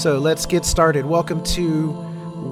So 0.00 0.18
let's 0.18 0.46
get 0.46 0.64
started. 0.64 1.04
Welcome 1.04 1.42
to 1.42 1.90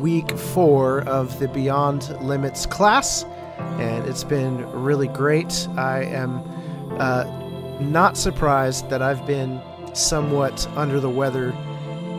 week 0.02 0.36
four 0.36 1.00
of 1.04 1.38
the 1.38 1.48
Beyond 1.48 2.06
Limits 2.20 2.66
class, 2.66 3.24
and 3.78 4.06
it's 4.06 4.22
been 4.22 4.70
really 4.70 5.08
great. 5.08 5.66
I 5.74 6.02
am 6.02 6.42
uh, 7.00 7.24
not 7.80 8.18
surprised 8.18 8.90
that 8.90 9.00
I've 9.00 9.26
been 9.26 9.62
somewhat 9.94 10.68
under 10.76 11.00
the 11.00 11.08
weather 11.08 11.52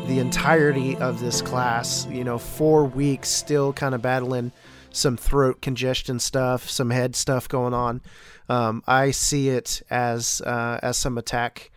the 0.07 0.17
entirety 0.17 0.97
of 0.97 1.19
this 1.19 1.43
class. 1.43 2.07
You 2.07 2.23
know, 2.23 2.39
four 2.39 2.85
weeks 2.85 3.29
still 3.29 3.71
kind 3.71 3.93
of 3.93 4.01
battling 4.01 4.51
some 4.89 5.15
throat 5.15 5.61
congestion 5.61 6.17
stuff, 6.17 6.67
some 6.67 6.89
head 6.89 7.15
stuff 7.15 7.47
going 7.47 7.75
on. 7.75 8.01
Um, 8.49 8.83
I 8.87 9.11
see 9.11 9.49
it 9.49 9.83
as 9.91 10.41
uh, 10.41 10.79
as 10.81 10.97
some 10.97 11.19
attack. 11.19 11.69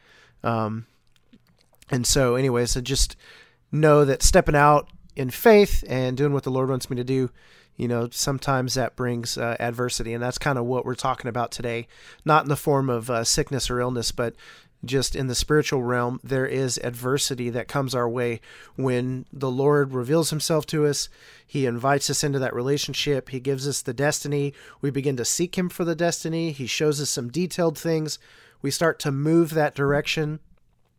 Um, 0.42 0.86
and 1.90 2.06
so, 2.06 2.36
anyways, 2.36 2.70
so 2.70 2.80
just 2.80 3.16
know 3.72 4.04
that 4.04 4.22
stepping 4.22 4.54
out 4.54 4.88
in 5.16 5.30
faith 5.30 5.82
and 5.88 6.16
doing 6.16 6.32
what 6.32 6.44
the 6.44 6.50
Lord 6.50 6.68
wants 6.68 6.88
me 6.88 6.96
to 6.96 7.04
do, 7.04 7.30
you 7.76 7.88
know, 7.88 8.08
sometimes 8.10 8.74
that 8.74 8.96
brings 8.96 9.38
uh, 9.38 9.56
adversity. 9.58 10.12
And 10.12 10.22
that's 10.22 10.38
kind 10.38 10.58
of 10.58 10.66
what 10.66 10.84
we're 10.84 10.94
talking 10.94 11.28
about 11.28 11.50
today. 11.50 11.88
Not 12.24 12.44
in 12.44 12.48
the 12.48 12.56
form 12.56 12.90
of 12.90 13.10
uh, 13.10 13.24
sickness 13.24 13.70
or 13.70 13.80
illness, 13.80 14.12
but 14.12 14.36
just 14.84 15.14
in 15.14 15.28
the 15.28 15.34
spiritual 15.34 15.82
realm, 15.82 16.18
there 16.24 16.46
is 16.46 16.78
adversity 16.82 17.50
that 17.50 17.68
comes 17.68 17.94
our 17.94 18.08
way 18.08 18.40
when 18.74 19.26
the 19.32 19.50
Lord 19.50 19.92
reveals 19.92 20.30
himself 20.30 20.66
to 20.66 20.86
us. 20.86 21.08
He 21.46 21.66
invites 21.66 22.10
us 22.10 22.24
into 22.24 22.40
that 22.40 22.54
relationship. 22.54 23.28
He 23.28 23.38
gives 23.38 23.68
us 23.68 23.80
the 23.80 23.94
destiny. 23.94 24.54
We 24.80 24.90
begin 24.90 25.16
to 25.18 25.24
seek 25.24 25.56
him 25.56 25.68
for 25.68 25.84
the 25.84 25.94
destiny. 25.94 26.50
He 26.50 26.66
shows 26.66 27.00
us 27.00 27.10
some 27.10 27.30
detailed 27.30 27.78
things. 27.78 28.18
We 28.60 28.70
start 28.70 28.98
to 29.00 29.12
move 29.12 29.54
that 29.54 29.74
direction. 29.74 30.40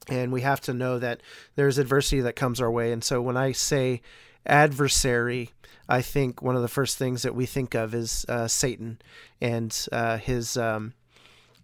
And 0.09 0.31
we 0.31 0.41
have 0.41 0.61
to 0.61 0.73
know 0.73 0.99
that 0.99 1.21
there's 1.55 1.77
adversity 1.77 2.21
that 2.21 2.35
comes 2.35 2.59
our 2.59 2.71
way. 2.71 2.91
And 2.91 3.03
so 3.03 3.21
when 3.21 3.37
I 3.37 3.53
say 3.53 4.01
adversary, 4.45 5.51
I 5.87 6.01
think 6.01 6.41
one 6.41 6.55
of 6.55 6.61
the 6.61 6.67
first 6.67 6.97
things 6.97 7.21
that 7.21 7.35
we 7.35 7.45
think 7.45 7.73
of 7.73 7.93
is 7.93 8.25
uh, 8.27 8.47
Satan 8.47 8.99
and 9.41 9.87
uh, 9.91 10.17
his. 10.17 10.57
Um, 10.57 10.93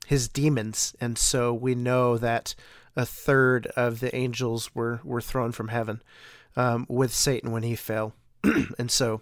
his 0.10 0.28
demons, 0.28 0.96
and 1.00 1.20
so 1.20 1.54
we 1.54 1.76
know 1.76 2.18
that 2.18 2.56
a 2.96 3.06
third 3.06 3.68
of 3.76 4.00
the 4.00 4.14
angels 4.16 4.74
were 4.74 5.02
were 5.04 5.22
thrown 5.22 5.52
from 5.52 5.68
heaven 5.68 6.02
um, 6.56 6.88
with 6.90 7.14
Satan 7.14 7.52
when 7.52 7.62
he 7.62 7.76
fell, 7.76 8.16
and 8.80 8.90
so 8.90 9.22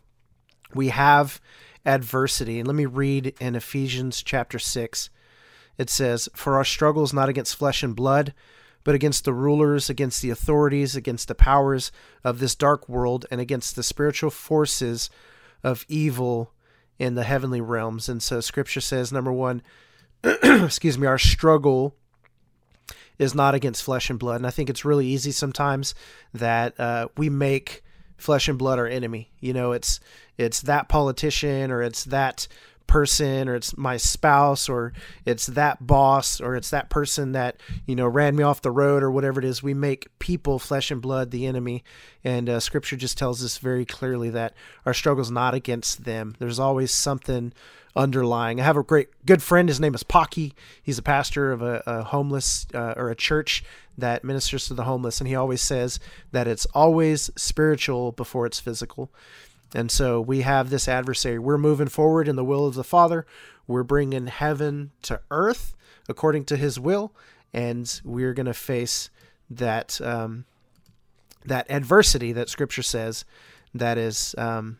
we 0.73 0.87
have 0.87 1.41
adversity. 1.85 2.59
And 2.59 2.67
let 2.69 2.75
me 2.75 2.85
read 2.85 3.35
in 3.37 3.53
Ephesians 3.53 4.23
chapter 4.23 4.59
six. 4.59 5.09
It 5.77 5.89
says, 5.89 6.29
"For 6.33 6.55
our 6.55 6.63
struggle 6.63 7.03
is 7.03 7.13
not 7.13 7.27
against 7.27 7.57
flesh 7.57 7.83
and 7.83 7.93
blood." 7.93 8.33
But 8.87 8.95
against 8.95 9.25
the 9.25 9.33
rulers, 9.33 9.89
against 9.89 10.21
the 10.21 10.29
authorities, 10.29 10.95
against 10.95 11.27
the 11.27 11.35
powers 11.35 11.91
of 12.23 12.39
this 12.39 12.55
dark 12.55 12.87
world, 12.87 13.25
and 13.29 13.41
against 13.41 13.75
the 13.75 13.83
spiritual 13.83 14.29
forces 14.29 15.09
of 15.61 15.85
evil 15.89 16.53
in 16.97 17.15
the 17.15 17.25
heavenly 17.25 17.59
realms. 17.59 18.07
And 18.07 18.23
so 18.23 18.39
scripture 18.39 18.79
says, 18.79 19.11
number 19.11 19.33
one, 19.33 19.61
excuse 20.23 20.97
me, 20.97 21.05
our 21.05 21.17
struggle 21.17 21.97
is 23.19 23.35
not 23.35 23.53
against 23.53 23.83
flesh 23.83 24.09
and 24.09 24.17
blood. 24.17 24.37
And 24.37 24.47
I 24.47 24.51
think 24.51 24.69
it's 24.69 24.85
really 24.85 25.05
easy 25.05 25.33
sometimes 25.33 25.93
that 26.33 26.79
uh, 26.79 27.09
we 27.17 27.29
make 27.29 27.83
flesh 28.15 28.47
and 28.47 28.57
blood 28.57 28.79
our 28.79 28.87
enemy. 28.87 29.33
You 29.41 29.51
know, 29.51 29.73
it's 29.73 29.99
it's 30.37 30.61
that 30.61 30.87
politician 30.87 31.71
or 31.71 31.81
it's 31.81 32.05
that 32.05 32.47
person 32.87 33.49
or 33.49 33.55
it's 33.55 33.77
my 33.77 33.97
spouse 33.97 34.69
or 34.69 34.93
it's 35.25 35.45
that 35.47 35.85
boss 35.85 36.39
or 36.39 36.55
it's 36.55 36.69
that 36.69 36.89
person 36.89 37.33
that 37.33 37.57
you 37.85 37.95
know 37.95 38.07
ran 38.07 38.35
me 38.35 38.43
off 38.43 38.61
the 38.61 38.71
road 38.71 39.03
or 39.03 39.11
whatever 39.11 39.39
it 39.39 39.45
is 39.45 39.61
we 39.61 39.73
make 39.73 40.07
people 40.19 40.57
flesh 40.57 40.89
and 40.89 41.01
blood 41.01 41.31
the 41.31 41.45
enemy 41.45 41.83
and 42.23 42.49
uh, 42.49 42.59
scripture 42.59 42.95
just 42.95 43.17
tells 43.17 43.43
us 43.43 43.57
very 43.57 43.85
clearly 43.85 44.29
that 44.29 44.53
our 44.85 44.93
struggle's 44.93 45.29
not 45.29 45.53
against 45.53 46.05
them 46.05 46.35
there's 46.39 46.59
always 46.59 46.91
something 46.93 47.53
underlying. 47.97 48.61
I 48.61 48.63
have 48.63 48.77
a 48.77 48.83
great 48.83 49.09
good 49.25 49.41
friend. 49.41 49.67
His 49.67 49.79
name 49.79 49.95
is 49.95 50.03
Pocky. 50.03 50.53
He's 50.81 50.99
a 50.99 51.03
pastor 51.03 51.51
of 51.51 51.61
a, 51.61 51.83
a 51.85 52.03
homeless 52.03 52.67
uh, 52.73 52.93
or 52.95 53.09
a 53.09 53.15
church 53.15 53.63
that 53.97 54.23
ministers 54.23 54.67
to 54.67 54.75
the 54.75 54.83
homeless, 54.83 55.19
and 55.19 55.27
he 55.27 55.35
always 55.35 55.61
says 55.61 55.99
that 56.31 56.47
it's 56.47 56.67
always 56.67 57.31
spiritual 57.35 58.11
before 58.11 58.45
it's 58.45 58.59
physical. 58.59 59.11
And 59.73 59.91
so 59.91 60.21
we 60.21 60.41
have 60.41 60.69
this 60.69 60.87
adversary. 60.87 61.39
We're 61.39 61.57
moving 61.57 61.87
forward 61.87 62.27
in 62.27 62.35
the 62.35 62.43
will 62.43 62.65
of 62.65 62.75
the 62.75 62.83
Father. 62.83 63.25
We're 63.67 63.83
bringing 63.83 64.27
heaven 64.27 64.91
to 65.03 65.19
earth 65.29 65.75
according 66.07 66.45
to 66.45 66.57
His 66.57 66.79
will, 66.79 67.13
and 67.53 68.01
we're 68.03 68.33
going 68.33 68.45
to 68.45 68.53
face 68.53 69.09
that 69.49 69.99
um, 70.01 70.45
that 71.45 71.69
adversity 71.69 72.31
that 72.33 72.49
Scripture 72.49 72.83
says 72.83 73.25
that 73.73 73.97
is 73.97 74.35
um, 74.37 74.79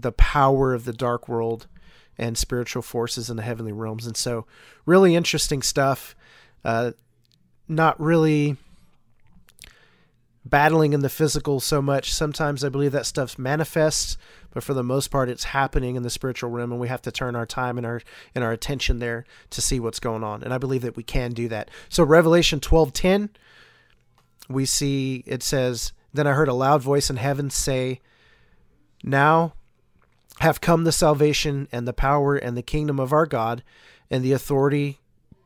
the 0.00 0.12
power 0.12 0.74
of 0.74 0.84
the 0.84 0.92
dark 0.92 1.28
world 1.28 1.66
and 2.18 2.36
spiritual 2.36 2.82
forces 2.82 3.30
in 3.30 3.36
the 3.36 3.42
heavenly 3.42 3.72
realms. 3.72 4.06
And 4.06 4.16
so, 4.16 4.46
really 4.86 5.14
interesting 5.14 5.62
stuff. 5.62 6.14
Uh, 6.64 6.92
not 7.68 7.98
really 8.00 8.56
battling 10.44 10.92
in 10.92 11.00
the 11.00 11.08
physical 11.08 11.60
so 11.60 11.82
much. 11.82 12.12
Sometimes 12.12 12.64
I 12.64 12.70
believe 12.70 12.92
that 12.92 13.06
stuff 13.06 13.38
manifests, 13.38 14.16
but 14.52 14.62
for 14.62 14.72
the 14.74 14.82
most 14.82 15.08
part, 15.08 15.28
it's 15.28 15.44
happening 15.44 15.96
in 15.96 16.02
the 16.02 16.10
spiritual 16.10 16.50
realm, 16.50 16.72
and 16.72 16.80
we 16.80 16.88
have 16.88 17.02
to 17.02 17.12
turn 17.12 17.36
our 17.36 17.46
time 17.46 17.76
and 17.76 17.86
our 17.86 18.00
and 18.34 18.42
our 18.42 18.52
attention 18.52 18.98
there 18.98 19.24
to 19.50 19.60
see 19.60 19.78
what's 19.78 20.00
going 20.00 20.24
on. 20.24 20.42
And 20.42 20.54
I 20.54 20.58
believe 20.58 20.82
that 20.82 20.96
we 20.96 21.02
can 21.02 21.32
do 21.32 21.48
that. 21.48 21.70
So 21.88 22.02
Revelation 22.02 22.58
twelve 22.58 22.92
ten, 22.92 23.30
we 24.48 24.64
see 24.64 25.22
it 25.26 25.42
says, 25.42 25.92
"Then 26.12 26.26
I 26.26 26.32
heard 26.32 26.48
a 26.48 26.54
loud 26.54 26.82
voice 26.82 27.10
in 27.10 27.16
heaven 27.16 27.50
say." 27.50 28.00
Now 29.02 29.54
have 30.40 30.60
come 30.60 30.84
the 30.84 30.92
salvation 30.92 31.68
and 31.70 31.86
the 31.86 31.92
power 31.92 32.34
and 32.34 32.56
the 32.56 32.62
kingdom 32.62 32.98
of 32.98 33.12
our 33.12 33.26
God 33.26 33.62
and 34.10 34.24
the 34.24 34.32
authority 34.32 35.00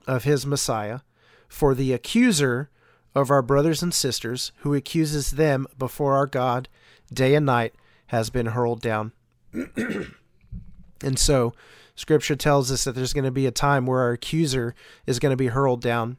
of 0.06 0.24
his 0.24 0.46
Messiah. 0.46 1.00
For 1.48 1.74
the 1.74 1.92
accuser 1.92 2.70
of 3.14 3.30
our 3.30 3.42
brothers 3.42 3.82
and 3.82 3.94
sisters, 3.94 4.52
who 4.58 4.74
accuses 4.74 5.32
them 5.32 5.66
before 5.78 6.14
our 6.14 6.26
God 6.26 6.68
day 7.12 7.34
and 7.34 7.46
night, 7.46 7.74
has 8.06 8.30
been 8.30 8.46
hurled 8.46 8.80
down. 8.80 9.12
and 9.52 11.18
so, 11.18 11.54
Scripture 11.94 12.36
tells 12.36 12.72
us 12.72 12.84
that 12.84 12.94
there's 12.94 13.12
going 13.12 13.24
to 13.24 13.30
be 13.30 13.46
a 13.46 13.52
time 13.52 13.86
where 13.86 14.00
our 14.00 14.12
accuser 14.12 14.74
is 15.06 15.20
going 15.20 15.30
to 15.30 15.36
be 15.36 15.46
hurled 15.46 15.80
down. 15.80 16.16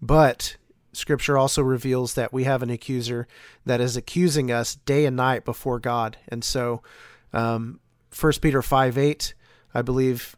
But 0.00 0.56
Scripture 0.92 1.38
also 1.38 1.62
reveals 1.62 2.14
that 2.14 2.32
we 2.32 2.44
have 2.44 2.62
an 2.62 2.70
accuser 2.70 3.28
that 3.64 3.80
is 3.80 3.96
accusing 3.96 4.50
us 4.50 4.74
day 4.74 5.06
and 5.06 5.16
night 5.16 5.44
before 5.44 5.78
God. 5.78 6.16
And 6.28 6.42
so, 6.42 6.82
um, 7.32 7.78
First 8.10 8.42
Peter 8.42 8.60
five 8.60 8.98
eight, 8.98 9.32
I 9.72 9.80
believe, 9.80 10.36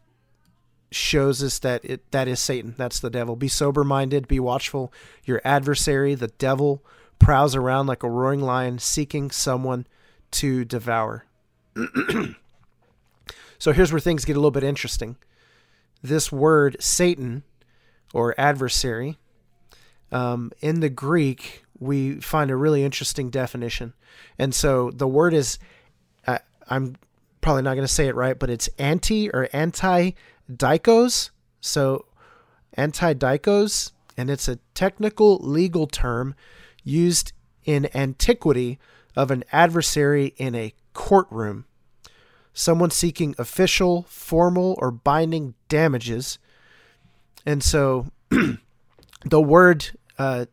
shows 0.95 1.43
us 1.43 1.59
that 1.59 1.83
it 1.83 2.09
that 2.11 2.27
is 2.27 2.39
Satan. 2.39 2.73
That's 2.77 2.99
the 2.99 3.09
devil. 3.09 3.35
Be 3.35 3.47
sober 3.47 3.83
minded. 3.83 4.27
Be 4.27 4.39
watchful. 4.39 4.93
Your 5.25 5.41
adversary, 5.43 6.15
the 6.15 6.29
devil, 6.29 6.83
prowls 7.19 7.55
around 7.55 7.87
like 7.87 8.03
a 8.03 8.09
roaring 8.09 8.41
lion, 8.41 8.79
seeking 8.79 9.31
someone 9.31 9.85
to 10.31 10.65
devour. 10.65 11.25
so 13.57 13.71
here's 13.73 13.91
where 13.91 13.99
things 13.99 14.25
get 14.25 14.35
a 14.35 14.39
little 14.39 14.51
bit 14.51 14.63
interesting. 14.63 15.17
This 16.01 16.31
word 16.31 16.77
Satan, 16.79 17.43
or 18.13 18.33
adversary, 18.39 19.17
um, 20.11 20.51
in 20.61 20.79
the 20.79 20.89
Greek, 20.89 21.63
we 21.79 22.21
find 22.21 22.51
a 22.51 22.55
really 22.55 22.83
interesting 22.83 23.29
definition. 23.29 23.93
And 24.39 24.55
so 24.55 24.91
the 24.91 25.07
word 25.07 25.33
is, 25.33 25.59
uh, 26.25 26.39
I'm 26.69 26.95
probably 27.41 27.63
not 27.63 27.75
going 27.75 27.87
to 27.87 27.93
say 27.93 28.07
it 28.07 28.15
right, 28.15 28.37
but 28.37 28.49
it's 28.49 28.69
anti 28.77 29.29
or 29.29 29.49
anti 29.51 30.11
dikos. 30.51 31.31
So 31.61 32.05
anti 32.73 33.13
dikos, 33.13 33.91
and 34.17 34.29
it's 34.29 34.47
a 34.47 34.59
technical 34.73 35.37
legal 35.37 35.87
term 35.87 36.35
used 36.83 37.33
in 37.63 37.89
antiquity 37.95 38.79
of 39.15 39.31
an 39.31 39.43
adversary 39.51 40.33
in 40.37 40.55
a 40.55 40.73
courtroom. 40.93 41.65
Someone 42.53 42.91
seeking 42.91 43.35
official, 43.37 44.03
formal, 44.03 44.75
or 44.79 44.91
binding 44.91 45.55
damages. 45.67 46.39
And 47.45 47.61
so 47.63 48.07
the 49.25 49.41
word 49.41 49.91
uh, 50.17 50.45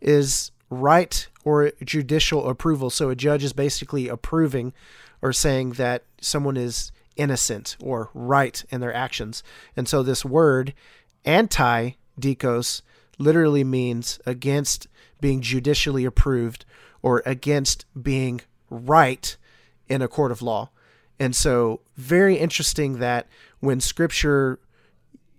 is 0.00 0.50
right 0.70 1.28
or 1.44 1.72
judicial 1.84 2.48
approval. 2.48 2.90
So 2.90 3.10
a 3.10 3.16
judge 3.16 3.44
is 3.44 3.52
basically 3.52 4.08
approving 4.08 4.72
or 5.20 5.32
saying 5.32 5.72
that 5.72 6.04
someone 6.20 6.56
is 6.56 6.92
innocent 7.20 7.76
or 7.82 8.10
right 8.14 8.64
in 8.70 8.80
their 8.80 8.94
actions. 8.94 9.42
And 9.76 9.86
so 9.86 10.02
this 10.02 10.24
word, 10.24 10.72
anti 11.26 11.90
dikos, 12.18 12.80
literally 13.18 13.62
means 13.62 14.18
against 14.24 14.88
being 15.20 15.42
judicially 15.42 16.06
approved 16.06 16.64
or 17.02 17.22
against 17.26 17.84
being 18.00 18.40
right 18.70 19.36
in 19.86 20.00
a 20.00 20.08
court 20.08 20.32
of 20.32 20.40
law. 20.40 20.70
And 21.18 21.36
so, 21.36 21.80
very 21.98 22.38
interesting 22.38 22.98
that 23.00 23.26
when 23.60 23.80
scripture 23.80 24.58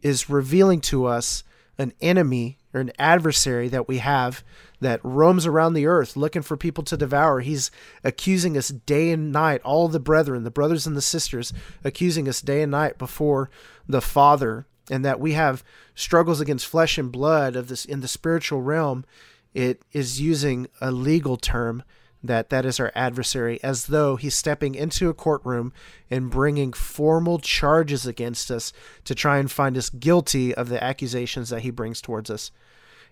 is 0.03 0.29
revealing 0.29 0.81
to 0.81 1.05
us 1.05 1.43
an 1.79 1.93
enemy 1.99 2.59
or 2.73 2.79
an 2.81 2.91
adversary 2.97 3.67
that 3.69 3.87
we 3.87 3.97
have 3.97 4.43
that 4.79 4.99
roams 5.03 5.45
around 5.45 5.73
the 5.73 5.85
earth 5.85 6.15
looking 6.15 6.41
for 6.41 6.57
people 6.57 6.83
to 6.83 6.97
devour. 6.97 7.41
He's 7.41 7.71
accusing 8.03 8.57
us 8.57 8.69
day 8.69 9.11
and 9.11 9.31
night, 9.31 9.61
all 9.63 9.87
the 9.87 9.99
brethren, 9.99 10.43
the 10.43 10.51
brothers 10.51 10.87
and 10.87 10.95
the 10.95 11.01
sisters, 11.01 11.53
accusing 11.83 12.27
us 12.27 12.41
day 12.41 12.61
and 12.61 12.71
night 12.71 12.97
before 12.97 13.49
the 13.87 14.01
Father, 14.01 14.65
and 14.89 15.05
that 15.05 15.19
we 15.19 15.33
have 15.33 15.63
struggles 15.95 16.41
against 16.41 16.65
flesh 16.65 16.97
and 16.97 17.11
blood 17.11 17.55
of 17.55 17.67
this 17.67 17.85
in 17.85 18.01
the 18.01 18.07
spiritual 18.07 18.61
realm. 18.61 19.05
It 19.53 19.83
is 19.91 20.21
using 20.21 20.67
a 20.79 20.91
legal 20.91 21.37
term 21.37 21.83
that 22.23 22.49
that 22.49 22.65
is 22.65 22.79
our 22.79 22.91
adversary 22.93 23.61
as 23.63 23.87
though 23.87 24.15
he's 24.15 24.35
stepping 24.35 24.75
into 24.75 25.09
a 25.09 25.13
courtroom 25.13 25.73
and 26.09 26.29
bringing 26.29 26.71
formal 26.71 27.39
charges 27.39 28.05
against 28.05 28.51
us 28.51 28.71
to 29.05 29.15
try 29.15 29.37
and 29.37 29.51
find 29.51 29.77
us 29.77 29.89
guilty 29.89 30.53
of 30.53 30.69
the 30.69 30.83
accusations 30.83 31.49
that 31.49 31.61
he 31.61 31.71
brings 31.71 32.01
towards 32.01 32.29
us. 32.29 32.51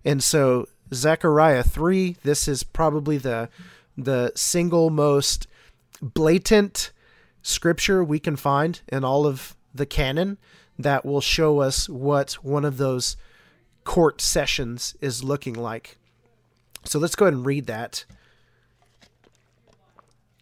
And 0.05 0.23
so 0.23 0.67
Zechariah 0.93 1.63
3, 1.63 2.17
this 2.23 2.47
is 2.47 2.63
probably 2.63 3.17
the 3.17 3.49
the 3.97 4.31
single 4.33 4.89
most 4.89 5.47
blatant 6.01 6.91
scripture 7.41 8.01
we 8.01 8.19
can 8.19 8.37
find 8.37 8.81
in 8.87 9.03
all 9.03 9.25
of 9.25 9.55
the 9.73 9.85
canon 9.85 10.37
that 10.77 11.05
will 11.05 11.19
show 11.19 11.59
us 11.59 11.89
what 11.89 12.33
one 12.35 12.63
of 12.63 12.77
those 12.77 13.17
court 13.83 14.21
sessions 14.21 14.95
is 15.01 15.23
looking 15.23 15.53
like. 15.53 15.97
So 16.85 16.97
let's 16.97 17.15
go 17.15 17.25
ahead 17.25 17.33
and 17.33 17.45
read 17.45 17.67
that. 17.67 18.05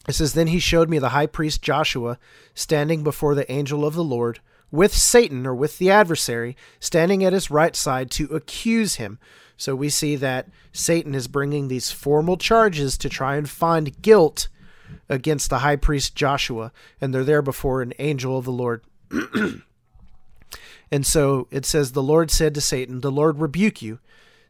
It 0.08 0.14
says, 0.14 0.34
Then 0.34 0.48
he 0.48 0.60
showed 0.60 0.90
me 0.90 1.00
the 1.00 1.10
high 1.10 1.26
priest 1.26 1.62
Joshua 1.62 2.18
standing 2.54 3.04
before 3.04 3.36
the 3.36 3.50
angel 3.52 3.86
of 3.86 3.94
the 3.94 4.04
Lord, 4.04 4.40
with 4.72 4.94
Satan, 4.94 5.46
or 5.46 5.54
with 5.54 5.78
the 5.78 5.92
adversary, 5.92 6.56
standing 6.80 7.24
at 7.24 7.34
his 7.34 7.52
right 7.52 7.76
side 7.76 8.10
to 8.12 8.26
accuse 8.26 8.96
him. 8.96 9.20
So 9.58 9.76
we 9.76 9.90
see 9.90 10.16
that 10.18 10.50
Satan 10.72 11.16
is 11.16 11.28
bringing 11.28 11.68
these 11.68 11.92
formal 11.92 12.38
charges 12.38 12.98
to 13.00 13.10
try 13.10 13.36
and 13.36 13.50
find 13.50 14.02
guilt 14.02 14.48
against 15.10 15.50
the 15.50 15.60
high 15.60 15.76
priest 15.76 16.16
Joshua, 16.16 16.72
and 17.02 17.14
they're 17.14 17.24
there 17.24 17.42
before 17.42 17.82
an 17.82 17.94
angel 18.00 18.38
of 18.38 18.46
the 18.46 18.52
Lord. 18.52 18.84
and 20.92 21.06
so 21.06 21.48
it 21.52 21.66
says, 21.66 21.92
The 21.92 22.04
Lord 22.04 22.30
said 22.32 22.54
to 22.54 22.62
Satan, 22.62 23.02
The 23.02 23.12
Lord 23.12 23.40
rebuke 23.40 23.82
you. 23.82 24.00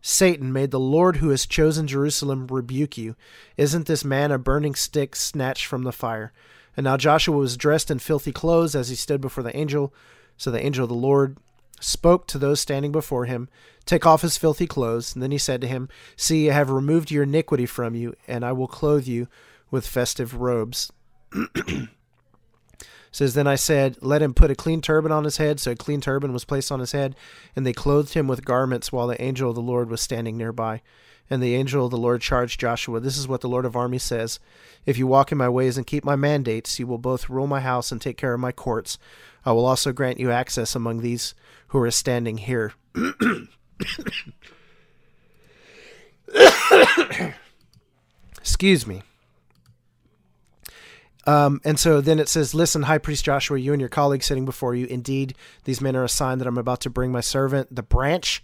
Satan, 0.02 0.54
may 0.54 0.66
the 0.66 0.80
Lord 0.80 1.18
who 1.18 1.30
has 1.30 1.46
chosen 1.46 1.88
Jerusalem 1.88 2.48
rebuke 2.48 2.98
you. 2.98 3.16
Isn't 3.58 3.88
this 3.88 4.06
man 4.06 4.32
a 4.32 4.38
burning 4.38 4.76
stick 4.76 5.16
snatched 5.16 5.66
from 5.66 5.84
the 5.84 5.92
fire? 5.92 6.32
And 6.76 6.84
now 6.84 6.98
Joshua 6.98 7.36
was 7.36 7.58
dressed 7.58 7.90
in 7.90 8.00
filthy 8.00 8.32
clothes 8.32 8.76
as 8.76 8.90
he 8.90 8.96
stood 8.96 9.20
before 9.20 9.44
the 9.44 9.56
angel. 9.58 9.94
So 10.38 10.52
the 10.52 10.64
angel 10.64 10.84
of 10.84 10.90
the 10.90 10.96
Lord 10.96 11.38
spoke 11.80 12.28
to 12.28 12.38
those 12.38 12.60
standing 12.60 12.92
before 12.92 13.26
him, 13.26 13.50
Take 13.86 14.06
off 14.06 14.22
his 14.22 14.38
filthy 14.38 14.68
clothes. 14.68 15.14
And 15.14 15.24
then 15.24 15.32
he 15.32 15.38
said 15.38 15.62
to 15.62 15.68
him, 15.68 15.90
See, 16.16 16.50
I 16.50 16.54
have 16.54 16.70
removed 16.70 17.10
your 17.10 17.24
iniquity 17.24 17.66
from 17.66 17.96
you, 17.96 18.16
and 18.28 18.44
I 18.44 18.52
will 18.52 18.68
clothe 18.68 19.08
you 19.08 19.28
with 19.72 19.88
festive 19.88 20.36
robes. 20.36 20.92
says 23.18 23.34
then 23.34 23.48
I 23.48 23.56
said, 23.56 23.98
Let 24.02 24.22
him 24.22 24.36
put 24.36 24.52
a 24.52 24.56
clean 24.56 24.80
turban 24.80 25.12
on 25.12 25.24
his 25.24 25.38
head. 25.38 25.60
So 25.60 25.72
a 25.72 25.76
clean 25.76 26.02
turban 26.02 26.34
was 26.34 26.46
placed 26.46 26.72
on 26.72 26.80
his 26.80 26.92
head, 26.92 27.16
and 27.56 27.66
they 27.66 27.74
clothed 27.74 28.14
him 28.14 28.28
with 28.28 28.46
garments 28.46 28.92
while 28.92 29.08
the 29.08 29.20
angel 29.20 29.50
of 29.50 29.56
the 29.56 29.62
Lord 29.62 29.90
was 29.90 30.02
standing 30.02 30.38
nearby. 30.38 30.84
And 31.28 31.42
the 31.42 31.56
angel 31.56 31.86
of 31.86 31.92
the 31.92 31.98
Lord 31.98 32.22
charged 32.22 32.60
Joshua, 32.60 33.00
This 33.00 33.18
is 33.18 33.28
what 33.28 33.42
the 33.42 33.50
Lord 33.50 33.66
of 33.66 33.76
armies 33.76 34.04
says 34.04 34.40
If 34.86 35.00
you 35.00 35.08
walk 35.08 35.32
in 35.32 35.38
my 35.40 35.50
ways 35.50 35.78
and 35.78 35.88
keep 35.88 36.06
my 36.06 36.16
mandates, 36.16 36.78
you 36.78 36.86
will 36.86 37.00
both 37.00 37.28
rule 37.28 37.48
my 37.48 37.60
house 37.60 37.92
and 37.92 38.00
take 38.00 38.18
care 38.18 38.36
of 38.36 38.40
my 38.40 38.52
courts. 38.52 39.00
I 39.44 39.52
will 39.52 39.66
also 39.66 39.92
grant 39.92 40.20
you 40.20 40.30
access 40.30 40.76
among 40.76 41.02
these 41.02 41.34
who 41.70 41.80
are 41.80 41.90
standing 41.90 42.38
here. 42.38 42.74
Excuse 48.38 48.86
me. 48.86 49.02
Um, 51.28 51.60
and 51.66 51.78
so 51.78 52.00
then 52.00 52.20
it 52.20 52.30
says, 52.30 52.56
Listen, 52.56 52.84
High 52.84 52.98
Priest 53.00 53.26
Joshua, 53.26 53.60
you 53.60 53.74
and 53.74 53.82
your 53.82 53.90
colleagues 53.90 54.26
sitting 54.26 54.46
before 54.46 54.74
you, 54.74 54.88
indeed, 54.88 55.36
these 55.66 55.82
men 55.82 55.96
are 55.96 56.06
a 56.06 56.10
sign 56.10 56.38
that 56.40 56.48
I'm 56.48 56.58
about 56.58 56.80
to 56.82 56.90
bring 56.90 57.12
my 57.12 57.20
servant, 57.20 57.76
the 57.76 57.84
branch. 57.84 58.44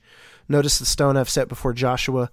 Notice 0.49 0.77
the 0.79 0.85
stone 0.85 1.15
I've 1.15 1.29
set 1.29 1.47
before 1.47 1.71
Joshua. 1.71 2.29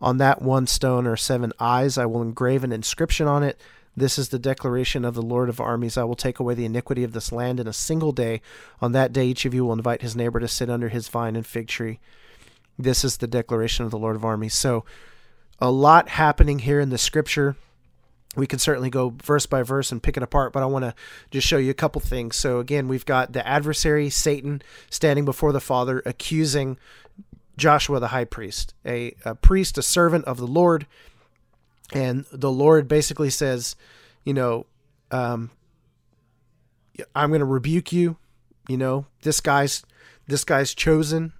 On 0.00 0.16
that 0.16 0.40
one 0.40 0.66
stone 0.66 1.06
are 1.06 1.16
seven 1.16 1.52
eyes. 1.60 1.98
I 1.98 2.06
will 2.06 2.22
engrave 2.22 2.64
an 2.64 2.72
inscription 2.72 3.26
on 3.26 3.42
it. 3.42 3.60
This 3.94 4.18
is 4.18 4.30
the 4.30 4.38
declaration 4.38 5.04
of 5.04 5.14
the 5.14 5.22
Lord 5.22 5.50
of 5.50 5.60
armies. 5.60 5.98
I 5.98 6.04
will 6.04 6.16
take 6.16 6.38
away 6.38 6.54
the 6.54 6.64
iniquity 6.64 7.04
of 7.04 7.12
this 7.12 7.30
land 7.30 7.60
in 7.60 7.66
a 7.66 7.72
single 7.72 8.12
day. 8.12 8.40
On 8.80 8.92
that 8.92 9.12
day, 9.12 9.26
each 9.26 9.44
of 9.44 9.52
you 9.52 9.66
will 9.66 9.72
invite 9.74 10.00
his 10.00 10.16
neighbor 10.16 10.40
to 10.40 10.48
sit 10.48 10.70
under 10.70 10.88
his 10.88 11.08
vine 11.08 11.36
and 11.36 11.44
fig 11.44 11.66
tree. 11.66 11.98
This 12.78 13.04
is 13.04 13.18
the 13.18 13.26
declaration 13.26 13.84
of 13.84 13.90
the 13.90 13.98
Lord 13.98 14.16
of 14.16 14.24
armies. 14.24 14.54
So, 14.54 14.84
a 15.60 15.70
lot 15.70 16.10
happening 16.10 16.60
here 16.60 16.78
in 16.80 16.90
the 16.90 16.98
scripture 16.98 17.56
we 18.38 18.46
can 18.46 18.60
certainly 18.60 18.88
go 18.88 19.14
verse 19.22 19.46
by 19.46 19.64
verse 19.64 19.90
and 19.90 20.02
pick 20.02 20.16
it 20.16 20.22
apart, 20.22 20.52
but 20.52 20.62
I 20.62 20.66
want 20.66 20.84
to 20.84 20.94
just 21.32 21.46
show 21.46 21.58
you 21.58 21.72
a 21.72 21.74
couple 21.74 22.00
things. 22.00 22.36
So, 22.36 22.60
again, 22.60 22.86
we've 22.86 23.04
got 23.04 23.32
the 23.32 23.46
adversary, 23.46 24.08
Satan, 24.10 24.62
standing 24.90 25.24
before 25.24 25.52
the 25.52 25.60
Father, 25.60 26.02
accusing 26.06 26.78
Joshua 27.56 27.98
the 27.98 28.08
high 28.08 28.24
priest, 28.24 28.74
a, 28.86 29.16
a 29.24 29.34
priest, 29.34 29.76
a 29.76 29.82
servant 29.82 30.24
of 30.26 30.36
the 30.36 30.46
Lord. 30.46 30.86
And 31.92 32.26
the 32.30 32.50
Lord 32.50 32.86
basically 32.86 33.30
says, 33.30 33.74
you 34.24 34.34
know, 34.34 34.66
um, 35.10 35.50
I'm 37.16 37.30
going 37.30 37.40
to 37.40 37.44
rebuke 37.44 37.92
you. 37.92 38.18
You 38.68 38.76
know, 38.76 39.06
this 39.22 39.40
guy's 39.40 39.82
this 40.28 40.44
guy's 40.44 40.74
chosen, 40.74 41.32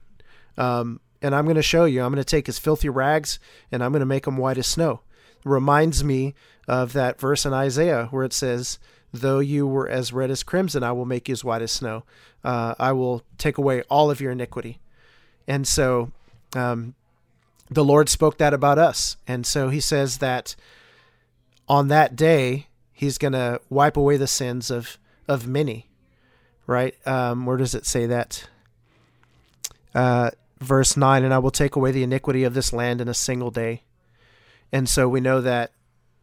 um, 0.56 0.99
and 1.23 1.35
I'm 1.35 1.45
going 1.45 1.56
to 1.56 1.62
show 1.62 1.85
you. 1.85 2.03
I'm 2.03 2.11
going 2.11 2.25
to 2.25 2.25
take 2.25 2.47
his 2.47 2.59
filthy 2.59 2.89
rags 2.89 3.39
and 3.71 3.85
I'm 3.85 3.93
going 3.93 4.00
to 4.00 4.06
make 4.06 4.25
them 4.25 4.39
white 4.39 4.56
as 4.56 4.67
snow 4.67 5.03
reminds 5.45 6.05
me 6.05 6.35
of 6.69 6.93
that 6.93 7.19
verse 7.19 7.47
in 7.47 7.53
Isaiah 7.53 8.06
where 8.11 8.25
it 8.25 8.32
says, 8.32 8.79
Though 9.12 9.38
you 9.38 9.67
were 9.67 9.88
as 9.88 10.12
red 10.12 10.31
as 10.31 10.43
crimson, 10.43 10.82
I 10.82 10.93
will 10.93 11.06
make 11.06 11.29
you 11.29 11.32
as 11.32 11.43
white 11.43 11.62
as 11.62 11.73
snow. 11.73 12.05
Uh, 12.44 12.75
I 12.79 12.93
will 12.93 13.23
take 13.38 13.56
away 13.56 13.82
all 13.88 14.11
of 14.11 14.20
your 14.20 14.32
iniquity. 14.32 14.81
And 15.47 15.67
so 15.67 16.12
um, 16.55 16.94
the 17.70 17.85
Lord 17.85 18.11
spoke 18.11 18.37
that 18.37 18.53
about 18.53 18.79
us. 18.79 19.17
And 19.26 19.47
so 19.47 19.70
he 19.70 19.81
says 19.81 20.19
that 20.19 20.55
on 21.69 21.88
that 21.88 22.17
day, 22.17 22.67
he's 22.93 23.17
going 23.17 23.32
to 23.32 23.62
wipe 23.71 23.97
away 23.97 24.19
the 24.19 24.26
sins 24.26 24.71
of, 24.71 24.99
of 25.26 25.47
many. 25.47 25.88
Right? 26.67 26.94
Um, 27.06 27.47
where 27.47 27.56
does 27.56 27.75
it 27.75 27.87
say 27.87 28.05
that? 28.06 28.47
Uh, 29.95 30.31
verse 30.61 30.99
9 30.99 31.25
And 31.25 31.33
I 31.33 31.38
will 31.38 31.50
take 31.50 31.76
away 31.76 31.92
the 31.92 32.02
iniquity 32.02 32.45
of 32.45 32.52
this 32.52 32.75
land 32.75 33.00
in 33.00 33.09
a 33.09 33.14
single 33.14 33.50
day. 33.50 33.85
And 34.71 34.87
so 34.87 35.09
we 35.09 35.21
know 35.21 35.40
that 35.40 35.73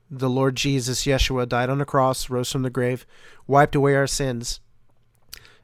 the 0.09 0.29
Lord 0.29 0.55
Jesus, 0.55 1.05
Yeshua, 1.05 1.47
died 1.47 1.69
on 1.69 1.79
the 1.79 1.85
cross, 1.85 2.29
rose 2.29 2.51
from 2.51 2.61
the 2.61 2.69
grave, 2.69 3.05
wiped 3.47 3.75
away 3.75 3.95
our 3.95 4.07
sins, 4.07 4.59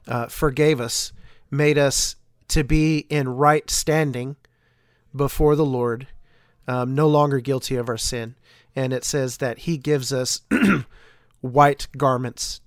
uh, 0.08 0.26
forgave 0.26 0.80
us, 0.80 1.12
made 1.50 1.78
us 1.78 2.16
to 2.48 2.64
be 2.64 3.06
in 3.08 3.28
right 3.28 3.70
standing 3.70 4.36
before 5.14 5.56
the 5.56 5.64
Lord, 5.64 6.08
um, 6.66 6.94
no 6.94 7.08
longer 7.08 7.40
guilty 7.40 7.76
of 7.76 7.88
our 7.88 7.96
sin. 7.96 8.34
And 8.74 8.92
it 8.92 9.04
says 9.04 9.38
that 9.38 9.60
He 9.60 9.76
gives 9.76 10.12
us 10.12 10.40
white 11.40 11.88
garments, 11.96 12.60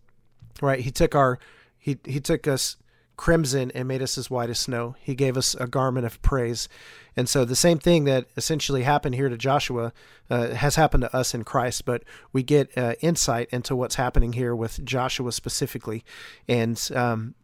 right? 0.62 0.80
He 0.80 0.92
took 0.92 1.16
our, 1.16 1.40
He 1.78 1.98
He 2.06 2.20
took 2.20 2.48
us 2.48 2.78
crimson 3.18 3.72
and 3.74 3.88
made 3.88 4.02
us 4.02 4.18
as 4.18 4.30
white 4.30 4.50
as 4.50 4.60
snow. 4.60 4.96
He 5.00 5.16
gave 5.16 5.38
us 5.38 5.56
a 5.56 5.68
garment 5.68 6.06
of 6.06 6.22
praise. 6.22 6.68
And 7.16 7.30
so 7.30 7.46
the 7.46 7.56
same 7.56 7.80
thing 7.80 8.04
that 8.06 8.26
essentially 8.36 8.84
happened 8.84 9.16
here 9.16 9.30
to 9.30 9.38
Joshua 9.38 9.94
uh, 10.30 10.50
has 10.50 10.76
happened 10.76 11.04
to 11.04 11.16
us 11.16 11.34
in 11.34 11.44
Christ, 11.44 11.86
but 11.86 12.04
we 12.34 12.44
get 12.44 12.78
uh, 12.78 12.96
insight 13.02 13.48
into 13.52 13.76
what's 13.76 13.96
happening 13.96 14.34
here 14.34 14.56
with 14.56 14.84
Joshua 14.84 15.32
specifically. 15.32 16.04
And 16.48 16.82
um, 16.94 17.36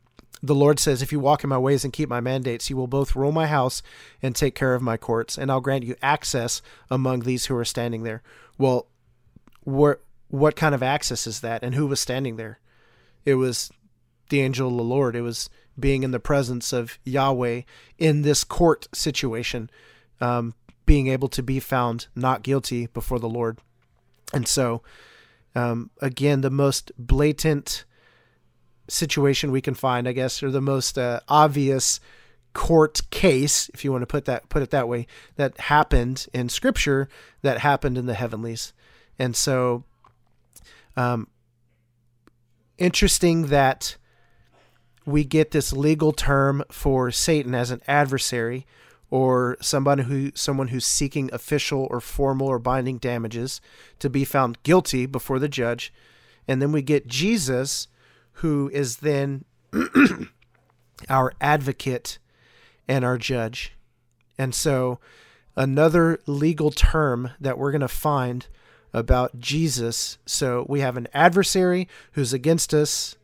the 0.43 0.55
Lord 0.55 0.79
says, 0.79 1.01
If 1.01 1.11
you 1.11 1.19
walk 1.19 1.43
in 1.43 1.49
my 1.49 1.57
ways 1.57 1.83
and 1.83 1.93
keep 1.93 2.09
my 2.09 2.19
mandates, 2.19 2.69
you 2.69 2.75
will 2.75 2.87
both 2.87 3.15
rule 3.15 3.31
my 3.31 3.47
house 3.47 3.81
and 4.21 4.35
take 4.35 4.55
care 4.55 4.73
of 4.73 4.81
my 4.81 4.97
courts, 4.97 5.37
and 5.37 5.51
I'll 5.51 5.61
grant 5.61 5.85
you 5.85 5.95
access 6.01 6.61
among 6.89 7.21
these 7.21 7.45
who 7.45 7.55
are 7.55 7.65
standing 7.65 8.03
there. 8.03 8.23
Well, 8.57 8.87
what, 9.63 10.01
what 10.29 10.55
kind 10.55 10.75
of 10.75 10.83
access 10.83 11.27
is 11.27 11.41
that, 11.41 11.63
and 11.63 11.75
who 11.75 11.87
was 11.87 11.99
standing 11.99 12.35
there? 12.35 12.59
It 13.23 13.35
was 13.35 13.71
the 14.29 14.41
angel 14.41 14.69
of 14.69 14.77
the 14.77 14.83
Lord. 14.83 15.15
It 15.15 15.21
was 15.21 15.49
being 15.79 16.03
in 16.03 16.11
the 16.11 16.19
presence 16.19 16.73
of 16.73 16.99
Yahweh 17.03 17.61
in 17.97 18.21
this 18.21 18.43
court 18.43 18.87
situation, 18.93 19.69
um, 20.19 20.53
being 20.85 21.07
able 21.07 21.29
to 21.29 21.41
be 21.41 21.59
found 21.59 22.07
not 22.15 22.43
guilty 22.43 22.87
before 22.87 23.19
the 23.19 23.29
Lord. 23.29 23.59
And 24.33 24.47
so, 24.47 24.81
um, 25.55 25.89
again, 26.01 26.41
the 26.41 26.49
most 26.49 26.91
blatant 26.97 27.85
situation 28.87 29.51
we 29.51 29.61
can 29.61 29.73
find, 29.73 30.07
I 30.07 30.11
guess, 30.11 30.43
or 30.43 30.51
the 30.51 30.61
most 30.61 30.97
uh, 30.97 31.21
obvious 31.27 31.99
court 32.53 33.01
case, 33.11 33.69
if 33.73 33.85
you 33.85 33.91
want 33.91 34.01
to 34.01 34.07
put 34.07 34.25
that 34.25 34.49
put 34.49 34.61
it 34.61 34.71
that 34.71 34.87
way, 34.87 35.07
that 35.35 35.57
happened 35.59 36.27
in 36.33 36.49
Scripture, 36.49 37.07
that 37.41 37.59
happened 37.59 37.97
in 37.97 38.05
the 38.05 38.13
heavenlies. 38.13 38.73
And 39.17 39.35
so, 39.35 39.85
um, 40.97 41.27
interesting 42.77 43.47
that 43.47 43.95
we 45.05 45.23
get 45.23 45.51
this 45.51 45.73
legal 45.73 46.11
term 46.11 46.63
for 46.71 47.11
Satan 47.11 47.55
as 47.55 47.71
an 47.71 47.81
adversary 47.87 48.65
or 49.09 49.57
somebody 49.59 50.03
who 50.03 50.31
someone 50.35 50.69
who's 50.69 50.85
seeking 50.85 51.29
official 51.33 51.87
or 51.91 51.99
formal 51.99 52.47
or 52.47 52.59
binding 52.59 52.97
damages 52.97 53.59
to 53.99 54.09
be 54.09 54.23
found 54.23 54.61
guilty 54.63 55.05
before 55.05 55.39
the 55.39 55.49
judge. 55.49 55.93
And 56.47 56.61
then 56.61 56.71
we 56.71 56.81
get 56.81 57.07
Jesus 57.07 57.87
who 58.35 58.69
is 58.73 58.97
then 58.97 59.43
our 61.09 61.33
advocate 61.41 62.17
and 62.87 63.03
our 63.03 63.17
judge. 63.17 63.73
And 64.37 64.55
so 64.55 64.99
another 65.55 66.19
legal 66.25 66.71
term 66.71 67.31
that 67.39 67.57
we're 67.57 67.71
going 67.71 67.81
to 67.81 67.87
find 67.87 68.47
about 68.93 69.39
Jesus. 69.39 70.17
So 70.25 70.65
we 70.67 70.79
have 70.81 70.97
an 70.97 71.07
adversary 71.13 71.87
who's 72.13 72.33
against 72.33 72.73
us, 72.73 73.15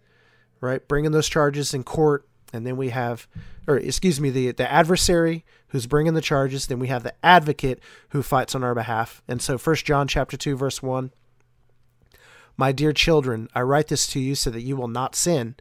right, 0.62 0.88
bringing 0.88 1.12
those 1.12 1.30
charges 1.30 1.74
in 1.74 1.84
court, 1.84 2.28
and 2.54 2.66
then 2.66 2.78
we 2.78 2.90
have, 2.90 3.28
or 3.68 3.78
excuse 3.78 4.22
me, 4.22 4.30
the 4.30 4.52
the 4.52 4.72
adversary 4.72 5.46
who's 5.70 5.88
bringing 5.88 6.14
the 6.14 6.22
charges. 6.22 6.68
Then 6.68 6.80
we 6.80 6.88
have 6.88 7.04
the 7.04 7.14
advocate 7.24 7.80
who 8.10 8.24
fights 8.24 8.56
on 8.56 8.64
our 8.64 8.76
behalf. 8.76 9.22
And 9.28 9.42
so, 9.42 9.58
First 9.58 9.86
John 9.86 10.08
chapter 10.08 10.38
two, 10.38 10.56
verse 10.56 10.82
one. 10.82 11.12
My 12.56 12.72
dear 12.72 12.92
children, 12.92 13.50
I 13.54 13.62
write 13.62 13.88
this 13.88 14.08
to 14.08 14.20
you 14.20 14.34
so 14.34 14.50
that 14.50 14.62
you 14.62 14.76
will 14.76 14.88
not 14.88 15.16
sin. 15.16 15.56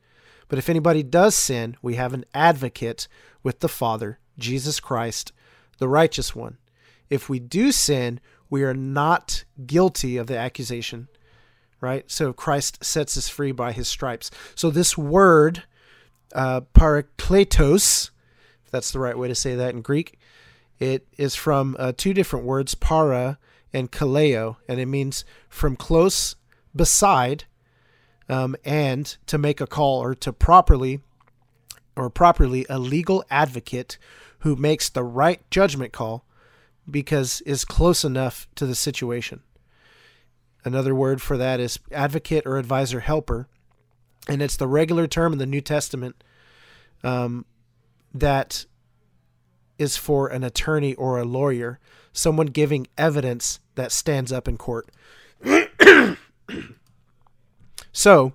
But 0.49 0.59
if 0.59 0.69
anybody 0.69 1.03
does 1.03 1.35
sin, 1.35 1.77
we 1.83 1.97
have 1.97 2.15
an 2.15 2.25
advocate 2.33 3.09
with 3.43 3.61
the 3.61 3.69
Father, 3.69 4.19
Jesus 4.39 4.81
Christ, 4.81 5.33
the 5.79 5.89
righteous 5.89 6.35
one. 6.35 6.57
If 7.11 7.29
we 7.29 7.39
do 7.39 7.71
sin, 7.71 8.21
we 8.49 8.63
are 8.63 8.75
not 8.75 9.45
guilty 9.67 10.17
of 10.17 10.27
the 10.27 10.39
accusation, 10.39 11.09
right? 11.81 12.11
So 12.11 12.33
Christ 12.33 12.85
sets 12.85 13.17
us 13.17 13.29
free 13.29 13.53
by 13.53 13.73
his 13.73 13.89
stripes. 13.89 14.31
So 14.55 14.71
this 14.71 14.97
word, 14.97 15.65
uh, 16.35 16.63
parakletos, 16.75 18.11
if 18.65 18.71
that's 18.71 18.91
the 18.91 18.99
right 18.99 19.17
way 19.17 19.29
to 19.29 19.35
say 19.35 19.55
that 19.55 19.75
in 19.75 19.83
Greek, 19.83 20.19
it 20.79 21.07
is 21.17 21.35
from 21.35 21.77
uh, 21.79 21.93
two 21.97 22.13
different 22.13 22.45
words, 22.45 22.75
para 22.75 23.39
and 23.73 23.91
kaleo, 23.91 24.57
and 24.69 24.81
it 24.81 24.87
means 24.87 25.25
from 25.49 25.77
close 25.77 26.37
beside 26.75 27.45
um, 28.29 28.57
and 28.65 29.17
to 29.27 29.39
make 29.39 29.61
a 29.61 29.67
call 29.67 30.03
or 30.03 30.15
to 30.15 30.33
properly 30.33 31.01
or 31.95 32.11
properly 32.11 32.67
a 32.69 32.79
legal 32.79 33.25
advocate 33.31 33.97
who 34.41 34.57
makes 34.57 34.89
the 34.89 35.05
right 35.05 35.49
judgment 35.51 35.93
call 35.93 36.25
because 36.91 37.41
is 37.43 37.65
close 37.65 38.05
enough 38.05 38.47
to 38.55 38.67
the 38.67 38.75
situation. 38.75 39.41
Another 40.67 40.97
word 40.97 41.23
for 41.23 41.37
that 41.37 41.61
is 41.61 41.79
advocate 41.93 42.45
or 42.45 42.59
advisor 42.59 42.99
helper. 42.99 43.47
And 44.29 44.43
it's 44.43 44.57
the 44.57 44.67
regular 44.67 45.07
term 45.07 45.33
in 45.33 45.39
the 45.39 45.47
New 45.47 45.61
Testament 45.61 46.25
um, 47.05 47.47
that 48.13 48.67
is 49.79 49.97
for 49.97 50.27
an 50.27 50.43
attorney 50.43 50.95
or 50.95 51.21
a 51.21 51.25
lawyer, 51.25 51.79
someone 52.13 52.49
giving 52.49 52.89
evidence 52.99 53.61
that 53.77 53.93
stands 53.93 54.33
up 54.33 54.49
in 54.49 54.59
court. 54.59 54.91
so, 57.93 58.33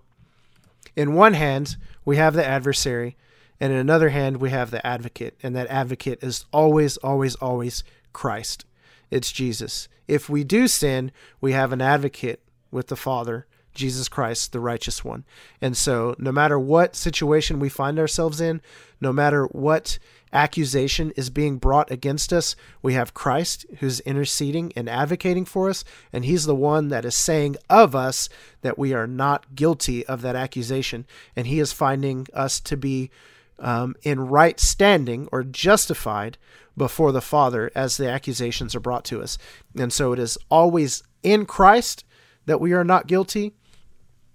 in 0.96 1.14
one 1.14 1.34
hand, 1.34 1.76
we 2.06 2.16
have 2.16 2.34
the 2.34 2.48
adversary, 2.48 3.18
and 3.60 3.74
in 3.74 3.78
another 3.78 4.08
hand, 4.08 4.38
we 4.38 4.52
have 4.52 4.72
the 4.72 4.86
advocate. 4.88 5.38
And 5.44 5.54
that 5.58 5.68
advocate 5.68 6.24
is 6.24 6.46
always, 6.54 6.96
always, 6.98 7.36
always 7.36 7.84
Christ. 8.14 8.64
It's 9.12 9.32
Jesus. 9.32 9.88
If 10.08 10.30
we 10.30 10.44
do 10.44 10.68
sin, 10.68 11.12
we 11.40 11.52
have 11.52 11.72
an 11.72 11.82
advocate 11.82 12.42
with 12.72 12.88
the 12.88 12.96
Father, 12.96 13.46
Jesus 13.74 14.10
Christ, 14.10 14.52
the 14.52 14.60
righteous 14.60 15.04
one. 15.04 15.26
And 15.62 15.78
so, 15.78 16.16
no 16.18 16.32
matter 16.32 16.58
what 16.58 16.96
situation 16.96 17.60
we 17.60 17.70
find 17.70 18.00
ourselves 18.00 18.42
in, 18.42 18.62
no 19.00 19.14
matter 19.14 19.46
what 19.46 20.00
accusation 20.34 21.12
is 21.12 21.30
being 21.30 21.58
brought 21.58 21.92
against 21.92 22.32
us, 22.32 22.56
we 22.82 22.94
have 22.94 23.14
Christ 23.14 23.66
who's 23.80 24.00
interceding 24.02 24.72
and 24.76 24.90
advocating 24.90 25.46
for 25.46 25.70
us, 25.70 25.84
and 26.14 26.26
he's 26.26 26.46
the 26.46 26.56
one 26.56 26.90
that 26.90 27.06
is 27.06 27.16
saying 27.16 27.58
of 27.70 27.96
us 27.96 28.30
that 28.62 28.78
we 28.78 28.94
are 28.94 29.08
not 29.08 29.56
guilty 29.56 30.06
of 30.06 30.22
that 30.22 30.36
accusation, 30.36 31.06
and 31.36 31.48
he 31.48 31.60
is 31.60 31.74
finding 31.74 32.28
us 32.34 32.60
to 32.62 32.78
be 32.78 33.12
um, 33.62 33.96
in 34.02 34.20
right 34.28 34.60
standing 34.60 35.30
or 35.32 35.44
justified 35.44 36.38
before 36.76 37.12
the 37.12 37.22
Father 37.22 37.72
as 37.76 37.96
the 37.96 38.10
accusations 38.10 38.76
are 38.76 38.80
brought 38.80 39.06
to 39.06 39.22
us. 39.22 39.38
And 39.78 39.94
so 39.94 40.12
it 40.14 40.20
is 40.20 40.38
always 40.50 41.04
in 41.24 41.46
Christ 41.46 42.04
that 42.46 42.60
we 42.60 42.74
are 42.74 42.84
not 42.84 43.08
guilty, 43.08 43.54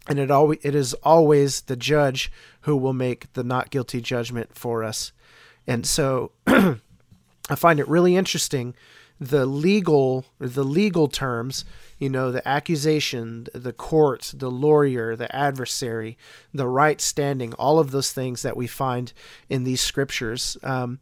and 0.08 0.18
it 0.18 0.30
always 0.30 0.60
it 0.62 0.74
is 0.74 0.94
always 1.02 1.62
the 1.62 1.76
judge 1.76 2.30
who 2.62 2.76
will 2.76 2.92
make 2.92 3.32
the 3.32 3.42
not 3.42 3.70
guilty 3.70 4.00
judgment 4.00 4.54
for 4.54 4.84
us. 4.84 5.12
And 5.66 5.84
so 5.84 6.30
I 6.46 7.54
find 7.56 7.80
it 7.80 7.88
really 7.88 8.16
interesting 8.16 8.74
the 9.20 9.46
legal 9.46 10.26
the 10.38 10.64
legal 10.64 11.08
terms 11.08 11.64
you 11.98 12.08
know 12.08 12.30
the 12.30 12.46
accusation 12.46 13.46
the 13.54 13.72
court 13.72 14.32
the 14.36 14.50
lawyer 14.50 15.16
the 15.16 15.34
adversary 15.34 16.18
the 16.52 16.66
right 16.66 17.00
standing 17.00 17.54
all 17.54 17.78
of 17.78 17.90
those 17.90 18.12
things 18.12 18.42
that 18.42 18.56
we 18.56 18.66
find 18.66 19.12
in 19.48 19.64
these 19.64 19.80
scriptures. 19.80 20.56
Um, 20.62 20.98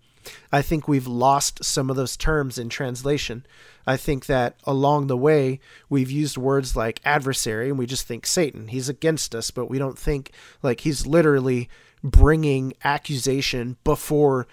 i 0.52 0.62
think 0.62 0.86
we've 0.86 1.06
lost 1.06 1.64
some 1.64 1.90
of 1.90 1.96
those 1.96 2.16
terms 2.16 2.58
in 2.58 2.68
translation. 2.68 3.44
I 3.86 3.98
think 3.98 4.24
that 4.26 4.56
along 4.64 5.08
the 5.08 5.16
way 5.16 5.60
we've 5.90 6.10
used 6.10 6.38
words 6.38 6.74
like 6.74 7.02
adversary 7.04 7.68
and 7.68 7.78
we 7.78 7.86
just 7.86 8.06
think 8.06 8.26
satan. 8.26 8.68
He's 8.68 8.88
against 8.88 9.34
us 9.34 9.50
but 9.50 9.66
we 9.66 9.78
don't 9.78 9.98
think 9.98 10.30
like 10.62 10.80
he's 10.80 11.06
literally 11.06 11.68
bringing 12.02 12.74
accusation 12.84 13.76
before 13.82 14.46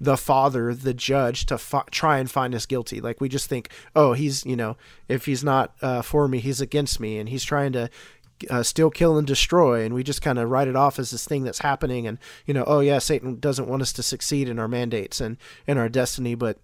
the 0.00 0.16
father, 0.16 0.74
the 0.74 0.94
judge, 0.94 1.46
to 1.46 1.58
fi- 1.58 1.84
try 1.90 2.18
and 2.18 2.30
find 2.30 2.54
us 2.54 2.66
guilty. 2.66 3.00
Like 3.00 3.20
we 3.20 3.28
just 3.28 3.48
think, 3.48 3.70
oh, 3.94 4.12
he's 4.12 4.44
you 4.44 4.56
know, 4.56 4.76
if 5.08 5.26
he's 5.26 5.44
not 5.44 5.74
uh, 5.82 6.02
for 6.02 6.28
me, 6.28 6.38
he's 6.38 6.60
against 6.60 7.00
me, 7.00 7.18
and 7.18 7.28
he's 7.28 7.44
trying 7.44 7.72
to 7.72 7.90
uh, 8.50 8.62
steal, 8.62 8.90
kill, 8.90 9.16
and 9.16 9.26
destroy, 9.26 9.84
and 9.84 9.94
we 9.94 10.02
just 10.02 10.22
kind 10.22 10.38
of 10.38 10.50
write 10.50 10.68
it 10.68 10.76
off 10.76 10.98
as 10.98 11.10
this 11.10 11.26
thing 11.26 11.44
that's 11.44 11.60
happening, 11.60 12.06
and 12.06 12.18
you 12.44 12.54
know, 12.54 12.64
oh 12.66 12.80
yeah, 12.80 12.98
Satan 12.98 13.38
doesn't 13.40 13.68
want 13.68 13.82
us 13.82 13.92
to 13.94 14.02
succeed 14.02 14.48
in 14.48 14.58
our 14.58 14.68
mandates 14.68 15.20
and 15.20 15.36
in 15.66 15.78
our 15.78 15.88
destiny, 15.88 16.34
but 16.34 16.58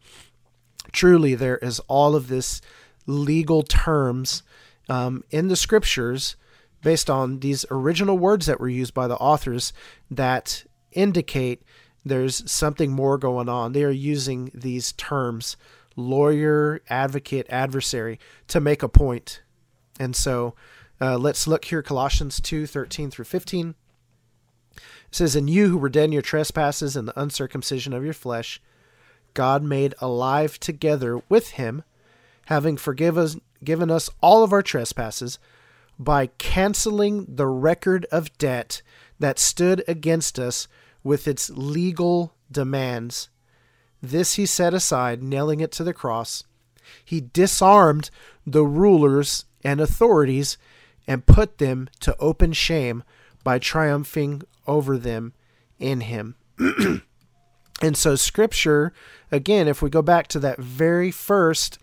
truly 0.93 1.35
there 1.35 1.59
is 1.59 1.81
all 1.89 2.15
of 2.15 2.29
this 2.29 2.61
legal 3.07 3.62
terms 3.62 4.43
um, 4.89 5.25
in 5.31 5.49
the 5.49 5.57
scriptures 5.57 6.37
based 6.83 7.09
on 7.09 7.39
these 7.41 7.65
original 7.71 8.19
words 8.19 8.47
that 8.47 8.61
were 8.61 8.69
used 8.69 8.93
by 8.93 9.07
the 9.07 9.17
authors 9.17 9.73
that 10.11 10.65
indicate 10.93 11.62
there's 12.04 12.50
something 12.50 12.90
more 12.90 13.18
going 13.18 13.49
on. 13.49 13.73
They 13.73 13.85
are 13.85 13.90
using 13.90 14.50
these 14.54 14.92
terms 14.92 15.56
lawyer, 15.97 16.80
advocate, 16.88 17.47
adversary 17.50 18.18
to 18.49 18.61
make 18.61 18.82
a 18.82 18.88
point. 18.88 19.42
And 20.00 20.16
so 20.16 20.54
uh, 21.00 21.18
let's 21.18 21.47
look 21.47 21.66
here 21.66 21.82
Colossians 21.82 22.40
2 22.40 22.66
13 22.66 23.11
through 23.11 23.25
15. 23.25 23.75
It 24.75 24.80
says, 25.11 25.37
And 25.37 25.50
you 25.50 25.68
who 25.68 25.78
were 25.78 25.88
dead 25.88 26.04
in 26.04 26.12
your 26.12 26.23
trespasses 26.23 26.97
and 26.97 27.06
the 27.06 27.21
uncircumcision 27.21 27.92
of 27.92 28.04
your 28.04 28.14
flesh, 28.14 28.61
God 29.35 29.62
made 29.62 29.94
alive 30.00 30.59
together 30.59 31.23
with 31.28 31.50
him, 31.50 31.82
having 32.47 32.76
forgive 32.76 33.18
us, 33.18 33.37
given 33.62 33.90
us 33.90 34.11
all 34.21 34.42
of 34.42 34.52
our 34.52 34.62
trespasses 34.62 35.38
by 35.99 36.26
canceling 36.38 37.26
the 37.28 37.47
record 37.47 38.06
of 38.11 38.37
debt 38.38 38.82
that 39.18 39.38
stood 39.38 39.85
against 39.87 40.38
us 40.38 40.66
with 41.02 41.26
its 41.26 41.50
legal 41.50 42.35
demands. 42.50 43.28
This 44.00 44.35
he 44.35 44.47
set 44.47 44.75
aside, 44.75 45.23
nailing 45.23 45.61
it 45.61 45.73
to 45.73 45.85
the 45.85 45.94
cross. 45.94 46.44
He 47.04 47.21
disarmed 47.21 48.11
the 48.47 48.64
rulers 48.64 49.44
and 49.62 49.80
authorities 49.80 50.59
and 51.06 51.26
put 51.26 51.59
them 51.59 51.88
to 52.00 52.16
open 52.18 52.52
shame 52.52 53.04
by 53.44 53.59
triumphing 53.59 54.42
over 54.66 54.97
them 54.97 55.32
in 55.78 56.02
him. 56.02 56.37
and 56.59 57.97
so, 57.97 58.14
scripture, 58.14 58.92
again, 59.30 59.68
if 59.68 59.82
we 59.82 59.90
go 59.90 60.02
back 60.02 60.28
to 60.28 60.38
that 60.40 60.59
very 60.59 61.11
first 61.11 61.78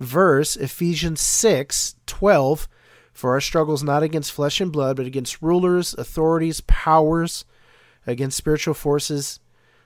verse, 0.00 0.56
Ephesians 0.56 1.20
6 1.20 1.96
12, 2.06 2.68
for 3.12 3.32
our 3.32 3.40
struggles 3.40 3.82
not 3.82 4.02
against 4.02 4.32
flesh 4.32 4.60
and 4.60 4.72
blood, 4.72 4.96
but 4.96 5.06
against 5.06 5.42
rulers, 5.42 5.94
authorities, 5.94 6.60
powers 6.62 7.44
against 8.08 8.38
spiritual 8.38 8.74
forces 8.74 9.38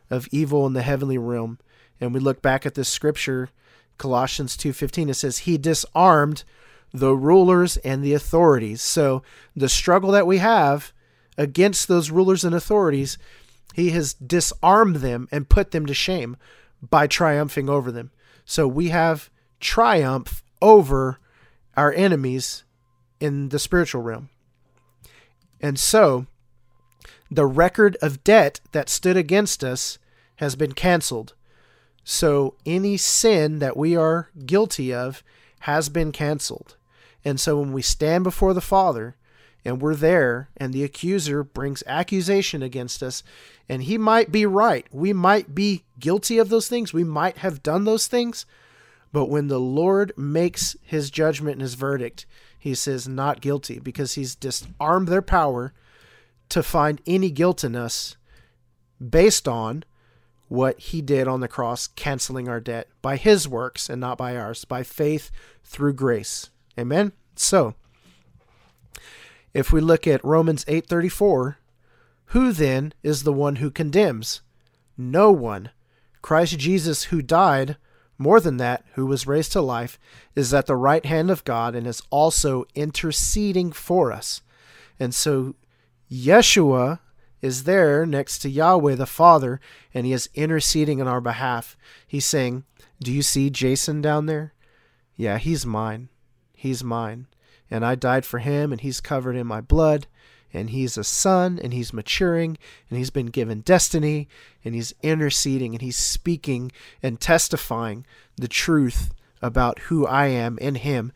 of 0.08 0.28
evil 0.30 0.66
in 0.66 0.72
the 0.72 0.82
heavenly 0.82 1.18
realm. 1.18 1.58
And 2.00 2.14
we 2.14 2.20
look 2.20 2.40
back 2.40 2.64
at 2.64 2.74
this 2.74 2.88
scripture, 2.88 3.50
Colossians 3.98 4.56
2:15 4.56 5.10
it 5.10 5.14
says 5.14 5.38
he 5.38 5.58
disarmed 5.58 6.44
the 6.92 7.14
rulers 7.16 7.76
and 7.78 8.02
the 8.02 8.14
authorities. 8.14 8.80
So 8.80 9.22
the 9.56 9.68
struggle 9.68 10.12
that 10.12 10.26
we 10.26 10.38
have 10.38 10.92
against 11.36 11.88
those 11.88 12.10
rulers 12.10 12.44
and 12.44 12.54
authorities, 12.54 13.18
he 13.74 13.90
has 13.90 14.14
disarmed 14.14 14.96
them 14.96 15.28
and 15.32 15.48
put 15.48 15.72
them 15.72 15.86
to 15.86 15.94
shame 15.94 16.36
by 16.80 17.06
triumphing 17.06 17.68
over 17.68 17.90
them. 17.90 18.12
So 18.44 18.68
we 18.68 18.88
have 18.88 19.30
triumph 19.60 20.44
over 20.60 21.18
our 21.76 21.92
enemies 21.92 22.64
in 23.20 23.48
the 23.48 23.58
spiritual 23.58 24.02
realm. 24.02 24.28
And 25.60 25.78
so 25.78 26.26
the 27.34 27.46
record 27.46 27.96
of 28.02 28.22
debt 28.24 28.60
that 28.72 28.90
stood 28.90 29.16
against 29.16 29.64
us 29.64 29.98
has 30.36 30.54
been 30.54 30.72
canceled. 30.72 31.32
So 32.04 32.56
any 32.66 32.96
sin 32.96 33.58
that 33.60 33.76
we 33.76 33.96
are 33.96 34.28
guilty 34.44 34.92
of 34.92 35.22
has 35.60 35.88
been 35.88 36.12
canceled. 36.12 36.76
And 37.24 37.40
so 37.40 37.58
when 37.58 37.72
we 37.72 37.80
stand 37.80 38.24
before 38.24 38.52
the 38.52 38.60
Father 38.60 39.16
and 39.64 39.80
we're 39.80 39.94
there 39.94 40.50
and 40.56 40.74
the 40.74 40.84
accuser 40.84 41.42
brings 41.42 41.82
accusation 41.86 42.62
against 42.62 43.02
us, 43.02 43.22
and 43.68 43.84
he 43.84 43.96
might 43.96 44.30
be 44.30 44.44
right, 44.44 44.86
we 44.90 45.12
might 45.12 45.54
be 45.54 45.84
guilty 45.98 46.38
of 46.38 46.50
those 46.50 46.68
things, 46.68 46.92
we 46.92 47.04
might 47.04 47.38
have 47.38 47.62
done 47.62 47.84
those 47.84 48.08
things. 48.08 48.44
But 49.12 49.26
when 49.26 49.48
the 49.48 49.60
Lord 49.60 50.12
makes 50.16 50.76
his 50.82 51.10
judgment 51.10 51.54
and 51.54 51.62
his 51.62 51.74
verdict, 51.74 52.26
he 52.58 52.74
says 52.74 53.08
not 53.08 53.40
guilty 53.40 53.78
because 53.78 54.14
he's 54.14 54.34
disarmed 54.34 55.08
their 55.08 55.22
power 55.22 55.72
to 56.52 56.62
find 56.62 57.00
any 57.06 57.30
guilt 57.30 57.64
in 57.64 57.74
us 57.74 58.16
based 59.00 59.48
on 59.48 59.84
what 60.48 60.78
he 60.78 61.00
did 61.00 61.26
on 61.26 61.40
the 61.40 61.48
cross, 61.48 61.86
canceling 61.86 62.46
our 62.46 62.60
debt 62.60 62.88
by 63.00 63.16
his 63.16 63.48
works 63.48 63.88
and 63.88 63.98
not 63.98 64.18
by 64.18 64.36
ours, 64.36 64.66
by 64.66 64.82
faith 64.82 65.30
through 65.64 65.94
grace. 65.94 66.50
Amen. 66.78 67.12
So, 67.34 67.74
if 69.54 69.72
we 69.72 69.80
look 69.80 70.06
at 70.06 70.22
Romans 70.22 70.66
8:34, 70.68 71.56
who 72.26 72.52
then 72.52 72.92
is 73.02 73.22
the 73.22 73.32
one 73.32 73.56
who 73.56 73.70
condemns? 73.70 74.42
No 74.98 75.32
one. 75.32 75.70
Christ 76.20 76.58
Jesus 76.58 77.04
who 77.04 77.22
died, 77.22 77.78
more 78.18 78.40
than 78.40 78.58
that, 78.58 78.84
who 78.92 79.06
was 79.06 79.26
raised 79.26 79.52
to 79.52 79.62
life, 79.62 79.98
is 80.34 80.52
at 80.52 80.66
the 80.66 80.76
right 80.76 81.06
hand 81.06 81.30
of 81.30 81.44
God 81.44 81.74
and 81.74 81.86
is 81.86 82.02
also 82.10 82.66
interceding 82.74 83.72
for 83.72 84.12
us. 84.12 84.42
And 85.00 85.14
so 85.14 85.54
Yeshua 86.12 86.98
is 87.40 87.64
there 87.64 88.04
next 88.04 88.40
to 88.40 88.50
Yahweh 88.50 88.96
the 88.96 89.06
Father, 89.06 89.60
and 89.94 90.04
he 90.04 90.12
is 90.12 90.28
interceding 90.34 91.00
on 91.00 91.08
our 91.08 91.22
behalf. 91.22 91.74
He's 92.06 92.26
saying, 92.26 92.64
Do 93.02 93.10
you 93.10 93.22
see 93.22 93.48
Jason 93.48 94.02
down 94.02 94.26
there? 94.26 94.52
Yeah, 95.16 95.38
he's 95.38 95.64
mine. 95.64 96.10
He's 96.54 96.84
mine. 96.84 97.28
And 97.70 97.84
I 97.84 97.94
died 97.94 98.26
for 98.26 98.40
him, 98.40 98.72
and 98.72 98.82
he's 98.82 99.00
covered 99.00 99.36
in 99.36 99.46
my 99.46 99.62
blood. 99.62 100.06
And 100.52 100.68
he's 100.68 100.98
a 100.98 101.04
son, 101.04 101.58
and 101.62 101.72
he's 101.72 101.94
maturing, 101.94 102.58
and 102.90 102.98
he's 102.98 103.10
been 103.10 103.26
given 103.26 103.62
destiny, 103.62 104.28
and 104.62 104.74
he's 104.74 104.92
interceding, 105.02 105.74
and 105.74 105.80
he's 105.80 105.96
speaking 105.96 106.70
and 107.02 107.18
testifying 107.18 108.04
the 108.36 108.48
truth 108.48 109.14
about 109.40 109.78
who 109.78 110.06
I 110.06 110.26
am 110.26 110.58
in 110.58 110.74
him 110.74 111.12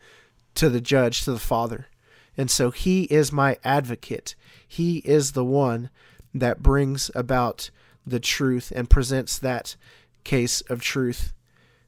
to 0.55 0.69
the 0.69 0.81
judge, 0.81 1.21
to 1.21 1.31
the 1.31 1.39
Father. 1.39 1.85
And 2.37 2.51
so 2.51 2.71
he 2.71 3.03
is 3.03 3.31
my 3.31 3.57
advocate. 3.63 4.35
He 4.67 4.97
is 4.99 5.31
the 5.31 5.45
one 5.45 5.89
that 6.33 6.61
brings 6.61 7.09
about 7.15 7.71
the 8.05 8.19
truth 8.19 8.71
and 8.75 8.89
presents 8.89 9.39
that 9.39 9.75
case 10.23 10.61
of 10.61 10.81
truth 10.81 11.33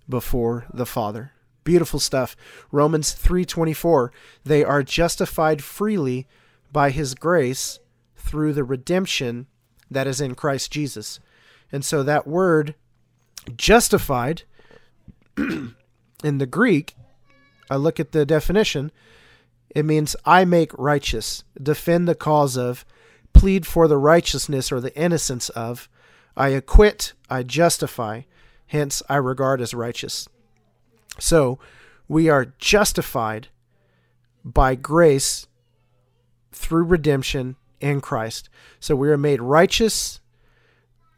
before 0.07 0.65
the 0.73 0.85
Father. 0.85 1.31
Beautiful 1.63 1.99
stuff. 1.99 2.35
Romans 2.71 3.13
3:24, 3.13 4.11
they 4.43 4.63
are 4.63 4.81
justified 4.81 5.63
freely 5.63 6.27
by 6.71 6.89
his 6.89 7.13
grace 7.13 7.79
through 8.15 8.53
the 8.53 8.63
redemption 8.63 9.45
that 9.91 10.07
is 10.07 10.19
in 10.19 10.35
Christ 10.35 10.71
Jesus. 10.71 11.19
And 11.71 11.85
so 11.85 12.01
that 12.03 12.27
word 12.27 12.75
justified 13.55 14.43
in 15.37 15.75
the 16.23 16.45
Greek, 16.45 16.95
I 17.69 17.75
look 17.75 17.99
at 17.99 18.11
the 18.11 18.25
definition, 18.25 18.91
it 19.69 19.85
means 19.85 20.15
I 20.25 20.45
make 20.45 20.77
righteous, 20.77 21.43
defend 21.61 22.07
the 22.07 22.15
cause 22.15 22.57
of, 22.57 22.85
plead 23.33 23.67
for 23.67 23.87
the 23.87 23.97
righteousness 23.97 24.71
or 24.71 24.81
the 24.81 24.95
innocence 24.95 25.49
of. 25.49 25.87
I 26.35 26.49
acquit, 26.49 27.13
I 27.29 27.43
justify, 27.43 28.21
hence 28.67 29.03
I 29.09 29.17
regard 29.17 29.61
as 29.61 29.73
righteous. 29.73 30.27
So 31.19 31.59
we 32.07 32.29
are 32.29 32.53
justified 32.57 33.49
by 34.43 34.75
grace 34.75 35.47
through 36.51 36.85
redemption 36.85 37.55
in 37.79 38.01
Christ. 38.01 38.49
So 38.79 38.95
we 38.95 39.09
are 39.09 39.17
made 39.17 39.41
righteous. 39.41 40.19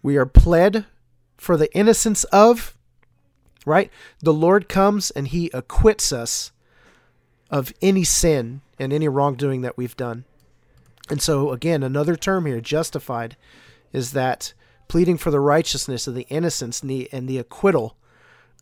We 0.04 0.18
are 0.18 0.26
pled 0.26 0.86
for 1.38 1.56
the 1.56 1.74
innocence 1.76 2.24
of, 2.26 2.78
right? 3.66 3.90
The 4.22 4.34
Lord 4.34 4.68
comes 4.68 5.12
and 5.12 5.28
he 5.28 5.50
acquits 5.54 6.12
us 6.12 6.52
of 7.52 7.74
any 7.82 8.04
sin 8.04 8.62
and 8.80 8.92
any 8.92 9.08
wrongdoing 9.08 9.62
that 9.62 9.78
we've 9.78 9.98
done. 9.98 10.26
And 11.10 11.22
so, 11.22 11.52
again, 11.52 11.84
another 11.84 12.16
term 12.16 12.46
here, 12.46 12.62
justified, 12.62 13.36
is 13.92 14.14
that 14.14 14.54
pleading 14.88 15.18
for 15.18 15.30
the 15.30 15.40
righteousness 15.40 16.08
of 16.08 16.16
the 16.16 16.28
innocence 16.30 16.82
and 16.82 16.90
the, 16.90 17.10
and 17.12 17.28
the 17.28 17.38
acquittal 17.38 17.98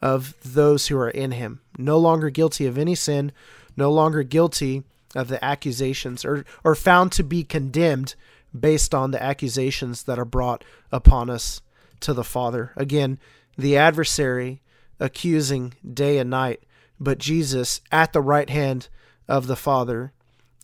of 0.01 0.35
those 0.43 0.87
who 0.87 0.97
are 0.97 1.09
in 1.09 1.31
him. 1.31 1.61
No 1.77 1.97
longer 1.97 2.29
guilty 2.29 2.65
of 2.65 2.77
any 2.77 2.95
sin, 2.95 3.31
no 3.77 3.91
longer 3.91 4.23
guilty 4.23 4.83
of 5.15 5.27
the 5.27 5.43
accusations, 5.43 6.25
or, 6.25 6.45
or 6.63 6.75
found 6.75 7.11
to 7.13 7.23
be 7.23 7.43
condemned 7.43 8.15
based 8.57 8.95
on 8.95 9.11
the 9.11 9.21
accusations 9.21 10.03
that 10.03 10.19
are 10.19 10.25
brought 10.25 10.63
upon 10.91 11.29
us 11.29 11.61
to 11.99 12.13
the 12.13 12.23
Father. 12.23 12.71
Again, 12.75 13.19
the 13.57 13.77
adversary 13.77 14.61
accusing 14.99 15.73
day 15.93 16.17
and 16.17 16.29
night, 16.29 16.63
but 16.99 17.17
Jesus 17.17 17.81
at 17.91 18.13
the 18.13 18.21
right 18.21 18.49
hand 18.49 18.89
of 19.27 19.47
the 19.47 19.55
Father 19.55 20.11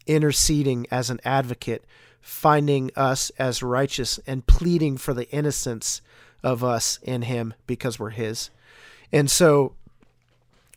interceding 0.06 0.86
as 0.92 1.10
an 1.10 1.20
advocate, 1.26 1.86
finding 2.22 2.92
us 2.96 3.32
as 3.38 3.64
righteous 3.64 4.20
and 4.28 4.46
pleading 4.48 4.98
for 4.98 5.14
the 5.14 5.30
innocence 5.32 6.02
of 6.44 6.64
us 6.64 7.00
in 7.02 7.24
him 7.24 7.54
because 7.66 8.00
we're 8.00 8.12
his. 8.12 8.50
And 9.12 9.30
so 9.30 9.74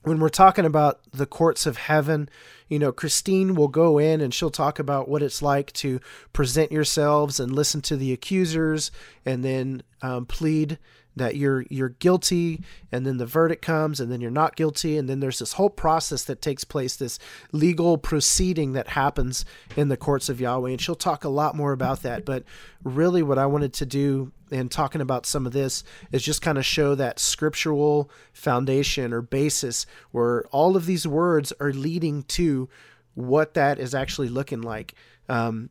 when 0.03 0.21
we're 0.21 0.29
talking 0.29 0.65
about 0.65 1.01
the 1.13 1.27
courts 1.27 1.67
of 1.67 1.77
heaven, 1.77 2.29
you 2.69 2.79
know, 2.79 2.93
Christine 2.93 3.55
will 3.55 3.69
go 3.69 3.99
in 3.99 4.21
and 4.21 4.33
she'll 4.33 4.51
talk 4.51 4.79
about 4.79 5.09
what 5.09 5.23
it's 5.23 5.43
like 5.43 5.73
to 5.75 6.01
present 6.33 6.73
yourselves 6.73 7.41
and 7.41 7.53
listen 7.53 7.81
to 7.83 7.97
the 7.97 8.13
accusers 8.13 8.91
and 9.25 9.45
then 9.45 9.83
um, 10.03 10.27
plead 10.27 10.79
that 11.19 11.37
you're 11.37 11.65
you're 11.71 11.91
guilty 11.91 12.63
and 12.91 13.07
then 13.07 13.19
the 13.19 13.27
verdict 13.27 13.63
comes 13.63 14.01
and 14.01 14.11
then 14.11 14.21
you're 14.21 14.31
not 14.31 14.57
guilty 14.57 14.97
and 14.97 15.09
then 15.09 15.21
there's 15.21 15.39
this 15.39 15.55
whole 15.55 15.71
process 15.71 16.25
that 16.25 16.43
takes 16.43 16.65
place 16.65 16.97
this 16.97 17.19
legal 17.53 17.99
proceeding 17.99 18.73
that 18.73 18.89
happens 18.89 19.45
in 19.77 19.89
the 19.89 19.97
courts 19.97 20.29
of 20.29 20.41
Yahweh 20.41 20.71
and 20.71 20.81
she'll 20.81 20.95
talk 20.95 21.25
a 21.25 21.29
lot 21.29 21.55
more 21.55 21.73
about 21.73 22.03
that. 22.03 22.25
But 22.25 22.45
really 22.83 23.23
what 23.23 23.39
I 23.39 23.47
wanted 23.47 23.73
to 23.75 23.87
do 23.87 24.33
in 24.51 24.69
talking 24.69 25.01
about 25.01 25.27
some 25.27 25.47
of 25.47 25.53
this 25.53 25.85
is 26.11 26.23
just 26.23 26.43
kind 26.43 26.59
of 26.59 26.65
show 26.65 26.95
that 26.95 27.19
scriptural 27.19 28.11
foundation 28.33 29.13
or 29.13 29.21
basis 29.21 29.85
where 30.11 30.45
all 30.47 30.77
of 30.77 30.87
these 30.87 31.07
words 31.07 31.53
are 31.61 31.73
leading 31.73 32.23
to 32.25 32.69
what 33.15 33.55
that 33.55 33.79
is 33.79 33.95
actually 33.95 34.29
looking 34.29 34.63
like. 34.63 34.95
Um, 35.29 35.71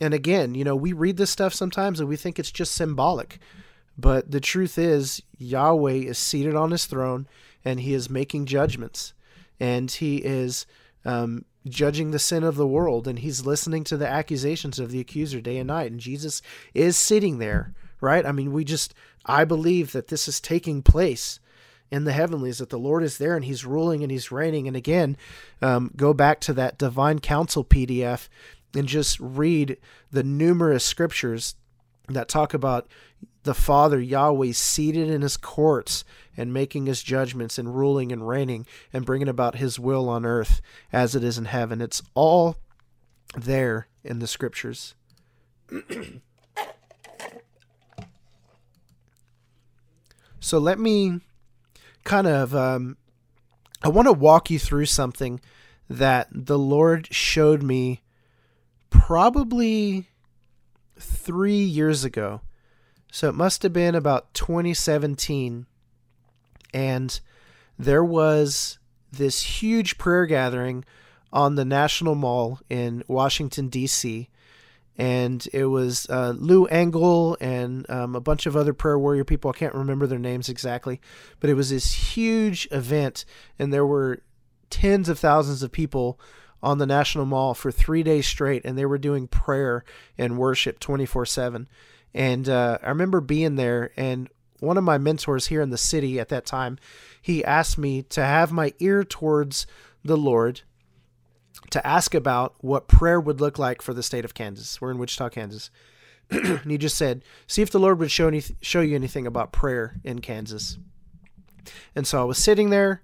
and 0.00 0.14
again 0.14 0.54
you 0.54 0.64
know 0.64 0.76
we 0.76 0.92
read 0.92 1.16
this 1.16 1.30
stuff 1.30 1.52
sometimes 1.52 2.00
and 2.00 2.08
we 2.08 2.16
think 2.16 2.38
it's 2.38 2.52
just 2.52 2.74
symbolic 2.74 3.38
but 3.98 4.30
the 4.30 4.40
truth 4.40 4.78
is, 4.78 5.22
Yahweh 5.36 5.92
is 5.92 6.18
seated 6.18 6.54
on 6.54 6.70
his 6.70 6.86
throne 6.86 7.26
and 7.64 7.80
he 7.80 7.92
is 7.92 8.08
making 8.08 8.46
judgments. 8.46 9.12
And 9.58 9.90
he 9.90 10.18
is 10.18 10.66
um, 11.04 11.44
judging 11.66 12.12
the 12.12 12.20
sin 12.20 12.44
of 12.44 12.54
the 12.54 12.66
world. 12.66 13.08
And 13.08 13.18
he's 13.18 13.44
listening 13.44 13.82
to 13.84 13.96
the 13.96 14.08
accusations 14.08 14.78
of 14.78 14.92
the 14.92 15.00
accuser 15.00 15.40
day 15.40 15.58
and 15.58 15.66
night. 15.66 15.90
And 15.90 15.98
Jesus 15.98 16.40
is 16.74 16.96
sitting 16.96 17.38
there, 17.38 17.74
right? 18.00 18.24
I 18.24 18.30
mean, 18.30 18.52
we 18.52 18.64
just, 18.64 18.94
I 19.26 19.44
believe 19.44 19.90
that 19.92 20.06
this 20.06 20.28
is 20.28 20.40
taking 20.40 20.80
place 20.80 21.40
in 21.90 22.04
the 22.04 22.12
heavenlies, 22.12 22.58
that 22.58 22.70
the 22.70 22.78
Lord 22.78 23.02
is 23.02 23.18
there 23.18 23.34
and 23.34 23.44
he's 23.44 23.64
ruling 23.64 24.02
and 24.02 24.12
he's 24.12 24.30
reigning. 24.30 24.68
And 24.68 24.76
again, 24.76 25.16
um, 25.60 25.90
go 25.96 26.14
back 26.14 26.38
to 26.42 26.52
that 26.52 26.78
divine 26.78 27.18
council 27.18 27.64
PDF 27.64 28.28
and 28.76 28.86
just 28.86 29.18
read 29.18 29.76
the 30.12 30.22
numerous 30.22 30.84
scriptures 30.84 31.56
that 32.08 32.28
talk 32.28 32.54
about 32.54 32.86
the 33.44 33.54
Father 33.54 34.00
Yahweh 34.00 34.52
seated 34.52 35.08
in 35.08 35.22
his 35.22 35.36
courts 35.36 36.04
and 36.36 36.52
making 36.52 36.86
his 36.86 37.02
judgments 37.02 37.58
and 37.58 37.74
ruling 37.74 38.12
and 38.12 38.28
reigning 38.28 38.66
and 38.92 39.06
bringing 39.06 39.28
about 39.28 39.54
his 39.56 39.78
will 39.78 40.08
on 40.08 40.26
earth 40.26 40.60
as 40.92 41.14
it 41.14 41.24
is 41.24 41.38
in 41.38 41.46
heaven. 41.46 41.80
It's 41.80 42.02
all 42.14 42.56
there 43.34 43.88
in 44.04 44.18
the 44.18 44.26
scriptures. 44.26 44.94
so 50.40 50.58
let 50.58 50.78
me 50.78 51.20
kind 52.04 52.26
of, 52.26 52.54
um, 52.54 52.96
I 53.82 53.88
want 53.88 54.08
to 54.08 54.12
walk 54.12 54.50
you 54.50 54.58
through 54.58 54.86
something 54.86 55.40
that 55.88 56.28
the 56.30 56.58
Lord 56.58 57.08
showed 57.10 57.62
me 57.62 58.02
probably 58.90 60.08
three 60.98 61.62
years 61.62 62.04
ago. 62.04 62.40
So 63.10 63.28
it 63.28 63.34
must 63.34 63.62
have 63.62 63.72
been 63.72 63.94
about 63.94 64.32
2017. 64.34 65.66
And 66.74 67.20
there 67.78 68.04
was 68.04 68.78
this 69.10 69.42
huge 69.42 69.98
prayer 69.98 70.26
gathering 70.26 70.84
on 71.32 71.54
the 71.54 71.64
National 71.64 72.14
Mall 72.14 72.60
in 72.68 73.02
Washington, 73.06 73.68
D.C. 73.68 74.28
and 74.96 75.46
it 75.52 75.66
was 75.66 76.06
uh, 76.10 76.34
Lou 76.36 76.66
Engle 76.66 77.36
and 77.40 77.88
um, 77.90 78.14
a 78.14 78.20
bunch 78.20 78.46
of 78.46 78.56
other 78.56 78.72
prayer 78.72 78.98
warrior 78.98 79.24
people. 79.24 79.50
I 79.50 79.58
can't 79.58 79.74
remember 79.74 80.06
their 80.06 80.18
names 80.18 80.48
exactly, 80.48 81.00
but 81.40 81.50
it 81.50 81.54
was 81.54 81.70
this 81.70 81.92
huge 81.92 82.68
event, 82.70 83.24
and 83.58 83.72
there 83.72 83.86
were 83.86 84.22
tens 84.70 85.08
of 85.08 85.18
thousands 85.18 85.62
of 85.62 85.72
people 85.72 86.18
on 86.62 86.78
the 86.78 86.86
National 86.86 87.24
Mall 87.24 87.54
for 87.54 87.70
three 87.70 88.02
days 88.02 88.26
straight, 88.26 88.64
and 88.64 88.76
they 88.76 88.86
were 88.86 88.98
doing 88.98 89.28
prayer 89.28 89.84
and 90.16 90.38
worship 90.38 90.80
24 90.80 91.26
7. 91.26 91.68
And 92.14 92.48
uh, 92.48 92.78
I 92.82 92.88
remember 92.88 93.20
being 93.20 93.56
there, 93.56 93.92
and 93.96 94.28
one 94.60 94.76
of 94.76 94.84
my 94.84 94.98
mentors 94.98 95.46
here 95.48 95.62
in 95.62 95.70
the 95.70 95.78
city 95.78 96.18
at 96.18 96.28
that 96.30 96.46
time, 96.46 96.78
he 97.20 97.44
asked 97.44 97.78
me 97.78 98.02
to 98.04 98.24
have 98.24 98.50
my 98.50 98.72
ear 98.78 99.04
towards 99.04 99.66
the 100.04 100.16
Lord 100.16 100.62
to 101.70 101.86
ask 101.86 102.14
about 102.14 102.54
what 102.60 102.88
prayer 102.88 103.20
would 103.20 103.40
look 103.40 103.58
like 103.58 103.82
for 103.82 103.92
the 103.92 104.02
state 104.02 104.24
of 104.24 104.34
Kansas. 104.34 104.80
We're 104.80 104.90
in 104.90 104.98
Wichita, 104.98 105.28
Kansas. 105.30 105.70
and 106.30 106.70
he 106.70 106.78
just 106.78 106.96
said, 106.96 107.24
"See 107.46 107.62
if 107.62 107.70
the 107.70 107.80
Lord 107.80 107.98
would 107.98 108.10
show 108.10 108.28
any, 108.28 108.42
show 108.60 108.80
you 108.80 108.94
anything 108.94 109.26
about 109.26 109.52
prayer 109.52 109.96
in 110.04 110.20
Kansas." 110.20 110.78
And 111.94 112.06
so 112.06 112.20
I 112.20 112.24
was 112.24 112.38
sitting 112.38 112.70
there, 112.70 113.02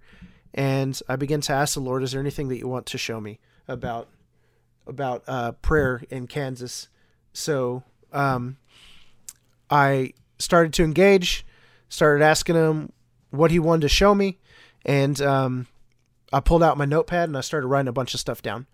and 0.52 0.98
I 1.08 1.16
began 1.16 1.40
to 1.42 1.52
ask 1.52 1.74
the 1.74 1.80
Lord, 1.80 2.02
"Is 2.02 2.12
there 2.12 2.20
anything 2.20 2.48
that 2.48 2.58
you 2.58 2.68
want 2.68 2.86
to 2.86 2.98
show 2.98 3.20
me 3.20 3.40
about 3.66 4.08
about 4.86 5.24
uh, 5.26 5.52
prayer 5.52 6.02
in 6.10 6.26
Kansas?" 6.26 6.88
So 7.32 7.82
um, 8.12 8.58
I 9.74 10.12
started 10.38 10.72
to 10.74 10.84
engage, 10.84 11.44
started 11.88 12.24
asking 12.24 12.54
him 12.54 12.92
what 13.30 13.50
he 13.50 13.58
wanted 13.58 13.82
to 13.82 13.88
show 13.88 14.14
me, 14.14 14.38
and 14.86 15.20
um, 15.20 15.66
I 16.32 16.38
pulled 16.38 16.62
out 16.62 16.78
my 16.78 16.84
notepad 16.84 17.28
and 17.28 17.36
I 17.36 17.40
started 17.40 17.66
writing 17.66 17.88
a 17.88 17.92
bunch 17.92 18.14
of 18.14 18.20
stuff 18.20 18.40
down. 18.40 18.68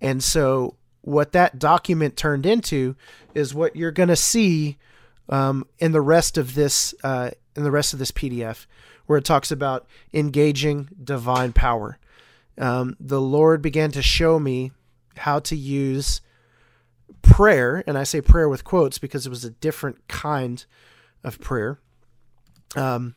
And 0.00 0.24
so 0.24 0.74
what 1.02 1.30
that 1.32 1.60
document 1.60 2.16
turned 2.16 2.46
into 2.46 2.96
is 3.32 3.54
what 3.54 3.76
you're 3.76 3.92
going 3.92 4.08
to 4.08 4.16
see 4.16 4.76
um, 5.28 5.68
in 5.78 5.92
the 5.92 6.00
rest 6.00 6.36
of 6.36 6.56
this 6.56 6.96
uh, 7.04 7.30
in 7.54 7.62
the 7.62 7.70
rest 7.70 7.92
of 7.92 8.00
this 8.00 8.10
PDF, 8.10 8.66
where 9.06 9.18
it 9.18 9.24
talks 9.24 9.52
about 9.52 9.86
engaging 10.12 10.88
divine 11.02 11.52
power. 11.52 11.96
Um, 12.58 12.96
the 12.98 13.20
Lord 13.20 13.62
began 13.62 13.92
to 13.92 14.02
show 14.02 14.40
me 14.40 14.72
how 15.16 15.38
to 15.38 15.54
use 15.54 16.20
prayer, 17.22 17.82
and 17.86 17.96
I 17.96 18.04
say 18.04 18.20
prayer 18.20 18.48
with 18.48 18.64
quotes 18.64 18.98
because 18.98 19.26
it 19.26 19.30
was 19.30 19.44
a 19.44 19.50
different 19.50 20.06
kind 20.08 20.64
of 21.22 21.40
prayer. 21.40 21.80
Um, 22.76 23.14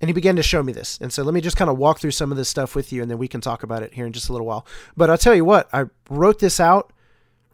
and 0.00 0.08
he 0.08 0.12
began 0.12 0.36
to 0.36 0.42
show 0.42 0.62
me 0.62 0.72
this. 0.72 0.98
And 1.00 1.12
so 1.12 1.22
let 1.22 1.32
me 1.32 1.40
just 1.40 1.56
kind 1.56 1.70
of 1.70 1.78
walk 1.78 1.98
through 1.98 2.10
some 2.10 2.30
of 2.30 2.36
this 2.36 2.48
stuff 2.48 2.74
with 2.74 2.92
you, 2.92 3.00
and 3.00 3.10
then 3.10 3.18
we 3.18 3.28
can 3.28 3.40
talk 3.40 3.62
about 3.62 3.82
it 3.82 3.94
here 3.94 4.06
in 4.06 4.12
just 4.12 4.28
a 4.28 4.32
little 4.32 4.46
while. 4.46 4.66
But 4.96 5.08
I'll 5.08 5.18
tell 5.18 5.34
you 5.34 5.44
what, 5.44 5.68
I 5.72 5.84
wrote 6.10 6.40
this 6.40 6.60
out 6.60 6.92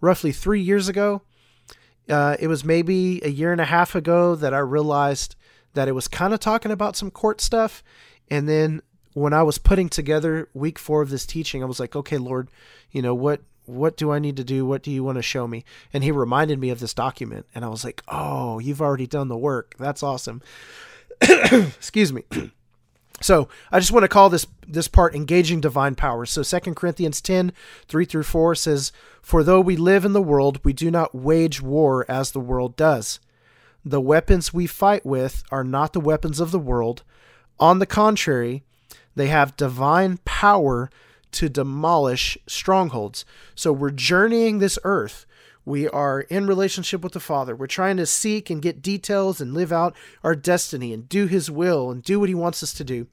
roughly 0.01 0.33
three 0.33 0.61
years 0.61 0.89
ago. 0.89 1.23
Uh, 2.09 2.37
it 2.41 2.49
was 2.49 2.65
maybe 2.65 3.21
a 3.25 3.29
year 3.29 3.53
and 3.53 3.61
a 3.61 3.67
half 3.67 3.95
ago 3.95 4.35
that 4.35 4.53
I 4.53 4.59
realized 4.59 5.37
that 5.75 5.87
it 5.87 5.93
was 5.93 6.09
kind 6.09 6.35
of 6.35 6.41
talking 6.41 6.73
about 6.73 6.97
some 6.97 7.11
court 7.11 7.41
stuff. 7.41 7.85
And 8.29 8.49
then 8.49 8.83
when 9.13 9.33
I 9.33 9.43
was 9.43 9.59
putting 9.59 9.89
together 9.89 10.49
week 10.53 10.79
four 10.79 11.03
of 11.03 11.11
this 11.11 11.27
teaching, 11.27 11.63
I 11.63 11.67
was 11.67 11.79
like, 11.79 11.95
okay, 11.95 12.19
Lord, 12.19 12.51
you 12.91 13.03
know, 13.03 13.15
what 13.15 13.43
what 13.71 13.97
do 13.97 14.11
I 14.11 14.19
need 14.19 14.37
to 14.37 14.45
do? 14.45 14.67
What 14.67 14.83
do 14.83 14.91
you 14.91 15.05
want 15.05 15.17
to 15.17 15.23
show 15.23 15.47
me? 15.47 15.65
And 15.93 16.05
he 16.05 16.11
reminded 16.11 16.59
me 16.59 16.71
of 16.71 16.81
this 16.81 16.95
document, 16.95 17.47
and 17.55 17.65
I 17.65 17.69
was 17.69 17.85
like, 17.85 18.03
oh, 18.09 18.59
you've 18.59 18.83
already 18.83 19.07
done 19.07 19.29
the 19.29 19.37
work. 19.37 19.75
That's 19.79 20.03
awesome. 20.03 20.43
Excuse 21.21 22.13
me. 22.13 22.25
So 23.23 23.49
I 23.71 23.79
just 23.81 23.93
want 23.93 24.05
to 24.05 24.09
call 24.09 24.31
this 24.31 24.47
this 24.67 24.89
part 24.89 25.15
engaging 25.15 25.61
divine 25.61 25.95
power. 25.95 26.25
So 26.25 26.43
2 26.43 26.75
Corinthians 26.75 27.21
10, 27.21 27.53
3 27.87 28.05
through 28.07 28.23
4 28.23 28.55
says, 28.55 28.93
For 29.21 29.45
though 29.45 29.61
we 29.61 29.77
live 29.77 30.07
in 30.07 30.15
the 30.15 30.23
world, 30.23 30.59
we 30.65 30.73
do 30.73 30.91
not 30.91 31.15
wage 31.15 31.61
war 31.61 32.07
as 32.09 32.31
the 32.31 32.41
world 32.41 32.77
does. 32.77 33.21
The 33.85 34.01
weapons 34.01 34.55
we 34.55 34.67
fight 34.67 35.05
with 35.05 35.43
are 35.51 35.65
not 35.65 35.93
the 35.93 36.01
weapons 36.01 36.41
of 36.41 36.51
the 36.51 36.59
world. 36.59 37.03
On 37.59 37.79
the 37.79 37.85
contrary, 37.85 38.63
they 39.15 39.27
have 39.27 39.57
divine 39.57 40.19
power 40.25 40.91
to 41.33 41.49
demolish 41.49 42.37
strongholds. 42.47 43.25
So 43.55 43.73
we're 43.73 43.91
journeying 43.91 44.59
this 44.59 44.79
earth 44.85 45.27
we 45.65 45.89
are 45.89 46.23
in 46.23 46.47
relationship 46.47 47.03
with 47.03 47.13
the 47.13 47.21
Father. 47.21 47.55
We're 47.55 47.67
trying 47.67 47.97
to 47.99 48.07
seek 48.07 48.51
and 48.51 48.63
get 48.63 48.83
details 48.83 49.41
and 49.41 49.55
live 49.55 49.73
out 49.73 49.95
our 50.25 50.35
destiny 50.35 50.93
and 50.93 51.09
do 51.09 51.27
His 51.27 51.51
will 51.51 51.91
and 51.91 52.03
do 52.03 52.19
what 52.19 52.29
He 52.29 52.35
wants 52.35 52.63
us 52.63 52.73
to 52.75 52.85
do. 52.85 53.07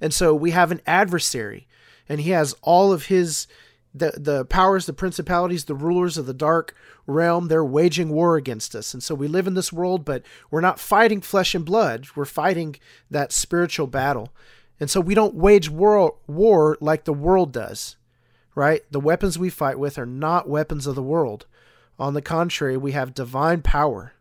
And 0.00 0.12
so 0.12 0.34
we 0.34 0.50
have 0.50 0.72
an 0.72 0.80
adversary, 0.86 1.68
and 2.08 2.20
He 2.20 2.30
has 2.30 2.54
all 2.62 2.92
of 2.92 3.06
His 3.06 3.46
the 3.94 4.12
the 4.16 4.44
powers, 4.44 4.86
the 4.86 4.92
principalities, 4.92 5.64
the 5.64 5.74
rulers 5.74 6.18
of 6.18 6.26
the 6.26 6.34
dark 6.34 6.74
realm. 7.06 7.48
They're 7.48 7.64
waging 7.64 8.10
war 8.10 8.36
against 8.36 8.74
us, 8.74 8.92
and 8.92 9.02
so 9.02 9.14
we 9.14 9.28
live 9.28 9.46
in 9.46 9.54
this 9.54 9.72
world, 9.72 10.04
but 10.04 10.22
we're 10.50 10.60
not 10.60 10.80
fighting 10.80 11.20
flesh 11.20 11.54
and 11.54 11.64
blood. 11.64 12.08
We're 12.14 12.24
fighting 12.24 12.76
that 13.10 13.32
spiritual 13.32 13.86
battle, 13.86 14.34
and 14.80 14.90
so 14.90 15.00
we 15.00 15.14
don't 15.14 15.34
wage 15.34 15.68
war 15.68 16.16
war 16.26 16.76
like 16.80 17.04
the 17.04 17.12
world 17.12 17.52
does 17.52 17.96
right? 18.58 18.82
The 18.90 18.98
weapons 18.98 19.38
we 19.38 19.50
fight 19.50 19.78
with 19.78 19.98
are 19.98 20.06
not 20.06 20.48
weapons 20.48 20.88
of 20.88 20.96
the 20.96 21.02
world. 21.02 21.46
On 21.96 22.14
the 22.14 22.20
contrary, 22.20 22.76
we 22.76 22.90
have 22.90 23.14
divine 23.14 23.62
power. 23.62 24.14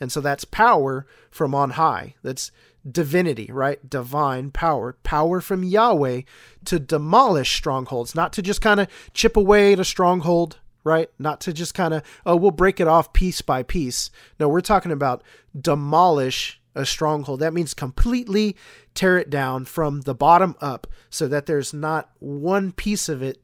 And 0.00 0.10
so 0.10 0.22
that's 0.22 0.46
power 0.46 1.06
from 1.30 1.54
on 1.54 1.70
high. 1.72 2.14
That's 2.22 2.50
divinity, 2.90 3.50
right? 3.52 3.88
Divine 3.88 4.50
power. 4.50 4.96
Power 5.02 5.42
from 5.42 5.62
Yahweh 5.62 6.22
to 6.64 6.78
demolish 6.78 7.54
strongholds, 7.54 8.14
not 8.14 8.32
to 8.32 8.42
just 8.42 8.62
kind 8.62 8.80
of 8.80 8.88
chip 9.12 9.36
away 9.36 9.74
at 9.74 9.80
a 9.80 9.84
stronghold, 9.84 10.58
right? 10.82 11.10
Not 11.18 11.42
to 11.42 11.52
just 11.52 11.74
kind 11.74 11.92
of, 11.92 12.02
oh, 12.24 12.36
we'll 12.36 12.52
break 12.52 12.80
it 12.80 12.88
off 12.88 13.12
piece 13.12 13.42
by 13.42 13.62
piece. 13.62 14.10
No, 14.40 14.48
we're 14.48 14.62
talking 14.62 14.92
about 14.92 15.22
demolish 15.58 16.62
a 16.76 16.86
stronghold. 16.86 17.40
That 17.40 17.54
means 17.54 17.74
completely 17.74 18.56
tear 18.94 19.18
it 19.18 19.30
down 19.30 19.64
from 19.64 20.02
the 20.02 20.14
bottom 20.14 20.54
up 20.60 20.86
so 21.10 21.26
that 21.26 21.46
there's 21.46 21.72
not 21.72 22.10
one 22.20 22.70
piece 22.70 23.08
of 23.08 23.22
it 23.22 23.42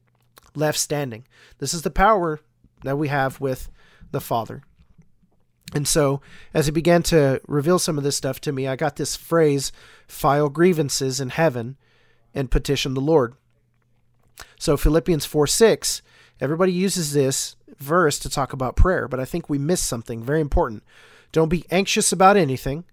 left 0.55 0.79
standing. 0.79 1.27
This 1.59 1.75
is 1.75 1.83
the 1.83 1.91
power 1.91 2.41
that 2.85 2.99
we 2.99 3.09
have 3.09 3.41
with 3.41 3.71
the 4.11 4.21
Father. 4.21 4.63
And 5.75 5.89
so, 5.89 6.21
as 6.53 6.67
he 6.67 6.73
began 6.73 7.03
to 7.05 7.41
reveal 7.49 7.79
some 7.79 7.97
of 7.97 8.05
this 8.05 8.17
stuff 8.17 8.41
to 8.43 8.53
me, 8.53 8.69
I 8.69 8.77
got 8.77 8.97
this 8.97 9.17
phrase 9.17 9.73
file 10.07 10.51
grievances 10.51 11.19
in 11.19 11.31
heaven 11.31 11.79
and 12.35 12.51
petition 12.51 12.93
the 12.93 13.01
Lord. 13.01 13.35
So, 14.59 14.77
Philippians 14.77 15.25
4 15.25 15.47
6, 15.47 16.03
everybody 16.41 16.73
uses 16.73 17.13
this 17.15 17.57
verse 17.79 18.19
to 18.19 18.29
talk 18.29 18.53
about 18.53 18.77
prayer, 18.77 19.09
but 19.09 19.19
I 19.19 19.25
think 19.25 19.49
we 19.49 19.59
miss 19.59 19.83
something 19.83 20.23
very 20.23 20.43
important. 20.43 20.83
Don't 21.33 21.49
be 21.49 21.65
anxious 21.71 22.13
about 22.13 22.37
anything, 22.37 22.85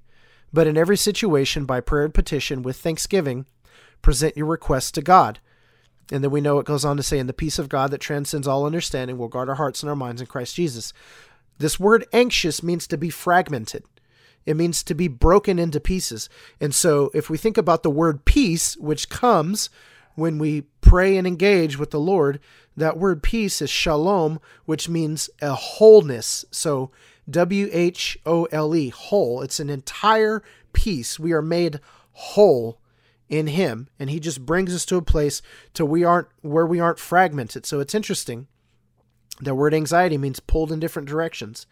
but 0.51 0.67
in 0.67 0.77
every 0.77 0.97
situation, 0.97 1.65
by 1.65 1.79
prayer 1.79 2.05
and 2.05 2.13
petition 2.13 2.61
with 2.61 2.77
thanksgiving, 2.77 3.45
present 4.01 4.37
your 4.37 4.47
requests 4.47 4.91
to 4.91 5.01
God. 5.01 5.39
And 6.11 6.23
then 6.23 6.31
we 6.31 6.41
know 6.41 6.59
it 6.59 6.65
goes 6.65 6.85
on 6.85 6.97
to 6.97 7.03
say, 7.03 7.19
and 7.19 7.29
the 7.29 7.33
peace 7.33 7.59
of 7.59 7.69
God 7.69 7.91
that 7.91 8.01
transcends 8.01 8.47
all 8.47 8.65
understanding 8.65 9.17
will 9.17 9.27
guard 9.27 9.49
our 9.49 9.55
hearts 9.55 9.83
and 9.83 9.89
our 9.89 9.95
minds 9.95 10.21
in 10.21 10.27
Christ 10.27 10.55
Jesus. 10.55 10.91
This 11.59 11.79
word 11.79 12.05
anxious 12.13 12.63
means 12.63 12.87
to 12.87 12.97
be 12.97 13.09
fragmented. 13.09 13.83
It 14.45 14.55
means 14.55 14.81
to 14.83 14.95
be 14.95 15.07
broken 15.07 15.59
into 15.59 15.79
pieces. 15.79 16.29
And 16.59 16.73
so 16.73 17.11
if 17.13 17.29
we 17.29 17.37
think 17.37 17.57
about 17.57 17.83
the 17.83 17.91
word 17.91 18.25
peace, 18.25 18.75
which 18.77 19.09
comes 19.09 19.69
when 20.15 20.39
we 20.39 20.63
pray 20.81 21.17
and 21.17 21.27
engage 21.27 21.77
with 21.77 21.91
the 21.91 21.99
Lord, 21.99 22.39
that 22.75 22.97
word 22.97 23.21
peace 23.21 23.61
is 23.61 23.69
shalom, 23.69 24.39
which 24.65 24.89
means 24.89 25.29
a 25.41 25.53
wholeness. 25.53 26.45
So 26.49 26.91
W 27.29 27.69
H 27.71 28.17
O 28.25 28.45
L 28.45 28.75
E, 28.75 28.89
whole. 28.89 29.41
It's 29.41 29.59
an 29.59 29.69
entire 29.69 30.41
piece. 30.73 31.19
We 31.19 31.31
are 31.33 31.41
made 31.41 31.79
whole 32.11 32.79
in 33.29 33.47
him 33.47 33.87
and 33.99 34.09
he 34.09 34.19
just 34.19 34.45
brings 34.45 34.73
us 34.73 34.85
to 34.85 34.97
a 34.97 35.01
place 35.01 35.41
to 35.73 35.85
we 35.85 36.03
aren't 36.03 36.27
where 36.41 36.65
we 36.65 36.79
aren't 36.79 36.99
fragmented. 36.99 37.65
So 37.65 37.79
it's 37.79 37.95
interesting. 37.95 38.47
The 39.39 39.55
word 39.55 39.73
anxiety 39.73 40.17
means 40.17 40.39
pulled 40.39 40.71
in 40.71 40.79
different 40.79 41.07
directions 41.07 41.65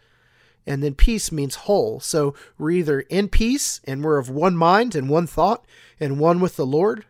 and 0.66 0.82
then 0.82 0.94
peace 0.94 1.32
means 1.32 1.56
whole. 1.56 2.00
So 2.00 2.34
we're 2.56 2.70
either 2.70 3.00
in 3.00 3.28
peace 3.28 3.80
and 3.84 4.04
we're 4.04 4.18
of 4.18 4.30
one 4.30 4.56
mind 4.56 4.94
and 4.94 5.10
one 5.10 5.26
thought 5.26 5.66
and 5.98 6.20
one 6.20 6.40
with 6.40 6.56
the 6.56 6.66
lord. 6.66 7.04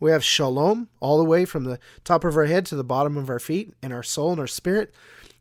We 0.00 0.12
have 0.12 0.24
shalom 0.24 0.88
all 1.00 1.18
the 1.18 1.24
way 1.24 1.44
from 1.44 1.64
the 1.64 1.80
top 2.04 2.24
of 2.24 2.36
our 2.36 2.44
head 2.44 2.64
to 2.66 2.76
the 2.76 2.84
bottom 2.84 3.16
of 3.16 3.28
our 3.28 3.40
feet 3.40 3.74
and 3.82 3.92
our 3.92 4.04
soul 4.04 4.30
and 4.30 4.40
our 4.40 4.46
spirit. 4.46 4.94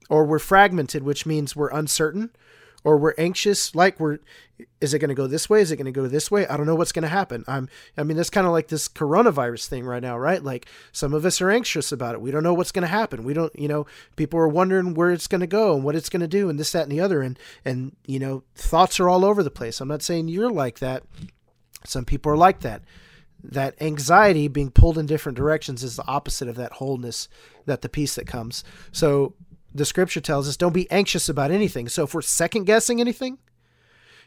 Or 0.10 0.26
we're 0.26 0.40
fragmented 0.40 1.04
which 1.04 1.26
means 1.26 1.56
we're 1.56 1.70
uncertain 1.70 2.32
or 2.88 2.96
we're 2.96 3.14
anxious 3.18 3.76
like 3.76 4.00
we're 4.00 4.18
is 4.80 4.94
it 4.94 5.00
going 5.00 5.10
to 5.10 5.14
go 5.14 5.28
this 5.28 5.50
way? 5.50 5.60
Is 5.60 5.74
it 5.74 5.76
going 5.76 5.86
to 5.88 5.92
go 5.92 6.08
this 6.08 6.32
way? 6.32 6.48
I 6.48 6.56
don't 6.56 6.66
know 6.66 6.74
what's 6.74 6.94
going 6.94 7.04
to 7.04 7.10
happen. 7.10 7.44
I'm 7.46 7.68
i 7.98 8.04
mean 8.04 8.16
that's 8.16 8.30
kind 8.30 8.48
of 8.48 8.54
like 8.54 8.70
this 8.70 8.88
coronavirus 8.88 9.68
thing 9.68 9.84
right 9.84 10.02
now 10.02 10.18
right? 10.18 10.42
Like 10.42 10.68
some 10.94 11.14
of 11.14 11.26
us 11.26 11.42
are 11.42 11.52
anxious 11.52 11.92
about 11.92 12.16
it. 12.16 12.22
We 12.22 12.32
don't 12.32 12.44
know 12.44 12.54
what's 12.54 12.72
going 12.72 12.84
to 12.84 12.88
happen. 12.88 13.26
We 13.26 13.34
don't 13.34 13.54
you 13.60 13.68
know 13.68 13.88
people 14.16 14.40
are 14.40 14.48
wondering 14.48 14.94
where 14.94 15.12
it's 15.12 15.28
going 15.28 15.42
to 15.42 15.48
go 15.48 15.76
and 15.76 15.84
what 15.84 15.98
it's 15.98 16.08
going 16.08 16.22
to 16.22 16.30
do 16.30 16.50
and 16.50 16.58
this 16.58 16.72
that 16.72 16.84
and 16.84 16.92
the 16.92 17.02
other. 17.02 17.22
And 17.22 17.38
and 17.66 17.94
you 18.06 18.20
know 18.20 18.44
thoughts 18.56 19.02
are 19.02 19.10
all 19.10 19.26
over 19.26 19.44
the 19.44 19.52
place. 19.52 19.82
I'm 19.82 19.90
not 19.90 20.02
saying 20.02 20.30
you're 20.30 20.50
like 20.50 20.80
that. 20.80 21.04
Some 21.86 22.06
people 22.06 22.32
are 22.32 22.38
like 22.38 22.62
that. 22.62 22.84
That 23.44 23.76
anxiety 23.82 24.48
being 24.48 24.72
pulled 24.72 24.98
in 24.98 25.08
different 25.08 25.38
directions 25.38 25.84
is 25.84 25.98
the 25.98 26.08
opposite 26.08 26.48
of 26.48 26.56
that 26.56 26.72
wholeness 26.72 27.28
that 27.66 27.82
the 27.82 27.90
peace 27.90 28.16
that 28.16 28.28
comes. 28.28 28.64
So 28.94 29.34
the 29.78 29.86
scripture 29.86 30.22
tells 30.22 30.48
us 30.48 30.58
don't 30.58 30.74
be 30.74 30.90
anxious 30.92 31.30
about 31.30 31.52
anything. 31.52 31.88
So 31.88 32.04
if 32.04 32.14
we're 32.14 32.22
second 32.22 32.66
guessing 32.66 33.00
anything, 33.00 33.38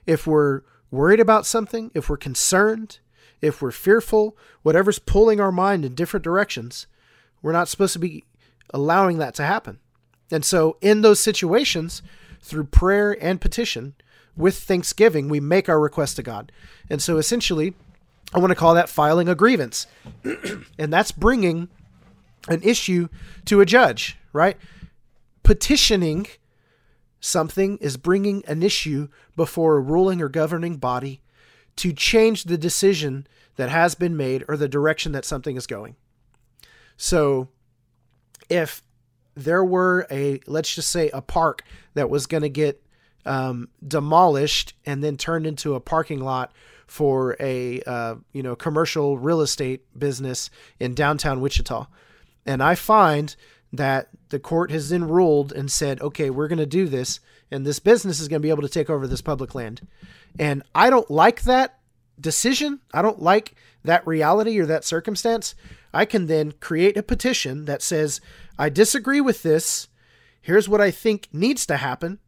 if 0.06 0.26
we're 0.26 0.62
worried 0.90 1.20
about 1.20 1.46
something, 1.46 1.90
if 1.94 2.08
we're 2.08 2.16
concerned, 2.16 2.98
if 3.40 3.60
we're 3.60 3.70
fearful, 3.70 4.36
whatever's 4.62 4.98
pulling 4.98 5.40
our 5.40 5.52
mind 5.52 5.84
in 5.84 5.94
different 5.94 6.24
directions, 6.24 6.86
we're 7.42 7.52
not 7.52 7.68
supposed 7.68 7.92
to 7.94 7.98
be 7.98 8.24
allowing 8.72 9.18
that 9.18 9.34
to 9.34 9.44
happen. 9.44 9.78
And 10.30 10.44
so, 10.44 10.76
in 10.80 11.00
those 11.00 11.18
situations, 11.18 12.02
through 12.40 12.64
prayer 12.64 13.16
and 13.22 13.40
petition, 13.40 13.94
with 14.36 14.56
thanksgiving, 14.56 15.28
we 15.28 15.40
make 15.40 15.68
our 15.68 15.80
request 15.80 16.16
to 16.16 16.22
God. 16.22 16.52
And 16.88 17.02
so, 17.02 17.16
essentially, 17.16 17.74
I 18.32 18.38
want 18.38 18.50
to 18.50 18.54
call 18.56 18.74
that 18.74 18.88
filing 18.88 19.28
a 19.28 19.34
grievance. 19.34 19.86
and 20.78 20.92
that's 20.92 21.10
bringing 21.10 21.68
an 22.48 22.62
issue 22.62 23.08
to 23.46 23.60
a 23.60 23.66
judge, 23.66 24.16
right? 24.32 24.56
Petitioning 25.50 26.28
something 27.18 27.76
is 27.78 27.96
bringing 27.96 28.44
an 28.46 28.62
issue 28.62 29.08
before 29.34 29.76
a 29.76 29.80
ruling 29.80 30.22
or 30.22 30.28
governing 30.28 30.76
body 30.76 31.22
to 31.74 31.92
change 31.92 32.44
the 32.44 32.56
decision 32.56 33.26
that 33.56 33.68
has 33.68 33.96
been 33.96 34.16
made 34.16 34.44
or 34.46 34.56
the 34.56 34.68
direction 34.68 35.10
that 35.10 35.24
something 35.24 35.56
is 35.56 35.66
going. 35.66 35.96
So, 36.96 37.48
if 38.48 38.84
there 39.34 39.64
were 39.64 40.06
a, 40.08 40.38
let's 40.46 40.72
just 40.72 40.88
say, 40.88 41.10
a 41.12 41.20
park 41.20 41.64
that 41.94 42.08
was 42.08 42.28
going 42.28 42.44
to 42.44 42.48
get 42.48 42.80
um, 43.26 43.70
demolished 43.84 44.74
and 44.86 45.02
then 45.02 45.16
turned 45.16 45.48
into 45.48 45.74
a 45.74 45.80
parking 45.80 46.20
lot 46.20 46.52
for 46.86 47.36
a 47.40 47.82
uh, 47.88 48.14
you 48.32 48.44
know 48.44 48.54
commercial 48.54 49.18
real 49.18 49.40
estate 49.40 49.82
business 49.98 50.48
in 50.78 50.94
downtown 50.94 51.40
Wichita, 51.40 51.88
and 52.46 52.62
I 52.62 52.76
find 52.76 53.34
that 53.72 54.08
the 54.30 54.40
court 54.40 54.70
has 54.70 54.88
then 54.88 55.04
ruled 55.04 55.52
and 55.52 55.70
said, 55.70 56.00
okay, 56.00 56.30
we're 56.30 56.48
going 56.48 56.58
to 56.58 56.66
do 56.66 56.86
this, 56.86 57.20
and 57.50 57.64
this 57.64 57.78
business 57.78 58.20
is 58.20 58.28
going 58.28 58.40
to 58.40 58.46
be 58.46 58.50
able 58.50 58.62
to 58.62 58.68
take 58.68 58.90
over 58.90 59.06
this 59.06 59.22
public 59.22 59.54
land, 59.54 59.86
and 60.38 60.62
I 60.74 60.90
don't 60.90 61.10
like 61.10 61.42
that 61.42 61.78
decision. 62.20 62.80
I 62.92 63.02
don't 63.02 63.22
like 63.22 63.54
that 63.82 64.06
reality 64.06 64.58
or 64.58 64.66
that 64.66 64.84
circumstance. 64.84 65.54
I 65.92 66.04
can 66.04 66.26
then 66.26 66.52
create 66.52 66.96
a 66.96 67.02
petition 67.02 67.64
that 67.64 67.82
says, 67.82 68.20
I 68.58 68.68
disagree 68.68 69.20
with 69.20 69.42
this. 69.42 69.88
Here's 70.42 70.68
what 70.68 70.80
I 70.80 70.90
think 70.90 71.28
needs 71.32 71.66
to 71.66 71.78
happen. 71.78 72.18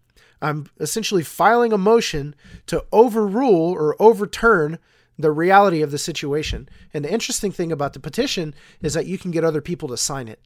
I'm 0.40 0.68
essentially 0.80 1.22
filing 1.22 1.72
a 1.72 1.78
motion 1.78 2.34
to 2.66 2.84
overrule 2.90 3.72
or 3.72 4.00
overturn 4.00 4.78
the 5.18 5.30
reality 5.30 5.82
of 5.82 5.90
the 5.90 5.98
situation. 5.98 6.68
And 6.92 7.04
the 7.04 7.12
interesting 7.12 7.52
thing 7.52 7.70
about 7.70 7.92
the 7.92 8.00
petition 8.00 8.54
is 8.80 8.94
that 8.94 9.06
you 9.06 9.18
can 9.18 9.30
get 9.30 9.44
other 9.44 9.60
people 9.60 9.88
to 9.88 9.96
sign 9.96 10.26
it. 10.26 10.40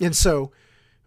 And 0.00 0.16
so 0.16 0.52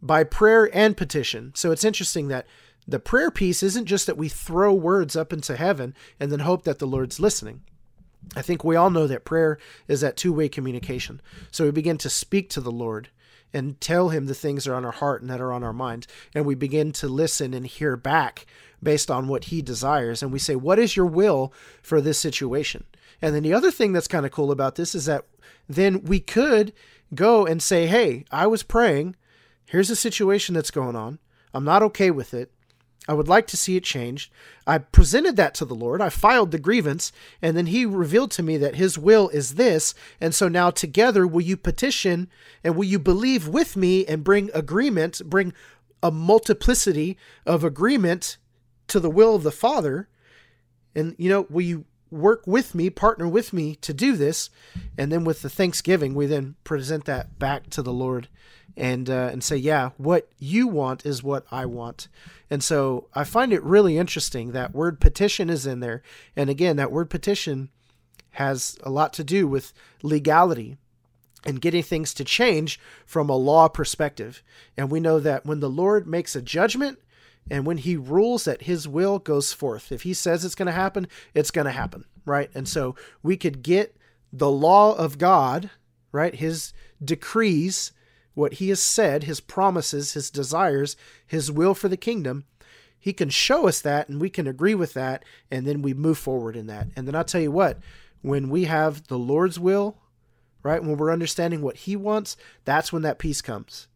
by 0.02 0.24
prayer 0.24 0.70
and 0.76 0.96
petition. 0.96 1.52
So 1.56 1.72
it's 1.72 1.84
interesting 1.84 2.28
that 2.28 2.46
the 2.88 3.00
prayer 3.00 3.32
piece 3.32 3.64
isn't 3.64 3.86
just 3.86 4.06
that 4.08 4.18
we 4.18 4.30
throw 4.30 4.74
words 4.74 5.16
up 5.16 5.34
into 5.34 5.58
heaven 5.58 5.94
and 6.20 6.32
then 6.32 6.40
hope 6.40 6.64
that 6.64 6.80
the 6.80 6.88
Lord's 6.88 7.20
listening. 7.20 7.64
I 8.36 8.42
think 8.42 8.64
we 8.64 8.76
all 8.76 8.90
know 8.90 9.08
that 9.08 9.26
prayer 9.26 9.58
is 9.88 10.02
that 10.02 10.18
two 10.18 10.34
way 10.34 10.50
communication. 10.50 11.22
So 11.52 11.66
we 11.66 11.72
begin 11.72 11.98
to 12.00 12.10
speak 12.10 12.50
to 12.52 12.62
the 12.62 12.72
Lord 12.72 13.10
and 13.54 13.80
tell 13.80 14.10
him 14.10 14.26
the 14.26 14.34
things 14.34 14.66
that 14.66 14.72
are 14.72 14.76
on 14.76 14.86
our 14.86 14.92
heart 14.92 15.22
and 15.22 15.30
that 15.30 15.42
are 15.42 15.54
on 15.54 15.64
our 15.64 15.74
mind. 15.74 16.08
And 16.34 16.46
we 16.46 16.56
begin 16.56 16.92
to 16.94 17.08
listen 17.08 17.54
and 17.54 17.66
hear 17.66 17.96
back 17.96 18.46
based 18.84 19.10
on 19.10 19.28
what 19.28 19.46
he 19.46 19.62
desires. 19.62 20.22
And 20.22 20.32
we 20.32 20.40
say, 20.40 20.56
What 20.56 20.80
is 20.80 20.96
your 20.96 21.06
will 21.06 21.54
for 21.82 22.02
this 22.02 22.20
situation? 22.20 22.86
And 23.22 23.34
then 23.34 23.44
the 23.44 23.54
other 23.54 23.72
thing 23.72 23.94
that's 23.94 24.08
kind 24.08 24.26
of 24.26 24.32
cool 24.32 24.52
about 24.52 24.76
this 24.76 24.94
is 24.94 25.06
that 25.06 25.26
then 25.68 26.04
we 26.04 26.20
could 26.20 26.74
go 27.14 27.46
and 27.46 27.62
say, 27.62 27.88
Hey, 27.88 28.26
I 28.32 28.48
was 28.48 28.64
praying. 28.64 29.16
Here's 29.66 29.90
a 29.90 29.96
situation 29.96 30.56
that's 30.56 30.72
going 30.72 30.96
on. 30.96 31.20
I'm 31.54 31.66
not 31.66 31.84
okay 31.84 32.12
with 32.12 32.34
it. 32.34 32.52
I 33.08 33.14
would 33.14 33.28
like 33.28 33.48
to 33.48 33.58
see 33.58 33.78
it 33.78 33.84
changed. 33.86 34.32
I 34.66 34.80
presented 34.80 35.38
that 35.38 35.54
to 35.56 35.66
the 35.66 35.76
Lord. 35.76 36.02
I 36.02 36.10
filed 36.10 36.52
the 36.52 36.60
grievance, 36.60 37.14
and 37.42 37.56
then 37.56 37.68
He 37.68 37.86
revealed 37.86 38.32
to 38.32 38.44
me 38.44 38.58
that 38.58 38.76
His 38.76 38.98
will 38.98 39.30
is 39.30 39.56
this. 39.56 39.94
And 40.20 40.36
so 40.36 40.50
now, 40.50 40.72
together, 40.72 41.26
will 41.26 41.42
you 41.42 41.56
petition 41.56 42.30
and 42.64 42.76
will 42.76 42.84
you 42.84 43.00
believe 43.00 43.48
with 43.48 43.78
me 43.78 44.06
and 44.06 44.26
bring 44.26 44.50
agreement, 44.54 45.22
bring 45.26 45.54
a 46.04 46.12
multiplicity 46.12 47.18
of 47.46 47.64
agreement 47.64 48.38
to 48.88 49.00
the 49.00 49.10
will 49.10 49.36
of 49.36 49.44
the 49.44 49.52
Father? 49.52 50.10
And, 50.94 51.16
you 51.18 51.30
know, 51.30 51.48
will 51.50 51.62
you 51.62 51.86
work 52.12 52.46
with 52.46 52.74
me, 52.76 52.90
partner 52.90 53.28
with 53.28 53.54
me 53.54 53.76
to 53.78 53.94
do 53.94 54.16
this? 54.16 54.50
And 54.98 55.12
then 55.12 55.24
with 55.24 55.42
the 55.42 55.50
thanksgiving, 55.50 56.14
we 56.14 56.26
then 56.26 56.56
present 56.64 57.06
that 57.06 57.40
back 57.40 57.70
to 57.72 57.82
the 57.82 57.94
Lord 57.94 58.28
and 58.76 59.10
uh, 59.10 59.30
and 59.32 59.44
say, 59.44 59.58
yeah, 59.58 59.90
what 59.98 60.30
you 60.38 60.68
want 60.68 61.06
is 61.06 61.24
what 61.24 61.46
I 61.52 61.66
want. 61.66 62.08
And 62.50 62.64
so 62.64 63.08
I 63.14 63.24
find 63.24 63.52
it 63.52 63.64
really 63.64 63.98
interesting 63.98 64.52
that 64.52 64.74
word 64.74 65.00
petition 65.00 65.50
is 65.50 65.66
in 65.66 65.80
there. 65.80 66.02
And 66.36 66.50
again, 66.50 66.78
that 66.78 66.92
word 66.92 67.10
petition 67.10 67.70
has 68.32 68.78
a 68.84 68.90
lot 68.90 69.14
to 69.14 69.24
do 69.24 69.48
with 69.48 69.74
legality 70.04 70.78
and 71.44 71.62
getting 71.62 71.84
things 71.84 72.14
to 72.14 72.24
change 72.24 72.80
from 73.06 73.30
a 73.30 73.36
law 73.36 73.68
perspective. 73.68 74.44
And 74.78 74.92
we 74.92 75.00
know 75.00 75.20
that 75.20 75.46
when 75.46 75.60
the 75.60 75.70
Lord 75.70 76.08
makes 76.08 76.36
a 76.36 76.42
judgment 76.42 77.00
and 77.50 77.66
when 77.66 77.78
he 77.78 77.96
rules 77.96 78.46
that 78.46 78.64
his 78.64 78.88
will 78.88 79.20
goes 79.20 79.54
forth, 79.54 79.92
if 79.92 80.02
he 80.04 80.14
says 80.14 80.44
it's 80.44 80.56
going 80.56 80.68
to 80.68 80.72
happen, 80.72 81.08
it's 81.34 81.52
going 81.52 81.66
to 81.66 81.72
happen, 81.72 82.06
right? 82.26 82.50
And 82.54 82.68
so 82.68 82.96
we 83.24 83.38
could 83.38 83.64
get 83.64 83.96
the 84.32 84.52
law 84.52 84.96
of 84.96 85.18
God, 85.18 85.70
right? 86.12 86.36
His 86.36 86.74
decrees 87.04 87.92
what 88.34 88.56
he 88.56 88.70
has 88.70 88.80
said, 88.80 89.24
his 89.24 89.40
promises, 89.40 90.14
his 90.14 90.30
desires, 90.30 90.96
his 91.26 91.52
will 91.52 91.74
for 91.74 91.88
the 91.88 91.98
kingdom, 91.98 92.46
he 93.00 93.12
can 93.14 93.30
show 93.30 93.68
us 93.68 93.82
that 93.82 94.10
and 94.10 94.22
we 94.22 94.30
can 94.30 94.48
agree 94.48 94.76
with 94.76 94.94
that 94.94 95.24
and 95.50 95.66
then 95.66 95.82
we 95.82 95.94
move 95.94 96.18
forward 96.18 96.56
in 96.56 96.68
that. 96.68 96.88
And 96.96 97.08
then 97.08 97.16
I'll 97.16 97.24
tell 97.24 97.42
you 97.42 97.52
what, 97.52 97.80
when 98.22 98.50
we 98.50 98.66
have 98.66 99.08
the 99.08 99.18
Lord's 99.18 99.60
will, 99.60 99.98
right, 100.62 100.84
when 100.84 100.98
we're 100.98 101.12
understanding 101.12 101.62
what 101.62 101.78
he 101.78 101.96
wants, 101.96 102.38
that's 102.66 102.94
when 102.94 103.02
that 103.04 103.20
peace 103.20 103.42
comes. 103.42 103.88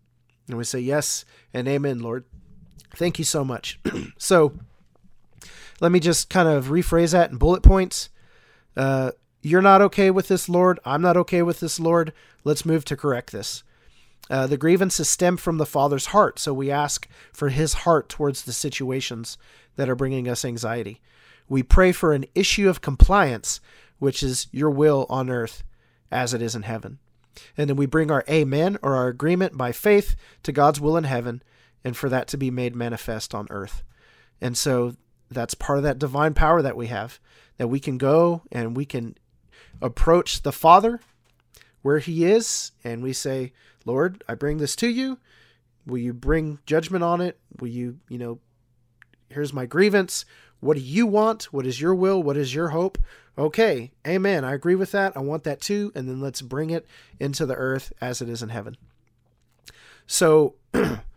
And 0.47 0.57
we 0.57 0.63
say, 0.63 0.79
Yes 0.79 1.25
and 1.53 1.67
amen, 1.67 1.99
Lord. 1.99 2.25
Thank 2.95 3.19
you 3.19 3.25
so 3.25 3.43
much. 3.43 3.79
so 4.17 4.53
let 5.79 5.91
me 5.91 5.99
just 5.99 6.29
kind 6.29 6.47
of 6.47 6.67
rephrase 6.67 7.11
that 7.11 7.31
in 7.31 7.37
bullet 7.37 7.63
points. 7.63 8.09
Uh, 8.77 9.11
you're 9.41 9.61
not 9.61 9.81
okay 9.81 10.11
with 10.11 10.27
this, 10.27 10.47
Lord. 10.47 10.79
I'm 10.85 11.01
not 11.01 11.17
okay 11.17 11.41
with 11.41 11.59
this, 11.59 11.79
Lord. 11.79 12.13
Let's 12.43 12.65
move 12.65 12.85
to 12.85 12.95
correct 12.95 13.31
this. 13.31 13.63
Uh, 14.29 14.47
the 14.47 14.57
grievances 14.57 15.09
stem 15.09 15.35
from 15.35 15.57
the 15.57 15.65
Father's 15.65 16.07
heart, 16.07 16.39
so 16.39 16.53
we 16.53 16.71
ask 16.71 17.07
for 17.33 17.49
His 17.49 17.73
heart 17.73 18.07
towards 18.07 18.43
the 18.43 18.53
situations 18.53 19.37
that 19.75 19.89
are 19.89 19.95
bringing 19.95 20.29
us 20.29 20.45
anxiety. 20.45 21.01
We 21.49 21.63
pray 21.63 21.91
for 21.91 22.13
an 22.13 22.25
issue 22.33 22.69
of 22.69 22.81
compliance, 22.81 23.59
which 23.99 24.23
is 24.23 24.47
your 24.51 24.69
will 24.69 25.05
on 25.09 25.29
earth 25.29 25.63
as 26.11 26.33
it 26.33 26.41
is 26.41 26.55
in 26.55 26.61
heaven. 26.61 26.99
And 27.57 27.69
then 27.69 27.77
we 27.77 27.85
bring 27.85 28.11
our 28.11 28.23
amen 28.29 28.77
or 28.81 28.95
our 28.95 29.07
agreement 29.07 29.57
by 29.57 29.71
faith 29.71 30.15
to 30.43 30.51
God's 30.51 30.79
will 30.79 30.95
in 30.95 31.05
heaven 31.05 31.41
and 31.83 31.95
for 31.95 32.09
that 32.09 32.27
to 32.29 32.37
be 32.37 32.51
made 32.51 32.75
manifest 32.75 33.33
on 33.33 33.47
earth. 33.49 33.83
And 34.39 34.57
so 34.57 34.95
that's 35.29 35.53
part 35.53 35.77
of 35.77 35.83
that 35.83 35.99
divine 35.99 36.33
power 36.33 36.61
that 36.61 36.75
we 36.75 36.87
have 36.87 37.19
that 37.57 37.67
we 37.67 37.79
can 37.79 37.97
go 37.97 38.41
and 38.51 38.75
we 38.75 38.85
can 38.85 39.15
approach 39.81 40.41
the 40.41 40.51
Father 40.51 40.99
where 41.81 41.99
He 41.99 42.25
is 42.25 42.71
and 42.83 43.03
we 43.03 43.13
say, 43.13 43.53
Lord, 43.85 44.23
I 44.27 44.35
bring 44.35 44.57
this 44.57 44.75
to 44.77 44.87
you. 44.87 45.19
Will 45.85 45.99
you 45.99 46.13
bring 46.13 46.59
judgment 46.65 47.03
on 47.03 47.21
it? 47.21 47.39
Will 47.59 47.67
you, 47.67 47.99
you 48.09 48.17
know, 48.17 48.39
here's 49.29 49.53
my 49.53 49.65
grievance. 49.65 50.25
What 50.59 50.75
do 50.75 50.83
you 50.83 51.07
want? 51.07 51.45
What 51.45 51.65
is 51.65 51.81
your 51.81 51.95
will? 51.95 52.21
What 52.21 52.37
is 52.37 52.53
your 52.53 52.69
hope? 52.69 52.97
Okay, 53.37 53.91
amen. 54.07 54.43
I 54.43 54.53
agree 54.53 54.75
with 54.75 54.91
that. 54.91 55.15
I 55.17 55.21
want 55.21 55.43
that 55.45 55.61
too. 55.61 55.91
And 55.95 56.07
then 56.07 56.21
let's 56.21 56.41
bring 56.41 56.69
it 56.69 56.85
into 57.19 57.45
the 57.45 57.55
earth 57.55 57.91
as 57.99 58.21
it 58.21 58.29
is 58.29 58.43
in 58.43 58.49
heaven. 58.49 58.77
So, 60.05 60.55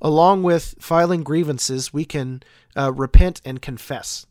along 0.00 0.42
with 0.42 0.74
filing 0.78 1.22
grievances, 1.22 1.92
we 1.92 2.04
can 2.04 2.42
uh, 2.76 2.92
repent 2.92 3.40
and 3.44 3.60
confess. 3.60 4.26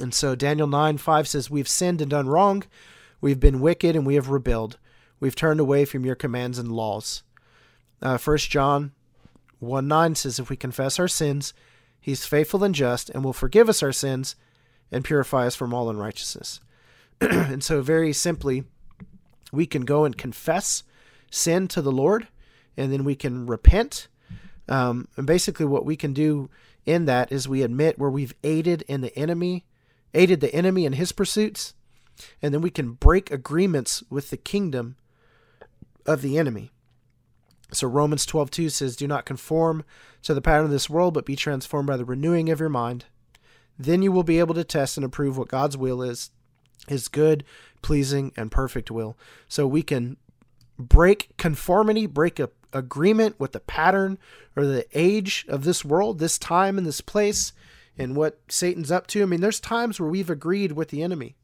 And 0.00 0.14
so, 0.14 0.34
Daniel 0.34 0.66
9 0.66 0.98
5 0.98 1.28
says, 1.28 1.50
We've 1.50 1.68
sinned 1.68 2.00
and 2.00 2.10
done 2.10 2.28
wrong. 2.28 2.64
We've 3.20 3.40
been 3.40 3.60
wicked 3.60 3.94
and 3.94 4.06
we 4.06 4.14
have 4.14 4.30
rebelled. 4.30 4.78
We've 5.20 5.36
turned 5.36 5.60
away 5.60 5.84
from 5.84 6.04
your 6.04 6.16
commands 6.16 6.58
and 6.58 6.72
laws. 6.72 7.22
Uh, 8.00 8.18
1 8.18 8.38
John 8.38 8.92
1 9.60 9.86
9 9.86 10.14
says, 10.14 10.38
If 10.38 10.50
we 10.50 10.56
confess 10.56 10.98
our 10.98 11.08
sins, 11.08 11.54
he's 12.00 12.26
faithful 12.26 12.64
and 12.64 12.74
just 12.74 13.10
and 13.10 13.22
will 13.22 13.32
forgive 13.32 13.68
us 13.68 13.82
our 13.82 13.92
sins 13.92 14.34
and 14.90 15.04
purify 15.04 15.46
us 15.46 15.54
from 15.54 15.72
all 15.72 15.88
unrighteousness. 15.88 16.60
and 17.20 17.62
so, 17.62 17.82
very 17.82 18.12
simply, 18.12 18.64
we 19.52 19.66
can 19.66 19.82
go 19.82 20.04
and 20.04 20.16
confess 20.16 20.82
sin 21.30 21.68
to 21.68 21.80
the 21.82 21.92
Lord, 21.92 22.26
and 22.76 22.92
then 22.92 23.04
we 23.04 23.14
can 23.14 23.46
repent. 23.46 24.08
Um, 24.68 25.08
and 25.16 25.26
basically, 25.26 25.66
what 25.66 25.84
we 25.84 25.96
can 25.96 26.12
do 26.12 26.48
in 26.86 27.04
that 27.06 27.30
is 27.32 27.48
we 27.48 27.62
admit 27.62 27.98
where 27.98 28.10
we've 28.10 28.34
aided 28.42 28.82
in 28.82 29.00
the 29.00 29.16
enemy, 29.18 29.64
aided 30.14 30.40
the 30.40 30.54
enemy 30.54 30.84
in 30.84 30.94
his 30.94 31.12
pursuits, 31.12 31.74
and 32.40 32.52
then 32.52 32.60
we 32.60 32.70
can 32.70 32.92
break 32.92 33.30
agreements 33.30 34.02
with 34.10 34.30
the 34.30 34.36
kingdom 34.36 34.96
of 36.06 36.22
the 36.22 36.38
enemy. 36.38 36.70
So 37.72 37.88
Romans 37.88 38.26
12:2 38.26 38.68
says, 38.68 38.96
"Do 38.96 39.08
not 39.08 39.24
conform 39.24 39.84
to 40.22 40.34
the 40.34 40.42
pattern 40.42 40.66
of 40.66 40.70
this 40.70 40.90
world, 40.90 41.14
but 41.14 41.26
be 41.26 41.36
transformed 41.36 41.86
by 41.86 41.96
the 41.96 42.04
renewing 42.04 42.50
of 42.50 42.60
your 42.60 42.68
mind. 42.68 43.06
Then 43.78 44.02
you 44.02 44.12
will 44.12 44.22
be 44.22 44.38
able 44.38 44.54
to 44.54 44.64
test 44.64 44.96
and 44.96 45.04
approve 45.04 45.38
what 45.38 45.48
God's 45.48 45.76
will 45.76 46.02
is, 46.02 46.30
his 46.86 47.08
good, 47.08 47.44
pleasing, 47.80 48.32
and 48.36 48.50
perfect 48.50 48.90
will." 48.90 49.16
So 49.48 49.66
we 49.66 49.82
can 49.82 50.18
break 50.78 51.30
conformity, 51.38 52.06
break 52.06 52.38
a 52.38 52.50
agreement 52.72 53.38
with 53.38 53.52
the 53.52 53.60
pattern 53.60 54.18
or 54.56 54.66
the 54.66 54.86
age 54.92 55.44
of 55.48 55.64
this 55.64 55.84
world, 55.84 56.18
this 56.18 56.38
time 56.38 56.78
and 56.78 56.86
this 56.86 57.00
place, 57.00 57.52
and 57.98 58.16
what 58.16 58.40
Satan's 58.48 58.90
up 58.90 59.06
to. 59.08 59.22
I 59.22 59.26
mean, 59.26 59.40
there's 59.40 59.60
times 59.60 60.00
where 60.00 60.08
we've 60.08 60.30
agreed 60.30 60.72
with 60.72 60.88
the 60.88 61.02
enemy. 61.02 61.36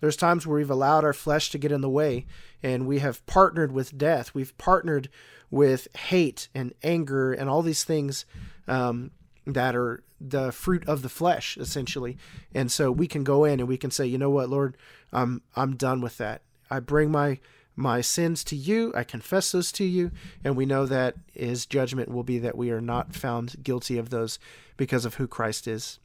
There's 0.00 0.16
times 0.16 0.46
where 0.46 0.56
we've 0.56 0.70
allowed 0.70 1.04
our 1.04 1.12
flesh 1.12 1.50
to 1.50 1.58
get 1.58 1.72
in 1.72 1.80
the 1.80 1.88
way 1.88 2.26
and 2.62 2.86
we 2.86 2.98
have 2.98 3.24
partnered 3.26 3.72
with 3.72 3.96
death. 3.96 4.34
We've 4.34 4.56
partnered 4.58 5.08
with 5.50 5.88
hate 5.96 6.48
and 6.54 6.74
anger 6.82 7.32
and 7.32 7.48
all 7.48 7.62
these 7.62 7.84
things 7.84 8.26
um, 8.68 9.12
that 9.46 9.74
are 9.74 10.02
the 10.20 10.52
fruit 10.52 10.86
of 10.88 11.02
the 11.02 11.08
flesh, 11.08 11.56
essentially. 11.56 12.18
And 12.54 12.70
so 12.70 12.90
we 12.90 13.06
can 13.06 13.24
go 13.24 13.44
in 13.44 13.60
and 13.60 13.68
we 13.68 13.76
can 13.76 13.90
say, 13.90 14.06
you 14.06 14.18
know 14.18 14.30
what, 14.30 14.50
Lord, 14.50 14.76
I'm 15.12 15.42
I'm 15.54 15.76
done 15.76 16.00
with 16.00 16.18
that. 16.18 16.42
I 16.70 16.80
bring 16.80 17.10
my 17.10 17.38
my 17.76 18.00
sins 18.00 18.42
to 18.44 18.56
you. 18.56 18.90
I 18.96 19.04
confess 19.04 19.52
those 19.52 19.70
to 19.72 19.84
you. 19.84 20.10
And 20.42 20.56
we 20.56 20.66
know 20.66 20.86
that 20.86 21.14
his 21.32 21.66
judgment 21.66 22.10
will 22.10 22.24
be 22.24 22.38
that 22.38 22.56
we 22.56 22.70
are 22.70 22.80
not 22.80 23.14
found 23.14 23.62
guilty 23.62 23.98
of 23.98 24.08
those 24.10 24.38
because 24.76 25.04
of 25.04 25.14
who 25.14 25.28
Christ 25.28 25.68
is. 25.68 25.98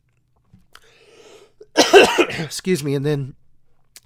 Excuse 2.29 2.83
me. 2.83 2.93
And 2.93 3.05
then 3.05 3.35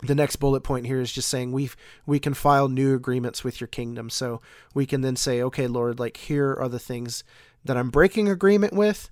the 0.04 0.16
next 0.16 0.36
bullet 0.36 0.62
point 0.62 0.86
here 0.86 1.02
is 1.02 1.12
just 1.12 1.30
saying 1.30 1.52
we 1.52 1.72
we 2.06 2.20
can 2.20 2.34
file 2.34 2.68
new 2.68 2.94
agreements 2.94 3.44
with 3.44 3.60
your 3.60 3.68
kingdom. 3.68 4.10
So 4.10 4.42
we 4.74 4.86
can 4.86 5.02
then 5.02 5.16
say, 5.16 5.42
okay, 5.42 5.68
Lord, 5.68 6.00
like 6.00 6.18
here 6.18 6.54
are 6.54 6.70
the 6.70 6.80
things 6.80 7.24
that 7.64 7.78
I'm 7.78 7.90
breaking 7.90 8.30
agreement 8.30 8.74
with, 8.74 9.10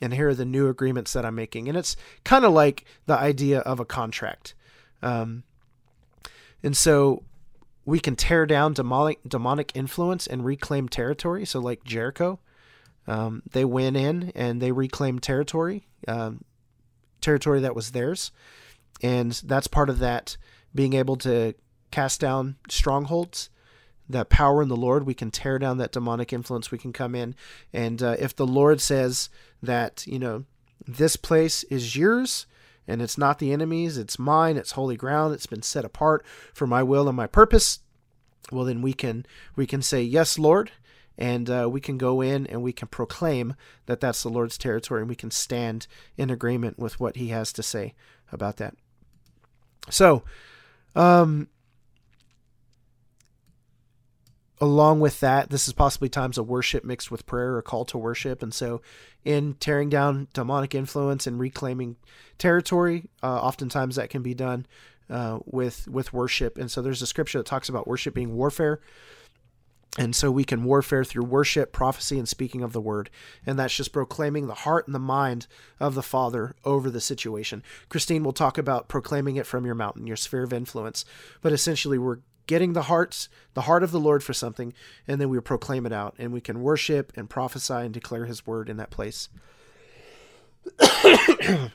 and 0.00 0.14
here 0.14 0.30
are 0.30 0.34
the 0.34 0.44
new 0.44 0.68
agreements 0.68 1.12
that 1.12 1.24
I'm 1.24 1.36
making. 1.36 1.68
And 1.68 1.78
it's 1.78 1.96
kind 2.24 2.44
of 2.44 2.52
like 2.52 2.84
the 3.06 3.16
idea 3.16 3.60
of 3.60 3.78
a 3.78 3.84
contract. 3.84 4.54
Um, 5.02 5.44
and 6.62 6.76
so 6.76 7.22
we 7.84 8.00
can 8.00 8.16
tear 8.16 8.46
down 8.46 8.72
demonic 8.72 9.18
demonic 9.26 9.72
influence 9.74 10.26
and 10.26 10.44
reclaim 10.44 10.88
territory. 10.88 11.44
So 11.44 11.60
like 11.60 11.84
Jericho, 11.84 12.40
um, 13.06 13.42
they 13.50 13.64
went 13.64 13.96
in 13.96 14.32
and 14.34 14.60
they 14.60 14.72
reclaimed 14.72 15.22
territory, 15.22 15.86
um, 16.08 16.44
territory 17.20 17.60
that 17.60 17.74
was 17.74 17.90
theirs, 17.90 18.30
and 19.02 19.32
that's 19.44 19.66
part 19.66 19.90
of 19.90 19.98
that 19.98 20.36
being 20.74 20.94
able 20.94 21.16
to 21.16 21.54
cast 21.90 22.20
down 22.20 22.56
strongholds. 22.68 23.50
That 24.06 24.28
power 24.28 24.60
in 24.60 24.68
the 24.68 24.76
Lord, 24.76 25.06
we 25.06 25.14
can 25.14 25.30
tear 25.30 25.58
down 25.58 25.78
that 25.78 25.92
demonic 25.92 26.30
influence. 26.30 26.70
We 26.70 26.76
can 26.76 26.92
come 26.92 27.14
in, 27.14 27.34
and 27.72 28.02
uh, 28.02 28.16
if 28.18 28.36
the 28.36 28.46
Lord 28.46 28.82
says 28.82 29.30
that 29.62 30.06
you 30.06 30.18
know 30.18 30.44
this 30.86 31.16
place 31.16 31.62
is 31.64 31.96
yours, 31.96 32.44
and 32.86 33.00
it's 33.00 33.18
not 33.18 33.38
the 33.38 33.52
enemy's, 33.52 33.96
it's 33.96 34.18
mine, 34.18 34.56
it's 34.56 34.72
holy 34.72 34.96
ground, 34.96 35.34
it's 35.34 35.46
been 35.46 35.62
set 35.62 35.84
apart 35.84 36.24
for 36.52 36.66
my 36.66 36.82
will 36.82 37.08
and 37.08 37.16
my 37.16 37.26
purpose, 37.26 37.80
well 38.50 38.64
then 38.64 38.82
we 38.82 38.92
can 38.92 39.26
we 39.56 39.66
can 39.66 39.82
say 39.82 40.02
yes, 40.02 40.38
Lord, 40.38 40.70
and 41.16 41.48
uh, 41.48 41.68
we 41.70 41.80
can 41.80 41.98
go 41.98 42.20
in 42.20 42.46
and 42.46 42.62
we 42.62 42.72
can 42.72 42.88
proclaim 42.88 43.54
that 43.86 44.00
that's 44.00 44.22
the 44.22 44.28
Lord's 44.28 44.58
territory, 44.58 45.00
and 45.00 45.08
we 45.08 45.14
can 45.16 45.30
stand 45.30 45.86
in 46.16 46.30
agreement 46.30 46.78
with 46.78 46.98
what 47.00 47.16
He 47.16 47.28
has 47.28 47.52
to 47.54 47.62
say 47.62 47.94
about 48.32 48.56
that. 48.56 48.74
So, 49.90 50.24
um, 50.96 51.48
along 54.60 55.00
with 55.00 55.20
that, 55.20 55.50
this 55.50 55.66
is 55.66 55.72
possibly 55.72 56.08
times 56.08 56.38
of 56.38 56.48
worship 56.48 56.84
mixed 56.84 57.10
with 57.10 57.26
prayer 57.26 57.56
or 57.56 57.62
call 57.62 57.84
to 57.86 57.98
worship. 57.98 58.42
And 58.42 58.54
so, 58.54 58.80
in 59.24 59.54
tearing 59.54 59.88
down 59.88 60.28
demonic 60.32 60.74
influence 60.74 61.26
and 61.26 61.38
reclaiming 61.38 61.96
territory, 62.38 63.08
uh, 63.22 63.40
oftentimes 63.40 63.96
that 63.96 64.10
can 64.10 64.22
be 64.22 64.34
done 64.34 64.66
uh, 65.10 65.38
with 65.44 65.88
with 65.88 66.12
worship. 66.12 66.58
And 66.58 66.70
so, 66.70 66.82
there's 66.82 67.02
a 67.02 67.06
scripture 67.06 67.38
that 67.38 67.46
talks 67.46 67.68
about 67.68 67.88
worship 67.88 68.14
being 68.14 68.34
warfare. 68.34 68.80
And 69.96 70.16
so 70.16 70.28
we 70.28 70.42
can 70.42 70.64
warfare 70.64 71.04
through 71.04 71.24
worship, 71.24 71.72
prophecy, 71.72 72.18
and 72.18 72.28
speaking 72.28 72.62
of 72.62 72.72
the 72.72 72.80
word. 72.80 73.10
And 73.46 73.56
that's 73.56 73.76
just 73.76 73.92
proclaiming 73.92 74.48
the 74.48 74.54
heart 74.54 74.88
and 74.88 74.94
the 74.94 74.98
mind 74.98 75.46
of 75.78 75.94
the 75.94 76.02
Father 76.02 76.56
over 76.64 76.90
the 76.90 77.00
situation. 77.00 77.62
Christine 77.88 78.24
will 78.24 78.32
talk 78.32 78.58
about 78.58 78.88
proclaiming 78.88 79.36
it 79.36 79.46
from 79.46 79.64
your 79.64 79.76
mountain, 79.76 80.08
your 80.08 80.16
sphere 80.16 80.42
of 80.42 80.52
influence. 80.52 81.04
But 81.42 81.52
essentially, 81.52 81.96
we're 81.96 82.18
getting 82.46 82.72
the 82.72 82.82
hearts 82.82 83.28
the 83.54 83.62
heart 83.62 83.82
of 83.82 83.90
the 83.90 84.00
lord 84.00 84.22
for 84.22 84.32
something 84.32 84.72
and 85.06 85.20
then 85.20 85.28
we 85.28 85.40
proclaim 85.40 85.86
it 85.86 85.92
out 85.92 86.14
and 86.18 86.32
we 86.32 86.40
can 86.40 86.62
worship 86.62 87.12
and 87.16 87.30
prophesy 87.30 87.74
and 87.74 87.94
declare 87.94 88.26
his 88.26 88.46
word 88.46 88.68
in 88.68 88.76
that 88.76 88.90
place. 88.90 89.28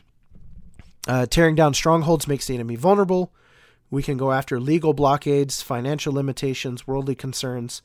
Uh, 1.08 1.26
tearing 1.26 1.56
down 1.56 1.74
strongholds 1.74 2.28
makes 2.28 2.46
the 2.46 2.54
enemy 2.54 2.76
vulnerable. 2.76 3.34
We 3.90 4.04
can 4.04 4.16
go 4.16 4.32
after 4.32 4.60
legal 4.60 4.94
blockades 4.94 5.60
financial 5.60 6.14
limitations 6.14 6.86
worldly 6.86 7.16
concerns 7.16 7.82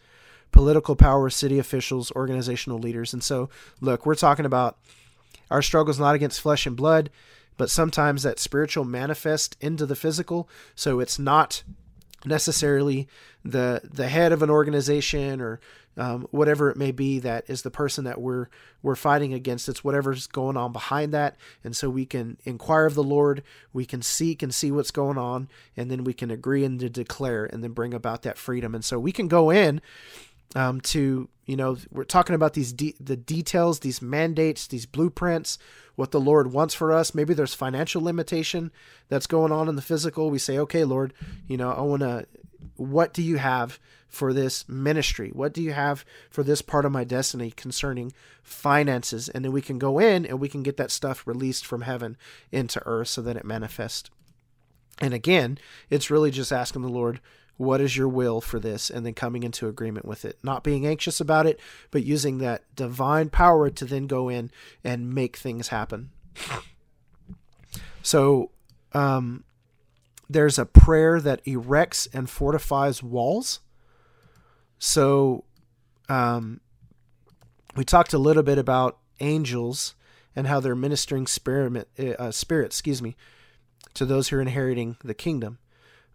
political 0.51 0.95
power 0.95 1.31
city 1.31 1.59
officials 1.59 2.13
organizational 2.13 2.79
leaders. 2.79 3.15
And 3.15 3.23
so 3.23 3.49
look 3.81 4.05
we're 4.05 4.15
talking 4.15 4.45
about 4.45 4.77
our 5.51 5.63
struggles 5.63 5.99
not 5.99 6.15
against 6.15 6.41
flesh 6.41 6.67
and 6.67 6.77
blood 6.77 7.09
but 7.57 7.71
sometimes 7.71 8.23
that 8.23 8.39
spiritual 8.39 8.85
manifest 8.85 9.57
into 9.61 9.87
the 9.87 9.97
physical. 9.97 10.49
So 10.75 11.01
it's 11.01 11.19
not 11.19 11.63
necessarily 12.25 13.09
the 13.45 13.81
the 13.85 14.09
head 14.09 14.33
of 14.33 14.43
an 14.43 14.51
organization 14.51 15.41
or 15.41 15.61
um, 15.97 16.27
whatever 16.31 16.71
it 16.71 16.77
may 16.77 16.91
be 16.91 17.21
that 17.21 17.45
is 17.49 17.63
the 17.63 17.71
person 17.71 18.05
that 18.05 18.21
we're 18.21 18.49
we're 18.83 18.97
fighting 18.97 19.33
against. 19.33 19.69
It's 19.69 19.85
whatever's 19.85 20.27
going 20.27 20.57
on 20.57 20.73
behind 20.73 21.13
that. 21.15 21.37
And 21.63 21.77
so 21.77 21.89
we 21.89 22.05
can 22.07 22.37
inquire 22.45 22.87
of 22.87 22.95
the 22.95 23.05
lord. 23.05 23.43
We 23.73 23.87
can 23.87 24.03
seek 24.03 24.43
and 24.43 24.55
see 24.55 24.71
what's 24.71 24.91
going 24.91 25.19
on. 25.19 25.49
And 25.77 25.91
then 25.91 26.05
we 26.05 26.13
can 26.13 26.31
agree 26.31 26.65
and 26.65 26.81
to 26.81 26.91
declare 26.91 27.45
and 27.45 27.63
then 27.63 27.73
bring 27.73 27.95
about 27.95 28.23
that 28.23 28.39
freedom. 28.39 28.75
And 28.75 28.85
so 28.85 28.99
we 28.99 29.13
can 29.13 29.29
go 29.29 29.51
in 29.51 29.81
um, 30.55 30.81
to 30.83 31.29
you 31.47 31.57
know 31.57 31.77
we're 31.91 32.05
talking 32.05 32.35
about 32.35 32.55
these 32.55 32.73
de- 32.73 32.95
the 33.01 33.17
details 33.17 33.81
these 33.81 34.01
mandates 34.01 34.67
these 34.67 34.87
blueprints 34.87 35.59
what 35.97 36.11
the 36.11 36.21
lord 36.21 36.53
wants 36.53 36.75
for 36.75 36.93
us. 36.93 37.15
Maybe 37.15 37.35
there's 37.35 37.55
financial 37.55 38.03
limitation 38.03 38.73
that's 39.09 39.27
going 39.27 39.53
on 39.53 39.69
in 39.69 39.77
the 39.77 39.83
physical. 39.83 40.31
We 40.31 40.39
say 40.39 40.59
okay 40.59 40.85
lord 40.85 41.13
you 41.47 41.57
know 41.57 41.71
i 41.71 41.81
want 41.81 42.03
to 42.03 42.27
what 42.77 43.13
do 43.13 43.23
you 43.23 43.37
have 43.37 43.79
for 44.09 44.33
this 44.33 44.69
ministry? 44.69 45.31
What 45.31 45.53
do 45.53 45.61
you 45.61 45.73
have 45.73 46.05
for 46.31 46.43
this 46.43 46.63
part 46.63 46.85
of 46.85 46.93
my 46.93 47.05
destiny 47.05 47.51
concerning 47.51 48.13
finances? 48.43 49.29
And 49.29 49.45
then 49.45 49.53
we 49.53 49.61
can 49.61 49.79
go 49.79 49.99
in 49.99 50.25
and 50.25 50.41
we 50.41 50.49
can 50.49 50.63
get 50.63 50.77
that 50.77 50.91
stuff 50.91 51.27
released 51.27 51.67
from 51.67 51.83
heaven 51.83 52.17
into 52.53 52.81
earth 52.87 53.09
so 53.09 53.23
that 53.23 53.37
it 53.37 53.45
manifests. 53.45 54.11
And 55.01 55.13
again 55.13 55.59
it's 55.91 56.11
really 56.11 56.31
just 56.31 56.53
asking 56.53 56.83
the 56.83 56.89
lord 56.89 57.21
what 57.57 57.81
is 57.81 57.97
your 57.97 58.09
will 58.09 58.41
for 58.41 58.59
this? 58.59 58.91
And 58.91 59.07
then 59.07 59.15
coming 59.15 59.43
into 59.43 59.69
agreement 59.69 60.07
with 60.07 60.25
it. 60.25 60.39
Not 60.43 60.65
being 60.65 60.87
anxious 60.87 61.21
about 61.21 61.47
it 61.47 61.61
but 61.91 62.05
using 62.05 62.39
that 62.39 62.63
divine 62.75 63.29
power 63.29 63.71
to 63.71 63.85
then 63.85 64.07
go 64.07 64.29
in 64.29 64.51
and 64.83 65.15
make 65.15 65.37
things 65.37 65.69
happen. 65.69 66.11
So 68.03 68.51
um, 68.93 69.45
there's 70.29 70.59
a 70.59 70.67
prayer 70.67 71.21
that 71.21 71.41
erects 71.47 72.07
and 72.13 72.29
fortifies 72.29 73.03
walls. 73.03 73.61
So 74.79 75.45
um, 76.09 76.61
we 77.77 77.85
talked 77.85 78.13
a 78.13 78.19
little 78.19 78.43
bit 78.43 78.59
about 78.59 78.99
angels 79.21 79.95
and 80.37 80.47
how 80.47 80.61
they're 80.61 80.75
ministering 80.75 81.27
spirit, 81.27 81.89
uh, 82.19 82.31
spirit 82.31 82.67
excuse 82.67 83.01
me 83.01 83.17
to 83.95 84.05
those 84.05 84.29
who 84.29 84.37
are 84.37 84.43
inheriting 84.43 84.97
the 85.03 85.15
kingdom 85.15 85.59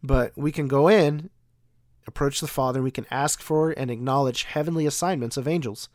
but 0.01 0.31
we 0.37 0.51
can 0.51 0.67
go 0.67 0.87
in, 0.87 1.29
approach 2.07 2.39
the 2.39 2.47
Father, 2.47 2.79
and 2.79 2.83
we 2.83 2.91
can 2.91 3.05
ask 3.11 3.41
for 3.41 3.71
and 3.71 3.91
acknowledge 3.91 4.43
heavenly 4.43 4.85
assignments 4.85 5.37
of 5.37 5.47
angels. 5.47 5.89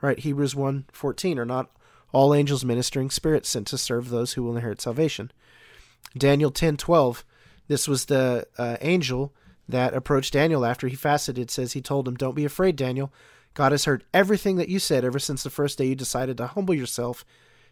Right? 0.00 0.18
Hebrews 0.18 0.54
1:14 0.54 1.38
are 1.38 1.44
not 1.44 1.70
all 2.12 2.34
angels 2.34 2.64
ministering 2.64 3.10
spirits 3.10 3.48
sent 3.48 3.66
to 3.68 3.78
serve 3.78 4.08
those 4.08 4.34
who 4.34 4.42
will 4.42 4.56
inherit 4.56 4.80
salvation. 4.80 5.30
Daniel 6.16 6.50
10:12, 6.50 7.24
this 7.68 7.88
was 7.88 8.06
the 8.06 8.46
uh, 8.58 8.76
angel 8.80 9.32
that 9.68 9.94
approached 9.94 10.32
Daniel 10.32 10.64
after 10.64 10.88
he 10.88 10.96
fasted. 10.96 11.38
It 11.38 11.50
says 11.50 11.72
he 11.72 11.80
told 11.80 12.06
him, 12.06 12.14
"Don't 12.14 12.36
be 12.36 12.44
afraid, 12.44 12.76
Daniel. 12.76 13.12
God 13.54 13.72
has 13.72 13.86
heard 13.86 14.04
everything 14.12 14.56
that 14.56 14.68
you 14.68 14.78
said 14.78 15.04
ever 15.04 15.18
since 15.18 15.42
the 15.42 15.50
first 15.50 15.78
day 15.78 15.86
you 15.86 15.94
decided 15.94 16.36
to 16.36 16.46
humble 16.46 16.74
yourself 16.74 17.24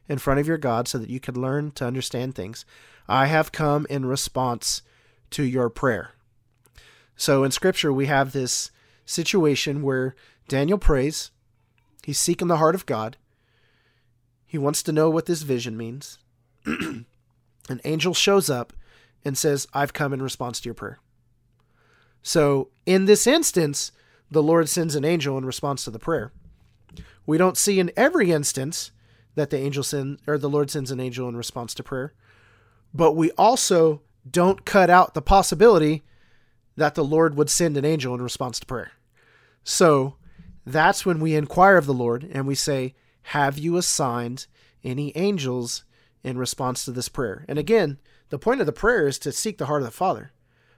in 0.09 0.19
front 0.19 0.41
of 0.41 0.49
your 0.49 0.59
God 0.59 0.89
so 0.89 0.99
that 0.99 1.11
you 1.11 1.21
could 1.21 1.37
learn 1.37 1.71
to 1.73 1.87
understand 1.87 2.35
things. 2.35 2.65
I 3.07 3.27
have 3.27 3.53
come 3.53 3.87
in 3.91 4.07
response 4.07 4.81
to 5.31 5.43
your 5.43 5.69
prayer. 5.69 6.13
So 7.17 7.45
in 7.45 7.51
scripture, 7.51 7.93
we 7.93 8.07
have 8.07 8.33
this 8.33 8.71
situation 9.07 9.83
where 9.83 10.15
Daniel 10.49 10.79
prays, 10.79 11.31
he's 12.03 12.19
seeking 12.19 12.49
the 12.49 12.57
heart 12.57 12.75
of 12.75 12.87
God, 12.87 13.17
he 14.47 14.59
wants 14.59 14.83
to 14.85 14.93
know 14.93 15.11
what 15.11 15.27
this 15.27 15.43
vision 15.43 15.77
means. 15.77 16.19
An 16.67 17.81
angel 17.85 18.15
shows 18.15 18.51
up 18.51 18.73
and 19.25 19.37
says, 19.39 19.67
I've 19.73 19.93
come 19.93 20.13
in 20.13 20.23
response 20.23 20.61
to 20.61 20.67
your 20.67 20.75
prayer. 20.75 20.99
So 22.23 22.69
in 22.87 23.07
this 23.07 23.27
instance, 23.27 23.93
the 24.31 24.43
Lord 24.43 24.69
sends 24.69 24.95
an 24.95 25.05
angel 25.05 25.37
in 25.39 25.45
response 25.45 25.85
to 25.85 25.91
the 25.91 25.99
prayer. 25.99 26.33
We 27.27 27.39
don't 27.39 27.57
see 27.57 27.81
in 27.81 27.93
every 27.97 28.31
instance 28.33 28.91
that 29.35 29.51
the 29.51 29.59
angel 29.59 29.83
send 29.83 30.21
or 30.27 30.39
the 30.39 30.49
Lord 30.49 30.71
sends 30.71 30.91
an 30.91 31.01
angel 31.01 31.29
in 31.29 31.37
response 31.37 31.75
to 31.75 31.83
prayer, 31.83 32.15
but 32.93 33.13
we 33.13 33.31
also 33.33 34.03
don't 34.29 34.65
cut 34.65 34.91
out 34.91 35.15
the 35.15 35.23
possibility 35.23 36.03
that 36.77 36.95
the 36.95 37.05
Lord 37.05 37.37
would 37.37 37.51
send 37.51 37.77
an 37.77 37.85
angel 37.85 38.15
in 38.15 38.23
response 38.23 38.59
to 38.61 38.67
prayer. 38.67 38.93
So 39.63 40.17
that's 40.67 41.07
when 41.07 41.21
we 41.21 41.35
inquire 41.35 41.77
of 41.77 41.87
the 41.87 41.95
Lord 41.95 42.29
and 42.31 42.47
we 42.47 42.55
say, 42.55 42.95
Have 43.23 43.59
you 43.59 43.77
assigned 43.77 44.47
any 44.83 45.17
angels 45.17 45.85
in 46.23 46.39
response 46.39 46.85
to 46.85 46.93
this 46.93 47.09
prayer? 47.09 47.45
And 47.49 47.59
again, 47.59 47.99
the 48.31 48.39
point 48.39 48.61
of 48.61 48.67
the 48.67 48.73
prayer 48.73 49.07
is 49.07 49.19
to 49.21 49.33
seek 49.33 49.59
the 49.59 49.67
heart 49.67 49.83
of 49.83 49.87
the 49.87 49.93
Father, 49.93 50.33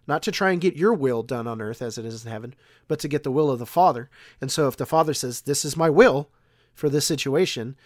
not 0.07 0.23
to 0.25 0.33
try 0.33 0.51
and 0.51 0.61
get 0.61 0.77
your 0.77 0.93
will 0.93 1.23
done 1.23 1.47
on 1.47 1.61
earth 1.61 1.81
as 1.81 1.99
it 1.99 2.05
is 2.05 2.25
in 2.25 2.31
heaven, 2.31 2.55
but 2.89 2.99
to 3.01 3.09
get 3.09 3.23
the 3.23 3.31
will 3.31 3.51
of 3.51 3.59
the 3.59 3.67
Father. 3.67 4.11
And 4.41 4.51
so 4.51 4.69
if 4.69 4.77
the 4.77 4.87
Father 4.87 5.15
says, 5.15 5.43
This 5.43 5.65
is 5.65 5.77
my 5.77 5.89
will 5.89 6.29
for 6.75 6.89
this 6.89 7.07
situation, 7.07 7.77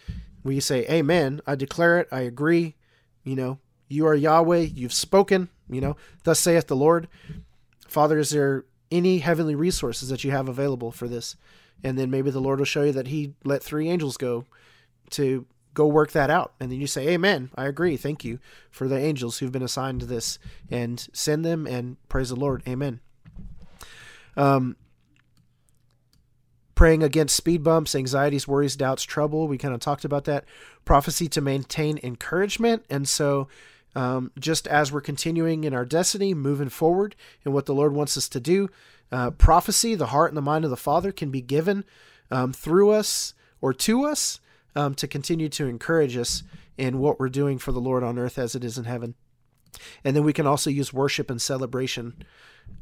we 0.42 0.58
say, 0.58 0.86
Amen. 0.88 1.40
I 1.46 1.54
declare 1.54 1.98
it. 1.98 2.08
I 2.10 2.20
agree. 2.20 2.76
You 3.24 3.36
know, 3.36 3.58
you 3.90 4.06
are 4.06 4.14
Yahweh. 4.14 4.68
You've 4.74 4.94
spoken. 4.94 5.50
You 5.68 5.80
know, 5.80 5.96
thus 6.24 6.40
saith 6.40 6.66
the 6.66 6.76
Lord. 6.76 7.08
Father, 7.86 8.18
is 8.18 8.30
there 8.30 8.64
any 8.90 9.18
heavenly 9.18 9.54
resources 9.54 10.08
that 10.08 10.24
you 10.24 10.30
have 10.30 10.48
available 10.48 10.90
for 10.90 11.06
this? 11.06 11.36
And 11.84 11.98
then 11.98 12.10
maybe 12.10 12.30
the 12.30 12.40
Lord 12.40 12.58
will 12.58 12.66
show 12.66 12.84
you 12.84 12.92
that 12.92 13.08
He 13.08 13.34
let 13.44 13.62
three 13.62 13.88
angels 13.88 14.16
go 14.16 14.46
to 15.10 15.46
go 15.74 15.86
work 15.86 16.12
that 16.12 16.30
out. 16.30 16.54
And 16.60 16.70
then 16.70 16.80
you 16.80 16.86
say, 16.86 17.08
Amen. 17.08 17.50
I 17.54 17.66
agree. 17.66 17.96
Thank 17.96 18.24
you 18.24 18.38
for 18.70 18.88
the 18.88 18.98
angels 18.98 19.38
who've 19.38 19.52
been 19.52 19.62
assigned 19.62 20.00
to 20.00 20.06
this 20.06 20.38
and 20.70 21.06
send 21.12 21.44
them 21.44 21.66
and 21.66 21.96
praise 22.08 22.30
the 22.30 22.36
Lord. 22.36 22.62
Amen. 22.66 23.00
Um, 24.36 24.76
praying 26.74 27.02
against 27.02 27.36
speed 27.36 27.62
bumps, 27.62 27.94
anxieties, 27.94 28.48
worries, 28.48 28.76
doubts, 28.76 29.02
trouble. 29.02 29.46
We 29.48 29.58
kind 29.58 29.74
of 29.74 29.80
talked 29.80 30.04
about 30.04 30.24
that. 30.24 30.44
Prophecy 30.84 31.28
to 31.28 31.40
maintain 31.40 32.00
encouragement. 32.02 32.84
And 32.88 33.08
so, 33.08 33.48
um, 33.94 34.30
just 34.38 34.66
as 34.66 34.92
we're 34.92 35.00
continuing 35.00 35.64
in 35.64 35.74
our 35.74 35.84
destiny, 35.84 36.34
moving 36.34 36.68
forward 36.68 37.16
in 37.44 37.52
what 37.52 37.66
the 37.66 37.74
Lord 37.74 37.92
wants 37.92 38.16
us 38.16 38.28
to 38.30 38.40
do, 38.40 38.68
uh, 39.12 39.30
prophecy, 39.30 39.94
the 39.94 40.06
heart 40.06 40.30
and 40.30 40.36
the 40.36 40.42
mind 40.42 40.64
of 40.64 40.70
the 40.70 40.76
Father, 40.76 41.12
can 41.12 41.30
be 41.30 41.40
given 41.40 41.84
um, 42.30 42.52
through 42.52 42.90
us 42.90 43.34
or 43.60 43.74
to 43.74 44.04
us 44.04 44.40
um, 44.76 44.94
to 44.94 45.08
continue 45.08 45.48
to 45.48 45.66
encourage 45.66 46.16
us 46.16 46.42
in 46.78 46.98
what 46.98 47.18
we're 47.18 47.28
doing 47.28 47.58
for 47.58 47.72
the 47.72 47.80
Lord 47.80 48.02
on 48.02 48.18
earth 48.18 48.38
as 48.38 48.54
it 48.54 48.64
is 48.64 48.78
in 48.78 48.84
heaven. 48.84 49.14
And 50.04 50.16
then 50.16 50.24
we 50.24 50.32
can 50.32 50.46
also 50.46 50.70
use 50.70 50.92
worship 50.92 51.30
and 51.30 51.40
celebration 51.40 52.24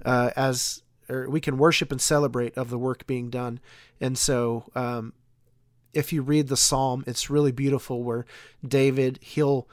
uh, 0.04 0.30
as, 0.36 0.82
or 1.08 1.28
we 1.28 1.40
can 1.40 1.58
worship 1.58 1.90
and 1.90 2.00
celebrate 2.00 2.56
of 2.56 2.70
the 2.70 2.78
work 2.78 3.06
being 3.06 3.30
done. 3.30 3.60
And 4.00 4.16
so, 4.16 4.70
um, 4.74 5.14
if 5.94 6.12
you 6.12 6.22
read 6.22 6.48
the 6.48 6.56
psalm, 6.56 7.02
it's 7.06 7.30
really 7.30 7.50
beautiful 7.50 8.04
where 8.04 8.26
David 8.66 9.18
he'll 9.22 9.66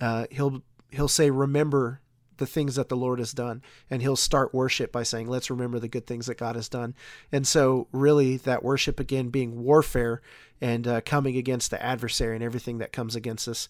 uh, 0.00 0.26
he'll 0.30 0.62
he'll 0.92 1.08
say, 1.08 1.30
"Remember 1.30 2.00
the 2.40 2.46
things 2.46 2.74
that 2.74 2.88
the 2.88 2.96
Lord 2.96 3.20
has 3.20 3.32
done. 3.32 3.62
And 3.88 4.02
he'll 4.02 4.16
start 4.16 4.52
worship 4.52 4.90
by 4.90 5.04
saying, 5.04 5.28
let's 5.28 5.50
remember 5.50 5.78
the 5.78 5.86
good 5.86 6.08
things 6.08 6.26
that 6.26 6.38
God 6.38 6.56
has 6.56 6.68
done. 6.68 6.96
And 7.30 7.46
so, 7.46 7.86
really, 7.92 8.36
that 8.38 8.64
worship 8.64 8.98
again 8.98 9.28
being 9.28 9.62
warfare 9.62 10.20
and 10.60 10.88
uh, 10.88 11.00
coming 11.02 11.36
against 11.36 11.70
the 11.70 11.80
adversary 11.80 12.34
and 12.34 12.42
everything 12.42 12.78
that 12.78 12.92
comes 12.92 13.14
against 13.14 13.46
us. 13.46 13.68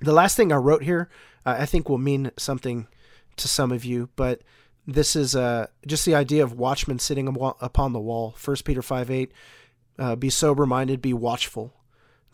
The 0.00 0.12
last 0.12 0.36
thing 0.36 0.52
I 0.52 0.56
wrote 0.56 0.82
here, 0.82 1.10
uh, 1.44 1.56
I 1.58 1.66
think 1.66 1.88
will 1.88 1.98
mean 1.98 2.30
something 2.38 2.86
to 3.36 3.48
some 3.48 3.70
of 3.70 3.84
you, 3.84 4.08
but 4.16 4.40
this 4.86 5.14
is 5.14 5.36
uh, 5.36 5.66
just 5.86 6.04
the 6.06 6.14
idea 6.14 6.42
of 6.42 6.52
watchmen 6.52 6.98
sitting 6.98 7.28
upon 7.28 7.92
the 7.92 8.00
wall. 8.00 8.34
1 8.42 8.56
Peter 8.64 8.82
5 8.82 9.10
8, 9.10 9.32
uh, 9.98 10.16
be 10.16 10.30
sober 10.30 10.64
minded, 10.64 11.02
be 11.02 11.12
watchful 11.12 11.72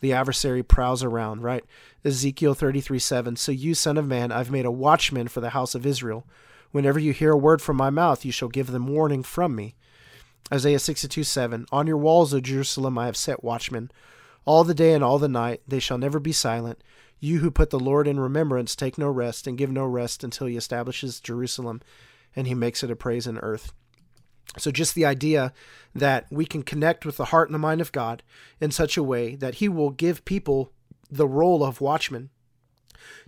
the 0.03 0.13
adversary 0.13 0.61
prowls 0.61 1.01
around, 1.01 1.41
right? 1.41 1.63
Ezekiel 2.03 2.53
33 2.53 2.99
7. 2.99 3.35
So 3.37 3.53
you, 3.53 3.73
son 3.73 3.97
of 3.97 4.05
man, 4.05 4.33
I've 4.33 4.51
made 4.51 4.65
a 4.65 4.71
watchman 4.71 5.29
for 5.29 5.39
the 5.39 5.51
house 5.51 5.73
of 5.73 5.85
Israel. 5.85 6.27
Whenever 6.71 6.99
you 6.99 7.13
hear 7.13 7.31
a 7.31 7.37
word 7.37 7.61
from 7.61 7.77
my 7.77 7.89
mouth, 7.89 8.25
you 8.25 8.31
shall 8.31 8.49
give 8.49 8.67
them 8.67 8.87
warning 8.87 9.23
from 9.23 9.55
me. 9.55 9.75
Isaiah 10.53 10.79
62 10.79 11.23
7. 11.23 11.65
On 11.71 11.87
your 11.87 11.97
walls, 11.97 12.33
O 12.33 12.41
Jerusalem, 12.41 12.97
I 12.97 13.05
have 13.05 13.15
set 13.15 13.45
watchmen. 13.45 13.91
All 14.43 14.65
the 14.65 14.73
day 14.73 14.93
and 14.93 15.05
all 15.05 15.19
the 15.19 15.29
night, 15.29 15.61
they 15.65 15.79
shall 15.79 15.97
never 15.97 16.19
be 16.19 16.33
silent. 16.33 16.83
You 17.21 17.39
who 17.39 17.49
put 17.49 17.69
the 17.69 17.79
Lord 17.79 18.05
in 18.05 18.19
remembrance, 18.19 18.75
take 18.75 18.97
no 18.97 19.07
rest, 19.07 19.47
and 19.47 19.57
give 19.57 19.71
no 19.71 19.85
rest 19.85 20.21
until 20.21 20.47
he 20.47 20.57
establishes 20.57 21.21
Jerusalem 21.21 21.81
and 22.35 22.45
he 22.45 22.53
makes 22.53 22.83
it 22.83 22.91
a 22.91 22.95
praise 22.97 23.25
in 23.25 23.37
earth. 23.37 23.71
So, 24.57 24.71
just 24.71 24.93
the 24.93 25.05
idea 25.05 25.51
that 25.95 26.27
we 26.31 26.45
can 26.45 26.63
connect 26.63 27.05
with 27.05 27.17
the 27.17 27.25
heart 27.25 27.49
and 27.49 27.55
the 27.55 27.59
mind 27.59 27.81
of 27.81 27.91
God 27.91 28.21
in 28.61 28.71
such 28.71 28.97
a 28.97 29.03
way 29.03 29.35
that 29.35 29.55
He 29.55 29.67
will 29.67 29.89
give 29.89 30.25
people 30.25 30.71
the 31.09 31.27
role 31.27 31.63
of 31.63 31.81
watchman 31.81 32.29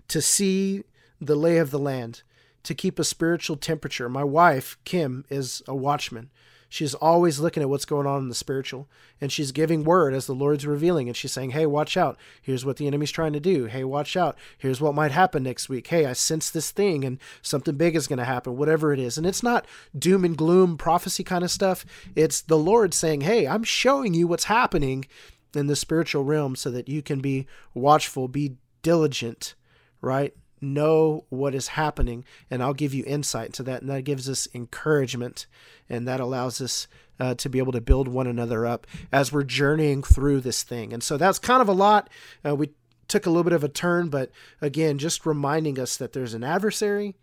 to 0.08 0.20
see 0.20 0.84
the 1.20 1.36
lay 1.36 1.58
of 1.58 1.70
the 1.70 1.78
land, 1.78 2.22
to 2.62 2.74
keep 2.74 2.98
a 2.98 3.04
spiritual 3.04 3.56
temperature. 3.56 4.08
My 4.08 4.24
wife, 4.24 4.78
Kim, 4.84 5.24
is 5.30 5.62
a 5.66 5.74
watchman. 5.74 6.30
She's 6.68 6.94
always 6.94 7.38
looking 7.38 7.62
at 7.62 7.68
what's 7.68 7.84
going 7.84 8.06
on 8.06 8.22
in 8.22 8.28
the 8.28 8.34
spiritual, 8.34 8.88
and 9.20 9.30
she's 9.30 9.52
giving 9.52 9.84
word 9.84 10.14
as 10.14 10.26
the 10.26 10.34
Lord's 10.34 10.66
revealing, 10.66 11.08
and 11.08 11.16
she's 11.16 11.32
saying, 11.32 11.50
"Hey, 11.50 11.66
watch 11.66 11.96
out! 11.96 12.18
Here's 12.42 12.64
what 12.64 12.76
the 12.76 12.86
enemy's 12.86 13.10
trying 13.10 13.32
to 13.34 13.40
do. 13.40 13.66
Hey, 13.66 13.84
watch 13.84 14.16
out! 14.16 14.36
Here's 14.58 14.80
what 14.80 14.94
might 14.94 15.12
happen 15.12 15.42
next 15.42 15.68
week. 15.68 15.86
Hey, 15.86 16.06
I 16.06 16.12
sense 16.12 16.50
this 16.50 16.70
thing, 16.70 17.04
and 17.04 17.18
something 17.42 17.76
big 17.76 17.94
is 17.94 18.06
going 18.06 18.18
to 18.18 18.24
happen. 18.24 18.56
Whatever 18.56 18.92
it 18.92 18.98
is, 18.98 19.16
and 19.16 19.26
it's 19.26 19.42
not 19.42 19.66
doom 19.96 20.24
and 20.24 20.36
gloom 20.36 20.76
prophecy 20.76 21.22
kind 21.22 21.44
of 21.44 21.50
stuff. 21.50 21.84
It's 22.14 22.40
the 22.40 22.58
Lord 22.58 22.94
saying, 22.94 23.22
"Hey, 23.22 23.46
I'm 23.46 23.64
showing 23.64 24.14
you 24.14 24.26
what's 24.26 24.44
happening 24.44 25.06
in 25.54 25.68
the 25.68 25.76
spiritual 25.76 26.24
realm, 26.24 26.56
so 26.56 26.70
that 26.70 26.88
you 26.88 27.00
can 27.00 27.20
be 27.20 27.46
watchful, 27.74 28.28
be 28.28 28.56
diligent, 28.82 29.54
right? 30.00 30.34
Know 30.60 31.24
what 31.28 31.54
is 31.54 31.68
happening 31.68 32.24
and 32.50 32.62
I'll 32.62 32.74
give 32.74 32.94
you 32.94 33.04
insight 33.06 33.52
to 33.54 33.62
that 33.64 33.82
and 33.82 33.90
that 33.90 34.04
gives 34.04 34.28
us 34.28 34.48
encouragement 34.54 35.46
and 35.88 36.06
that 36.08 36.20
allows 36.20 36.60
us 36.60 36.88
uh, 37.18 37.34
to 37.34 37.48
be 37.48 37.58
able 37.58 37.72
to 37.72 37.80
build 37.80 38.08
one 38.08 38.26
another 38.26 38.66
up 38.66 38.86
as 39.12 39.32
we're 39.32 39.42
journeying 39.44 40.02
through 40.02 40.40
this 40.40 40.62
thing. 40.62 40.92
And 40.92 41.02
so 41.02 41.16
that's 41.16 41.38
kind 41.38 41.62
of 41.62 41.68
a 41.68 41.72
lot. 41.72 42.10
Uh, 42.44 42.54
we 42.54 42.70
took 43.08 43.26
a 43.26 43.30
little 43.30 43.44
bit 43.44 43.52
of 43.52 43.64
a 43.64 43.68
turn 43.68 44.08
but 44.08 44.30
again 44.60 44.98
just 44.98 45.24
reminding 45.24 45.78
us 45.78 45.96
that 45.96 46.12
there's 46.12 46.34
an 46.34 46.44
adversary. 46.44 47.14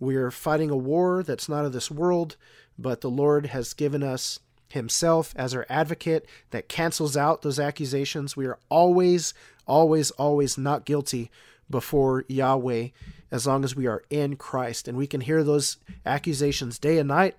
We're 0.00 0.30
fighting 0.30 0.70
a 0.70 0.76
war 0.76 1.22
that's 1.22 1.48
not 1.48 1.64
of 1.64 1.72
this 1.72 1.90
world 1.90 2.36
but 2.78 3.00
the 3.00 3.10
Lord 3.10 3.46
has 3.46 3.74
given 3.74 4.02
us 4.02 4.40
himself 4.72 5.34
as 5.36 5.54
our 5.54 5.66
advocate 5.68 6.26
that 6.50 6.68
cancels 6.68 7.16
out 7.16 7.42
those 7.42 7.60
accusations. 7.60 8.36
We 8.36 8.46
are 8.46 8.58
always 8.68 9.34
always 9.66 10.10
always 10.12 10.58
not 10.58 10.84
guilty 10.84 11.30
before 11.72 12.24
Yahweh 12.28 12.90
as 13.32 13.46
long 13.48 13.64
as 13.64 13.74
we 13.74 13.88
are 13.88 14.04
in 14.10 14.36
Christ. 14.36 14.86
And 14.86 14.96
we 14.96 15.08
can 15.08 15.22
hear 15.22 15.42
those 15.42 15.78
accusations 16.06 16.78
day 16.78 16.98
and 16.98 17.08
night. 17.08 17.34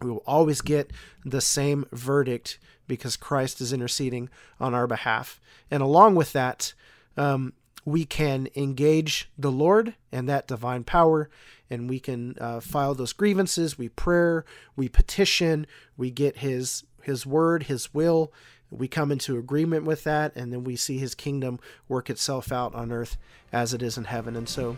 We 0.00 0.10
will 0.10 0.22
always 0.26 0.62
get 0.62 0.92
the 1.26 1.42
same 1.42 1.84
verdict 1.92 2.58
because 2.86 3.16
Christ 3.16 3.60
is 3.60 3.72
interceding 3.72 4.30
on 4.58 4.72
our 4.72 4.86
behalf. 4.86 5.40
And 5.70 5.82
along 5.82 6.14
with 6.14 6.32
that, 6.32 6.72
um, 7.16 7.52
we 7.84 8.04
can 8.04 8.48
engage 8.54 9.30
the 9.36 9.52
Lord 9.52 9.94
and 10.10 10.28
that 10.28 10.48
divine 10.48 10.84
power, 10.84 11.28
and 11.68 11.88
we 11.88 12.00
can 12.00 12.36
uh, 12.40 12.60
file 12.60 12.94
those 12.94 13.12
grievances. 13.12 13.78
We 13.78 13.88
prayer, 13.88 14.44
we 14.74 14.88
petition, 14.88 15.66
we 15.96 16.10
get 16.10 16.38
His 16.38 16.84
His 17.02 17.26
word, 17.26 17.64
His 17.64 17.92
will, 17.92 18.32
we 18.76 18.88
come 18.88 19.12
into 19.12 19.38
agreement 19.38 19.84
with 19.84 20.04
that, 20.04 20.34
and 20.36 20.52
then 20.52 20.64
we 20.64 20.76
see 20.76 20.98
his 20.98 21.14
kingdom 21.14 21.60
work 21.88 22.10
itself 22.10 22.52
out 22.52 22.74
on 22.74 22.92
earth 22.92 23.16
as 23.52 23.72
it 23.72 23.82
is 23.82 23.96
in 23.96 24.04
heaven. 24.04 24.36
And 24.36 24.48
so, 24.48 24.76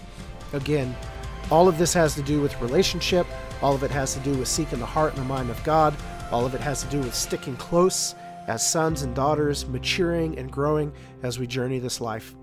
again, 0.53 0.94
all 1.51 1.68
of 1.68 1.78
this 1.78 1.94
has 1.94 2.14
to 2.16 2.22
do 2.22 2.40
with 2.40 2.61
relationship, 2.61 3.26
all 3.62 3.74
of 3.74 3.82
it 3.82 3.90
has 3.90 4.14
to 4.14 4.20
do 4.20 4.34
with 4.34 4.49
seeking 4.49 4.78
the 4.78 4.86
heart 4.86 5.14
and 5.14 5.22
the 5.22 5.28
mind 5.28 5.51
of 5.51 5.62
God, 5.64 5.94
all 6.30 6.44
of 6.44 6.55
it 6.55 6.61
has 6.61 6.82
to 6.82 6.88
do 6.90 6.99
with 6.99 7.14
sticking 7.14 7.57
close 7.57 8.14
as 8.47 8.68
sons 8.68 9.03
and 9.03 9.14
daughters, 9.14 9.66
maturing 9.66 10.38
and 10.38 10.51
growing 10.51 10.92
as 11.22 11.38
we 11.38 11.47
journey 11.47 11.78
this 11.78 12.01
life. 12.01 12.34